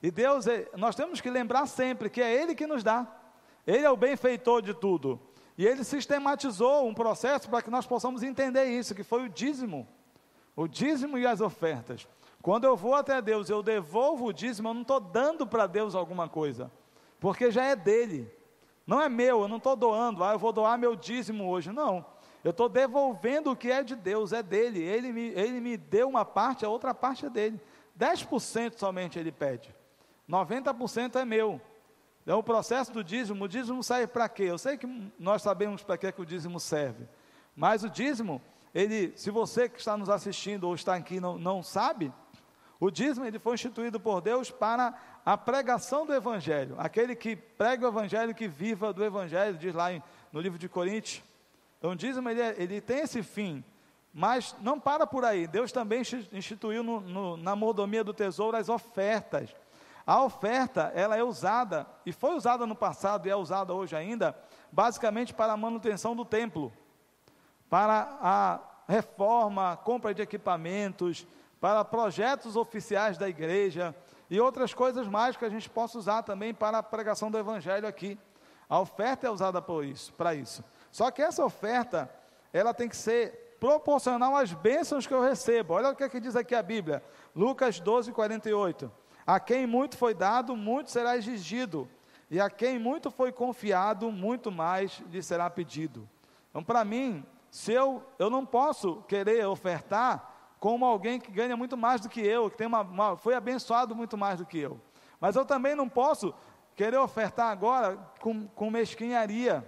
E 0.02 0.10
Deus, 0.10 0.46
é, 0.46 0.68
nós 0.76 0.94
temos 0.94 1.20
que 1.20 1.30
lembrar 1.30 1.66
sempre 1.66 2.08
que 2.08 2.20
é 2.20 2.42
Ele 2.42 2.54
que 2.54 2.66
nos 2.66 2.82
dá. 2.82 3.06
Ele 3.66 3.84
é 3.84 3.90
o 3.90 3.96
benfeitor 3.96 4.62
de 4.62 4.72
tudo. 4.72 5.20
E 5.58 5.66
ele 5.66 5.82
sistematizou 5.82 6.86
um 6.86 6.94
processo 6.94 7.48
para 7.48 7.62
que 7.62 7.70
nós 7.70 7.86
possamos 7.86 8.22
entender 8.22 8.66
isso, 8.66 8.94
que 8.94 9.02
foi 9.02 9.24
o 9.24 9.28
dízimo. 9.28 9.88
O 10.54 10.68
dízimo 10.68 11.18
e 11.18 11.26
as 11.26 11.40
ofertas. 11.40 12.06
Quando 12.42 12.64
eu 12.64 12.76
vou 12.76 12.94
até 12.94 13.20
Deus, 13.20 13.50
eu 13.50 13.62
devolvo 13.62 14.26
o 14.26 14.32
dízimo, 14.32 14.68
eu 14.68 14.74
não 14.74 14.82
estou 14.82 15.00
dando 15.00 15.46
para 15.46 15.66
Deus 15.66 15.94
alguma 15.94 16.28
coisa, 16.28 16.70
porque 17.18 17.50
já 17.50 17.64
é 17.64 17.74
dele. 17.74 18.30
Não 18.86 19.00
é 19.00 19.08
meu, 19.08 19.42
eu 19.42 19.48
não 19.48 19.56
estou 19.56 19.74
doando, 19.74 20.22
ah, 20.22 20.32
eu 20.32 20.38
vou 20.38 20.52
doar 20.52 20.78
meu 20.78 20.94
dízimo 20.94 21.48
hoje. 21.48 21.72
Não. 21.72 22.04
Eu 22.44 22.52
estou 22.52 22.68
devolvendo 22.68 23.50
o 23.50 23.56
que 23.56 23.70
é 23.70 23.82
de 23.82 23.96
Deus, 23.96 24.32
é 24.32 24.42
dele. 24.42 24.80
Ele 24.80 25.12
me, 25.12 25.28
ele 25.30 25.60
me 25.60 25.76
deu 25.76 26.08
uma 26.08 26.24
parte, 26.24 26.64
a 26.64 26.68
outra 26.68 26.94
parte 26.94 27.26
é 27.26 27.30
dele. 27.30 27.60
10% 27.98 28.78
somente 28.78 29.18
ele 29.18 29.32
pede. 29.32 29.74
90% 30.28 31.16
é 31.16 31.24
meu. 31.24 31.60
Então, 32.22 32.38
o 32.38 32.42
processo 32.42 32.92
do 32.92 33.02
dízimo, 33.02 33.44
o 33.44 33.48
dízimo 33.48 33.82
serve 33.82 34.08
para 34.08 34.28
quê? 34.28 34.44
Eu 34.44 34.58
sei 34.58 34.76
que 34.76 34.86
nós 35.18 35.42
sabemos 35.42 35.82
para 35.82 35.96
que, 35.96 36.10
que 36.10 36.20
o 36.20 36.26
dízimo 36.26 36.58
serve, 36.58 37.08
mas 37.54 37.84
o 37.84 37.88
dízimo, 37.88 38.42
ele, 38.74 39.12
se 39.16 39.30
você 39.30 39.68
que 39.68 39.78
está 39.78 39.96
nos 39.96 40.10
assistindo 40.10 40.64
ou 40.64 40.74
está 40.74 40.96
aqui 40.96 41.20
não, 41.20 41.38
não 41.38 41.62
sabe, 41.62 42.12
o 42.80 42.90
dízimo 42.90 43.24
ele 43.24 43.38
foi 43.38 43.54
instituído 43.54 44.00
por 44.00 44.20
Deus 44.20 44.50
para 44.50 44.92
a 45.26 45.36
pregação 45.36 46.06
do 46.06 46.14
Evangelho. 46.14 46.76
Aquele 46.78 47.16
que 47.16 47.34
prega 47.34 47.84
o 47.84 47.88
Evangelho, 47.88 48.32
que 48.32 48.46
viva 48.46 48.92
do 48.92 49.04
Evangelho, 49.04 49.58
diz 49.58 49.74
lá 49.74 49.92
em, 49.92 50.00
no 50.30 50.40
livro 50.40 50.56
de 50.56 50.68
Coríntios. 50.68 51.20
Então, 51.78 51.96
dízimo 51.96 52.30
ele, 52.30 52.40
é, 52.40 52.54
ele 52.56 52.80
tem 52.80 53.00
esse 53.00 53.24
fim, 53.24 53.64
mas 54.14 54.54
não 54.60 54.78
para 54.78 55.04
por 55.04 55.24
aí. 55.24 55.48
Deus 55.48 55.72
também 55.72 56.02
instituiu 56.32 56.84
no, 56.84 57.00
no, 57.00 57.36
na 57.36 57.56
mordomia 57.56 58.04
do 58.04 58.14
tesouro 58.14 58.56
as 58.56 58.68
ofertas. 58.68 59.52
A 60.06 60.22
oferta, 60.22 60.92
ela 60.94 61.16
é 61.16 61.24
usada, 61.24 61.84
e 62.06 62.12
foi 62.12 62.36
usada 62.36 62.64
no 62.64 62.76
passado 62.76 63.26
e 63.26 63.30
é 63.30 63.34
usada 63.34 63.74
hoje 63.74 63.96
ainda, 63.96 64.38
basicamente 64.70 65.34
para 65.34 65.54
a 65.54 65.56
manutenção 65.56 66.14
do 66.14 66.24
templo, 66.24 66.72
para 67.68 68.16
a 68.22 68.60
reforma, 68.86 69.76
compra 69.78 70.14
de 70.14 70.22
equipamentos, 70.22 71.26
para 71.60 71.84
projetos 71.84 72.54
oficiais 72.54 73.18
da 73.18 73.28
igreja 73.28 73.92
e 74.28 74.40
outras 74.40 74.74
coisas 74.74 75.06
mais 75.06 75.36
que 75.36 75.44
a 75.44 75.48
gente 75.48 75.68
possa 75.70 75.98
usar 75.98 76.22
também 76.22 76.52
para 76.52 76.78
a 76.78 76.82
pregação 76.82 77.30
do 77.30 77.38
evangelho 77.38 77.86
aqui. 77.86 78.18
A 78.68 78.80
oferta 78.80 79.26
é 79.26 79.30
usada 79.30 79.62
por 79.62 79.84
isso, 79.84 80.12
para 80.14 80.34
isso. 80.34 80.64
Só 80.90 81.10
que 81.10 81.22
essa 81.22 81.44
oferta, 81.44 82.10
ela 82.52 82.74
tem 82.74 82.88
que 82.88 82.96
ser 82.96 83.56
proporcional 83.60 84.36
às 84.36 84.52
bênçãos 84.52 85.06
que 85.06 85.14
eu 85.14 85.22
recebo. 85.22 85.74
Olha 85.74 85.90
o 85.90 85.94
que, 85.94 86.04
é 86.04 86.08
que 86.08 86.20
diz 86.20 86.34
aqui 86.36 86.54
a 86.54 86.62
Bíblia, 86.62 87.02
Lucas 87.34 87.78
12, 87.80 88.12
48. 88.12 88.90
A 89.26 89.40
quem 89.40 89.66
muito 89.66 89.96
foi 89.96 90.14
dado, 90.14 90.56
muito 90.56 90.90
será 90.90 91.16
exigido, 91.16 91.88
e 92.30 92.40
a 92.40 92.50
quem 92.50 92.78
muito 92.78 93.10
foi 93.10 93.32
confiado, 93.32 94.10
muito 94.10 94.50
mais 94.50 95.02
lhe 95.10 95.22
será 95.22 95.48
pedido. 95.48 96.08
Então, 96.50 96.62
para 96.62 96.84
mim, 96.84 97.24
se 97.50 97.72
eu, 97.72 98.02
eu 98.18 98.28
não 98.28 98.44
posso 98.44 99.02
querer 99.08 99.46
ofertar 99.46 100.35
como 100.58 100.84
alguém 100.84 101.20
que 101.20 101.30
ganha 101.30 101.56
muito 101.56 101.76
mais 101.76 102.00
do 102.00 102.08
que 102.08 102.20
eu, 102.20 102.50
que 102.50 102.56
tem 102.56 102.66
uma, 102.66 102.80
uma, 102.80 103.16
foi 103.16 103.34
abençoado 103.34 103.94
muito 103.94 104.16
mais 104.16 104.38
do 104.38 104.46
que 104.46 104.58
eu. 104.58 104.80
Mas 105.20 105.36
eu 105.36 105.44
também 105.44 105.74
não 105.74 105.88
posso 105.88 106.34
querer 106.74 106.98
ofertar 106.98 107.50
agora 107.50 107.96
com, 108.20 108.46
com 108.48 108.70
mesquinharia. 108.70 109.66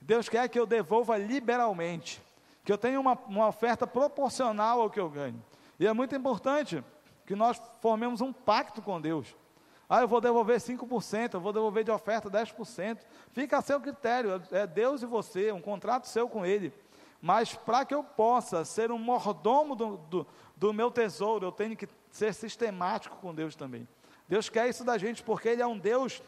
Deus 0.00 0.28
quer 0.28 0.48
que 0.48 0.58
eu 0.58 0.66
devolva 0.66 1.16
liberalmente, 1.18 2.22
que 2.64 2.72
eu 2.72 2.78
tenha 2.78 2.98
uma, 2.98 3.18
uma 3.26 3.48
oferta 3.48 3.86
proporcional 3.86 4.80
ao 4.80 4.90
que 4.90 5.00
eu 5.00 5.08
ganho. 5.08 5.42
E 5.78 5.86
é 5.86 5.92
muito 5.92 6.14
importante 6.14 6.82
que 7.26 7.34
nós 7.34 7.60
formemos 7.80 8.20
um 8.20 8.32
pacto 8.32 8.82
com 8.82 9.00
Deus. 9.00 9.34
Ah, 9.88 10.02
eu 10.02 10.08
vou 10.08 10.20
devolver 10.20 10.58
5%, 10.58 11.34
eu 11.34 11.40
vou 11.40 11.52
devolver 11.52 11.82
de 11.82 11.90
oferta 11.90 12.30
10%. 12.30 13.00
Fica 13.32 13.58
a 13.58 13.60
seu 13.60 13.80
critério, 13.80 14.40
é 14.52 14.66
Deus 14.66 15.02
e 15.02 15.06
você, 15.06 15.50
um 15.50 15.60
contrato 15.60 16.06
seu 16.06 16.28
com 16.28 16.46
Ele. 16.46 16.72
Mas 17.20 17.54
para 17.54 17.84
que 17.84 17.94
eu 17.94 18.02
possa 18.02 18.64
ser 18.64 18.90
um 18.90 18.98
mordomo 18.98 19.76
do, 19.76 19.96
do, 19.96 20.26
do, 20.56 20.72
meu 20.72 20.90
tesouro, 20.90 21.46
eu 21.46 21.52
tenho 21.52 21.76
que 21.76 21.88
ser 22.10 22.32
sistemático 22.32 23.16
com 23.16 23.34
Deus 23.34 23.54
também. 23.54 23.86
Deus 24.26 24.48
quer 24.48 24.68
isso 24.68 24.84
da 24.84 24.96
gente 24.96 25.22
porque 25.22 25.48
Ele 25.48 25.62
é 25.62 25.66
um 25.66 25.78
Deus 25.78 26.22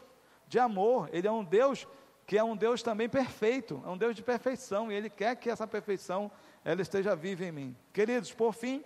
de 0.47 0.59
amor, 0.59 1.09
Ele 1.11 1.27
é 1.27 1.31
um 1.31 1.43
Deus 1.43 1.87
que 2.25 2.37
é 2.37 2.43
um 2.43 2.55
Deus 2.55 2.81
também 2.81 3.09
perfeito, 3.09 3.83
é 3.85 3.89
um 3.89 3.97
Deus 3.97 4.15
de 4.15 4.23
perfeição, 4.23 4.89
e 4.91 4.95
Ele 4.95 5.09
quer 5.09 5.35
que 5.35 5.49
essa 5.49 5.67
perfeição 5.67 6.31
ela 6.63 6.81
esteja 6.81 7.15
viva 7.15 7.43
em 7.43 7.51
mim. 7.51 7.75
Queridos, 7.91 8.31
por 8.31 8.53
fim, 8.53 8.83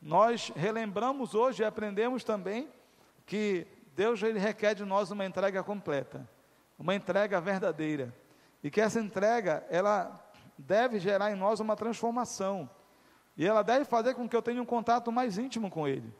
nós 0.00 0.52
relembramos 0.54 1.34
hoje 1.34 1.62
e 1.62 1.66
aprendemos 1.66 2.22
também 2.22 2.68
que 3.24 3.66
Deus 3.94 4.22
ele 4.22 4.38
requer 4.38 4.74
de 4.74 4.84
nós 4.84 5.10
uma 5.10 5.24
entrega 5.24 5.62
completa, 5.62 6.28
uma 6.78 6.94
entrega 6.94 7.40
verdadeira, 7.40 8.14
e 8.62 8.70
que 8.70 8.80
essa 8.80 9.00
entrega 9.00 9.66
ela 9.68 10.27
deve 10.58 10.98
gerar 10.98 11.30
em 11.30 11.36
nós 11.36 11.60
uma 11.60 11.76
transformação. 11.76 12.68
E 13.36 13.46
ela 13.46 13.62
deve 13.62 13.84
fazer 13.84 14.14
com 14.14 14.28
que 14.28 14.34
eu 14.34 14.42
tenha 14.42 14.60
um 14.60 14.66
contato 14.66 15.12
mais 15.12 15.38
íntimo 15.38 15.70
com 15.70 15.86
Ele. 15.86 16.12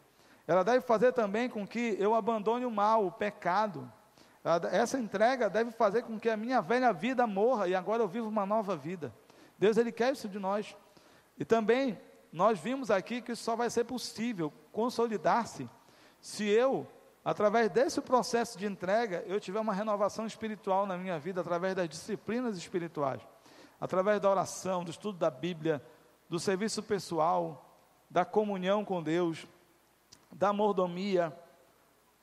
Ela 0.47 0.63
deve 0.63 0.81
fazer 0.81 1.13
também 1.13 1.51
com 1.51 1.67
que 1.67 1.97
eu 1.99 2.15
abandone 2.15 2.65
o 2.65 2.71
mal, 2.71 3.05
o 3.05 3.13
pecado. 3.13 3.91
Essa 4.71 4.99
entrega 4.99 5.51
deve 5.51 5.73
fazer 5.73 6.03
com 6.03 6.19
que 6.19 6.31
a 6.31 6.37
minha 6.37 6.61
velha 6.63 6.93
vida 6.93 7.27
morra 7.27 7.69
e 7.69 7.75
agora 7.75 8.03
eu 8.03 8.09
vivo 8.09 8.29
uma 8.29 8.47
nova 8.47 8.77
vida. 8.77 9.13
Deus 9.59 9.77
ele 9.77 9.93
quer 9.93 10.13
isso 10.13 10.29
de 10.29 10.39
nós. 10.39 10.75
E 11.37 11.45
também 11.45 12.01
nós 12.33 12.59
vimos 12.59 12.91
aqui 12.91 13.21
que 13.21 13.33
isso 13.33 13.43
só 13.43 13.57
vai 13.57 13.69
ser 13.69 13.85
possível 13.85 14.53
consolidar-se 14.73 15.69
se 16.21 16.45
eu 16.45 16.87
através 17.25 17.71
desse 17.71 18.01
processo 18.01 18.59
de 18.59 18.65
entrega, 18.65 19.23
eu 19.27 19.39
tiver 19.39 19.61
uma 19.61 19.75
renovação 19.75 20.27
espiritual 20.27 20.87
na 20.87 20.97
minha 20.97 21.19
vida, 21.19 21.41
através 21.41 21.75
das 21.75 21.89
disciplinas 21.89 22.57
espirituais, 22.57 23.21
através 23.81 24.21
da 24.21 24.31
oração, 24.31 24.85
do 24.85 24.91
estudo 24.91 25.19
da 25.19 25.31
Bíblia, 25.31 25.83
do 26.29 26.39
serviço 26.39 26.83
pessoal, 26.83 27.65
da 28.11 28.25
comunhão 28.25 28.85
com 28.85 29.03
Deus, 29.03 29.47
da 30.33 30.53
mordomia. 30.53 31.37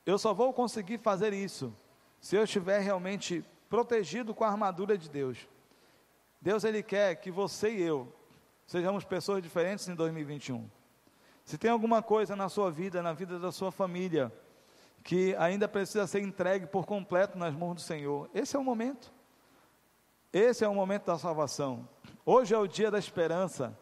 Eu 0.04 0.18
só 0.18 0.32
vou 0.32 0.52
conseguir 0.52 0.98
fazer 0.98 1.32
isso 1.32 1.74
se 2.20 2.36
eu 2.36 2.44
estiver 2.44 2.80
realmente 2.80 3.44
protegido 3.68 4.34
com 4.34 4.44
a 4.44 4.48
armadura 4.48 4.96
de 4.96 5.08
Deus. 5.08 5.48
Deus 6.40 6.64
ele 6.64 6.82
quer 6.82 7.16
que 7.16 7.30
você 7.30 7.70
e 7.70 7.82
eu 7.82 8.12
sejamos 8.66 9.04
pessoas 9.04 9.42
diferentes 9.42 9.88
em 9.88 9.94
2021. 9.94 10.68
Se 11.44 11.56
tem 11.56 11.70
alguma 11.70 12.02
coisa 12.02 12.34
na 12.34 12.48
sua 12.48 12.70
vida, 12.70 13.02
na 13.02 13.12
vida 13.12 13.38
da 13.38 13.52
sua 13.52 13.70
família, 13.70 14.32
que 15.04 15.36
ainda 15.36 15.68
precisa 15.68 16.06
ser 16.06 16.20
entregue 16.20 16.66
por 16.66 16.84
completo 16.84 17.38
nas 17.38 17.54
mãos 17.54 17.76
do 17.76 17.80
Senhor, 17.80 18.28
esse 18.34 18.56
é 18.56 18.58
o 18.58 18.64
momento. 18.64 19.12
Esse 20.32 20.64
é 20.64 20.68
o 20.68 20.74
momento 20.74 21.06
da 21.06 21.18
salvação. 21.18 21.88
Hoje 22.24 22.54
é 22.54 22.58
o 22.58 22.66
dia 22.66 22.90
da 22.90 22.98
esperança. 22.98 23.78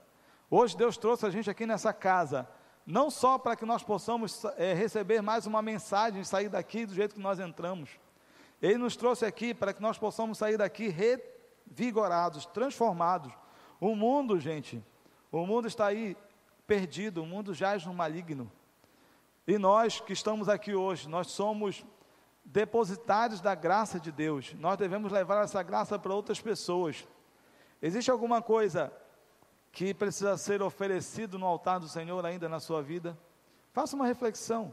Hoje 0.50 0.76
Deus 0.76 0.96
trouxe 0.96 1.26
a 1.26 1.30
gente 1.30 1.50
aqui 1.50 1.66
nessa 1.66 1.92
casa, 1.92 2.48
não 2.86 3.10
só 3.10 3.38
para 3.38 3.56
que 3.56 3.64
nós 3.64 3.82
possamos 3.82 4.44
é, 4.56 4.74
receber 4.74 5.22
mais 5.22 5.46
uma 5.46 5.62
mensagem, 5.62 6.22
sair 6.22 6.48
daqui 6.48 6.84
do 6.84 6.94
jeito 6.94 7.14
que 7.14 7.20
nós 7.20 7.40
entramos. 7.40 7.90
Ele 8.60 8.78
nos 8.78 8.94
trouxe 8.94 9.24
aqui 9.24 9.54
para 9.54 9.72
que 9.72 9.82
nós 9.82 9.98
possamos 9.98 10.38
sair 10.38 10.56
daqui 10.56 10.88
revigorados, 10.88 12.46
transformados. 12.46 13.32
O 13.80 13.96
mundo, 13.96 14.38
gente, 14.38 14.84
o 15.32 15.46
mundo 15.46 15.66
está 15.66 15.86
aí 15.86 16.16
perdido, 16.66 17.22
o 17.22 17.26
mundo 17.26 17.54
jaz 17.54 17.84
no 17.84 17.94
maligno. 17.94 18.50
E 19.46 19.58
nós 19.58 20.00
que 20.00 20.12
estamos 20.12 20.48
aqui 20.48 20.74
hoje, 20.74 21.08
nós 21.08 21.28
somos 21.28 21.84
depositários 22.44 23.40
da 23.40 23.54
graça 23.54 23.98
de 23.98 24.12
Deus. 24.12 24.54
Nós 24.54 24.76
devemos 24.76 25.10
levar 25.10 25.42
essa 25.42 25.62
graça 25.62 25.98
para 25.98 26.14
outras 26.14 26.40
pessoas. 26.40 27.06
Existe 27.80 28.10
alguma 28.10 28.42
coisa 28.42 28.92
que 29.72 29.92
precisa 29.92 30.36
ser 30.36 30.62
oferecido 30.62 31.38
no 31.38 31.46
altar 31.46 31.80
do 31.80 31.88
Senhor 31.88 32.24
ainda 32.24 32.48
na 32.48 32.60
sua 32.60 32.82
vida? 32.82 33.18
Faça 33.72 33.96
uma 33.96 34.06
reflexão. 34.06 34.72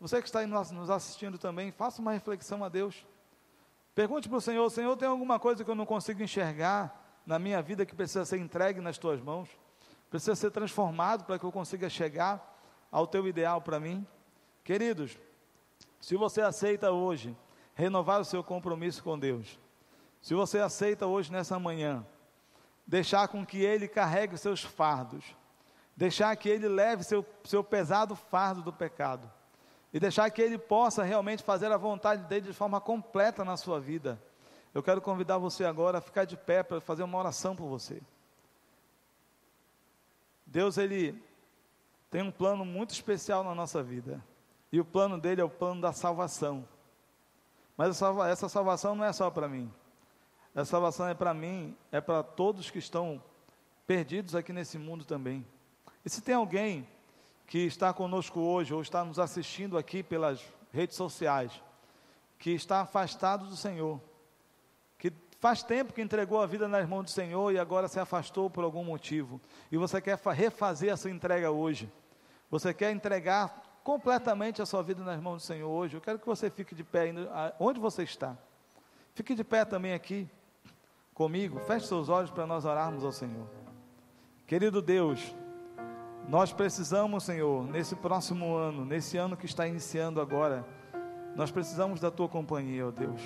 Você 0.00 0.20
que 0.20 0.26
está 0.26 0.44
nos 0.44 0.90
assistindo 0.90 1.38
também, 1.38 1.70
faça 1.70 2.02
uma 2.02 2.12
reflexão 2.12 2.64
a 2.64 2.68
Deus. 2.68 3.06
Pergunte 3.94 4.28
para 4.28 4.38
o 4.38 4.40
Senhor: 4.40 4.68
Senhor, 4.70 4.96
tem 4.96 5.06
alguma 5.06 5.38
coisa 5.38 5.62
que 5.62 5.70
eu 5.70 5.74
não 5.76 5.86
consigo 5.86 6.22
enxergar 6.22 7.20
na 7.24 7.38
minha 7.38 7.62
vida 7.62 7.86
que 7.86 7.94
precisa 7.94 8.24
ser 8.24 8.38
entregue 8.38 8.80
nas 8.80 8.98
tuas 8.98 9.20
mãos? 9.20 9.48
Precisa 10.10 10.34
ser 10.34 10.50
transformado 10.50 11.24
para 11.24 11.38
que 11.38 11.44
eu 11.44 11.52
consiga 11.52 11.88
chegar 11.88 12.58
ao 12.90 13.06
teu 13.06 13.28
ideal 13.28 13.60
para 13.60 13.78
mim? 13.78 14.04
Queridos, 14.64 15.16
se 16.02 16.16
você 16.16 16.40
aceita 16.40 16.90
hoje 16.90 17.34
renovar 17.74 18.20
o 18.20 18.24
seu 18.24 18.42
compromisso 18.42 19.04
com 19.04 19.16
Deus, 19.16 19.56
se 20.20 20.34
você 20.34 20.58
aceita 20.58 21.06
hoje 21.06 21.30
nessa 21.30 21.60
manhã 21.60 22.04
deixar 22.84 23.28
com 23.28 23.46
que 23.46 23.58
Ele 23.58 23.86
carregue 23.86 24.34
os 24.34 24.40
seus 24.40 24.62
fardos, 24.64 25.24
deixar 25.96 26.34
que 26.34 26.48
Ele 26.48 26.66
leve 26.66 27.04
seu, 27.04 27.24
seu 27.44 27.62
pesado 27.62 28.16
fardo 28.16 28.62
do 28.62 28.72
pecado, 28.72 29.30
e 29.92 30.00
deixar 30.00 30.28
que 30.28 30.42
Ele 30.42 30.58
possa 30.58 31.04
realmente 31.04 31.44
fazer 31.44 31.70
a 31.70 31.76
vontade 31.76 32.24
dEle 32.24 32.48
de 32.48 32.52
forma 32.52 32.80
completa 32.80 33.44
na 33.44 33.56
sua 33.56 33.78
vida. 33.78 34.20
Eu 34.74 34.82
quero 34.82 35.00
convidar 35.00 35.38
você 35.38 35.64
agora 35.64 35.98
a 35.98 36.00
ficar 36.00 36.24
de 36.24 36.36
pé 36.36 36.64
para 36.64 36.80
fazer 36.80 37.04
uma 37.04 37.18
oração 37.18 37.54
por 37.54 37.68
você. 37.68 38.02
Deus, 40.44 40.76
Ele 40.78 41.22
tem 42.10 42.22
um 42.22 42.32
plano 42.32 42.64
muito 42.64 42.90
especial 42.90 43.44
na 43.44 43.54
nossa 43.54 43.84
vida, 43.84 44.20
e 44.72 44.80
o 44.80 44.84
plano 44.84 45.20
dele 45.20 45.42
é 45.42 45.44
o 45.44 45.50
plano 45.50 45.82
da 45.82 45.92
salvação. 45.92 46.66
Mas 47.76 48.00
essa 48.30 48.48
salvação 48.48 48.94
não 48.94 49.04
é 49.04 49.12
só 49.12 49.30
para 49.30 49.46
mim, 49.46 49.70
essa 50.54 50.70
salvação 50.70 51.08
é 51.08 51.14
para 51.14 51.32
mim, 51.32 51.76
é 51.90 52.00
para 52.00 52.22
todos 52.22 52.70
que 52.70 52.78
estão 52.78 53.22
perdidos 53.86 54.34
aqui 54.34 54.52
nesse 54.52 54.78
mundo 54.78 55.04
também. 55.04 55.46
E 56.04 56.10
se 56.10 56.20
tem 56.20 56.34
alguém 56.34 56.88
que 57.46 57.58
está 57.58 57.92
conosco 57.92 58.40
hoje, 58.40 58.72
ou 58.72 58.80
está 58.80 59.04
nos 59.04 59.18
assistindo 59.18 59.76
aqui 59.76 60.02
pelas 60.02 60.42
redes 60.72 60.96
sociais, 60.96 61.62
que 62.38 62.50
está 62.50 62.80
afastado 62.80 63.46
do 63.46 63.56
Senhor, 63.56 64.00
que 64.98 65.12
faz 65.38 65.62
tempo 65.62 65.92
que 65.92 66.02
entregou 66.02 66.40
a 66.40 66.46
vida 66.46 66.68
nas 66.68 66.88
mãos 66.88 67.04
do 67.04 67.10
Senhor 67.10 67.52
e 67.52 67.58
agora 67.58 67.88
se 67.88 68.00
afastou 68.00 68.50
por 68.50 68.64
algum 68.64 68.84
motivo, 68.84 69.40
e 69.70 69.76
você 69.76 70.00
quer 70.00 70.18
refazer 70.18 70.92
essa 70.92 71.10
entrega 71.10 71.50
hoje, 71.50 71.90
você 72.50 72.74
quer 72.74 72.90
entregar 72.90 73.71
completamente 73.84 74.62
a 74.62 74.66
sua 74.66 74.82
vida 74.82 75.02
nas 75.02 75.20
mãos 75.20 75.42
do 75.42 75.46
Senhor 75.46 75.68
hoje, 75.68 75.96
eu 75.96 76.00
quero 76.00 76.18
que 76.18 76.26
você 76.26 76.50
fique 76.50 76.74
de 76.74 76.84
pé 76.84 77.12
onde 77.58 77.80
você 77.80 78.02
está. 78.02 78.36
Fique 79.14 79.34
de 79.34 79.44
pé 79.44 79.64
também 79.64 79.92
aqui 79.92 80.28
comigo, 81.14 81.58
feche 81.60 81.86
seus 81.86 82.08
olhos 82.08 82.30
para 82.30 82.46
nós 82.46 82.64
orarmos 82.64 83.04
ao 83.04 83.12
Senhor. 83.12 83.46
Querido 84.46 84.80
Deus, 84.80 85.34
nós 86.28 86.52
precisamos, 86.52 87.24
Senhor, 87.24 87.64
nesse 87.66 87.96
próximo 87.96 88.54
ano, 88.54 88.84
nesse 88.84 89.16
ano 89.16 89.36
que 89.36 89.46
está 89.46 89.66
iniciando 89.66 90.20
agora, 90.20 90.64
nós 91.34 91.50
precisamos 91.50 92.00
da 92.00 92.10
tua 92.10 92.28
companhia, 92.28 92.86
ó 92.86 92.90
Deus. 92.90 93.20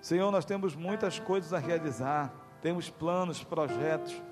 Senhor, 0.00 0.30
nós 0.30 0.44
temos 0.44 0.74
muitas 0.74 1.18
coisas 1.18 1.52
a 1.52 1.58
realizar, 1.58 2.32
temos 2.60 2.90
planos, 2.90 3.42
projetos, 3.44 4.22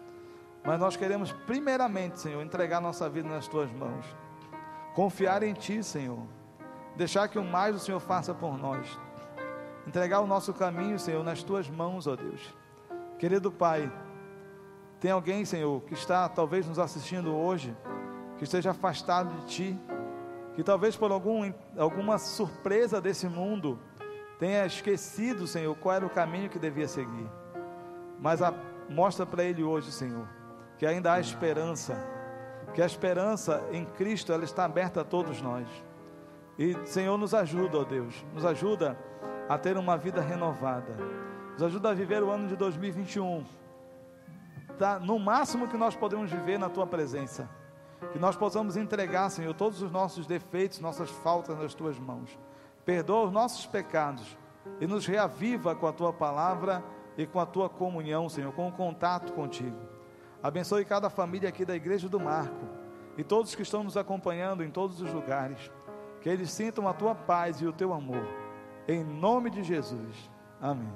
mas 0.65 0.79
nós 0.79 0.97
queremos, 0.97 1.33
primeiramente, 1.33 2.21
Senhor, 2.21 2.43
entregar 2.43 2.81
nossa 2.81 3.09
vida 3.09 3.29
nas 3.29 3.49
tuas 3.49 3.71
mãos, 3.73 4.05
confiar 4.95 5.43
em 5.43 5.53
Ti, 5.53 5.83
Senhor, 5.83 6.27
deixar 6.97 7.29
que 7.29 7.39
o 7.39 7.45
mais 7.45 7.75
o 7.75 7.79
Senhor 7.79 8.01
faça 8.01 8.35
por 8.35 8.59
nós, 8.59 8.99
entregar 9.87 10.21
o 10.21 10.27
nosso 10.27 10.53
caminho, 10.53 10.99
Senhor, 10.99 11.25
nas 11.25 11.43
tuas 11.43 11.69
mãos, 11.69 12.07
ó 12.07 12.17
Deus. 12.17 12.55
Querido 13.19 13.51
Pai, 13.51 13.91
tem 15.01 15.11
alguém, 15.11 15.45
Senhor, 15.45 15.81
que 15.83 15.95
está 15.95 16.29
talvez 16.29 16.67
nos 16.67 16.79
assistindo 16.79 17.35
hoje, 17.35 17.77
que 18.39 18.45
esteja 18.45 18.71
afastado 18.71 19.35
de 19.41 19.47
Ti, 19.47 19.81
que 20.55 20.63
talvez 20.63 20.97
por 20.97 21.11
algum, 21.11 21.53
alguma 21.77 22.19
surpresa 22.19 23.01
desse 23.01 23.27
mundo 23.27 23.79
tenha 24.39 24.67
esquecido, 24.67 25.47
Senhor, 25.47 25.75
qual 25.77 25.95
era 25.95 26.07
o 26.07 26.11
caminho 26.11 26.51
que 26.51 26.59
devia 26.59 26.89
seguir. 26.89 27.31
Mas 28.19 28.43
a, 28.43 28.53
mostra 28.89 29.25
para 29.25 29.45
ele 29.45 29.63
hoje, 29.63 29.91
Senhor, 29.91 30.29
que 30.79 30.87
ainda 30.87 31.13
há 31.13 31.21
esperança, 31.21 31.97
que 32.75 32.83
a 32.83 32.87
esperança 32.87 33.63
em 33.71 33.85
Cristo 33.85 34.33
ela 34.33 34.45
está 34.45 34.65
aberta 34.65 35.03
a 35.03 35.05
todos 35.05 35.41
nós. 35.43 35.69
E 36.59 36.75
Senhor 36.87 37.17
nos 37.19 37.35
ajuda, 37.35 37.79
ó 37.79 37.85
Deus, 37.85 38.25
nos 38.35 38.45
ajuda 38.45 38.99
a 39.49 39.59
ter 39.59 39.77
uma 39.77 39.97
vida 39.97 40.21
renovada. 40.21 40.97
Nos 41.53 41.63
ajuda 41.63 41.91
a 41.91 41.95
viver 41.95 42.23
o 42.23 42.31
ano 42.31 42.49
de 42.49 42.57
2021. 42.57 43.45
Tá, 44.79 44.99
no 44.99 45.19
máximo 45.19 45.69
que 45.69 45.77
nós 45.77 45.95
podemos 45.95 46.31
viver 46.31 46.59
na 46.59 46.69
tua 46.69 46.87
presença. 46.87 47.49
Que 48.13 48.19
nós 48.19 48.37
possamos 48.37 48.77
entregar, 48.77 49.31
Senhor, 49.31 49.55
todos 49.55 49.83
os 49.83 49.91
nossos 49.91 50.27
defeitos, 50.27 50.81
nossas 50.81 51.11
faltas 51.11 51.59
nas 51.59 51.75
tuas 51.75 51.99
mãos. 51.99 52.39
Perdoa 52.85 53.27
os 53.27 53.33
nossos 53.33 53.67
pecados 53.67 54.37
e 54.81 54.87
nos 54.87 55.07
reaviva 55.07 55.75
com 55.75 55.87
a 55.87 55.93
tua 55.93 56.13
palavra 56.13 56.83
e 57.17 57.27
com 57.27 57.39
a 57.39 57.47
tua 57.47 57.69
comunhão, 57.69 58.29
Senhor, 58.29 58.53
com 58.53 58.69
o 58.69 58.73
contato 58.73 59.33
contigo. 59.33 59.92
Abençoe 60.43 60.85
cada 60.85 61.09
família 61.09 61.49
aqui 61.49 61.65
da 61.65 61.77
Igreja 61.77 62.09
do 62.09 62.19
Marco 62.19 62.67
e 63.17 63.23
todos 63.23 63.55
que 63.55 63.63
estão 63.63 63.85
nos 63.85 63.97
acompanhando 63.97 64.65
em 64.65 64.71
todos 64.71 65.01
os 65.01 65.13
lugares. 65.13 65.71
Que 66.21 66.29
eles 66.29 66.51
sintam 66.51 66.89
a 66.89 66.93
tua 66.93 67.15
paz 67.15 67.61
e 67.61 67.67
o 67.67 67.73
teu 67.73 67.93
amor. 67.93 68.27
Em 68.89 69.05
nome 69.05 69.51
de 69.51 69.63
Jesus. 69.63 70.31
Amém. 70.61 70.93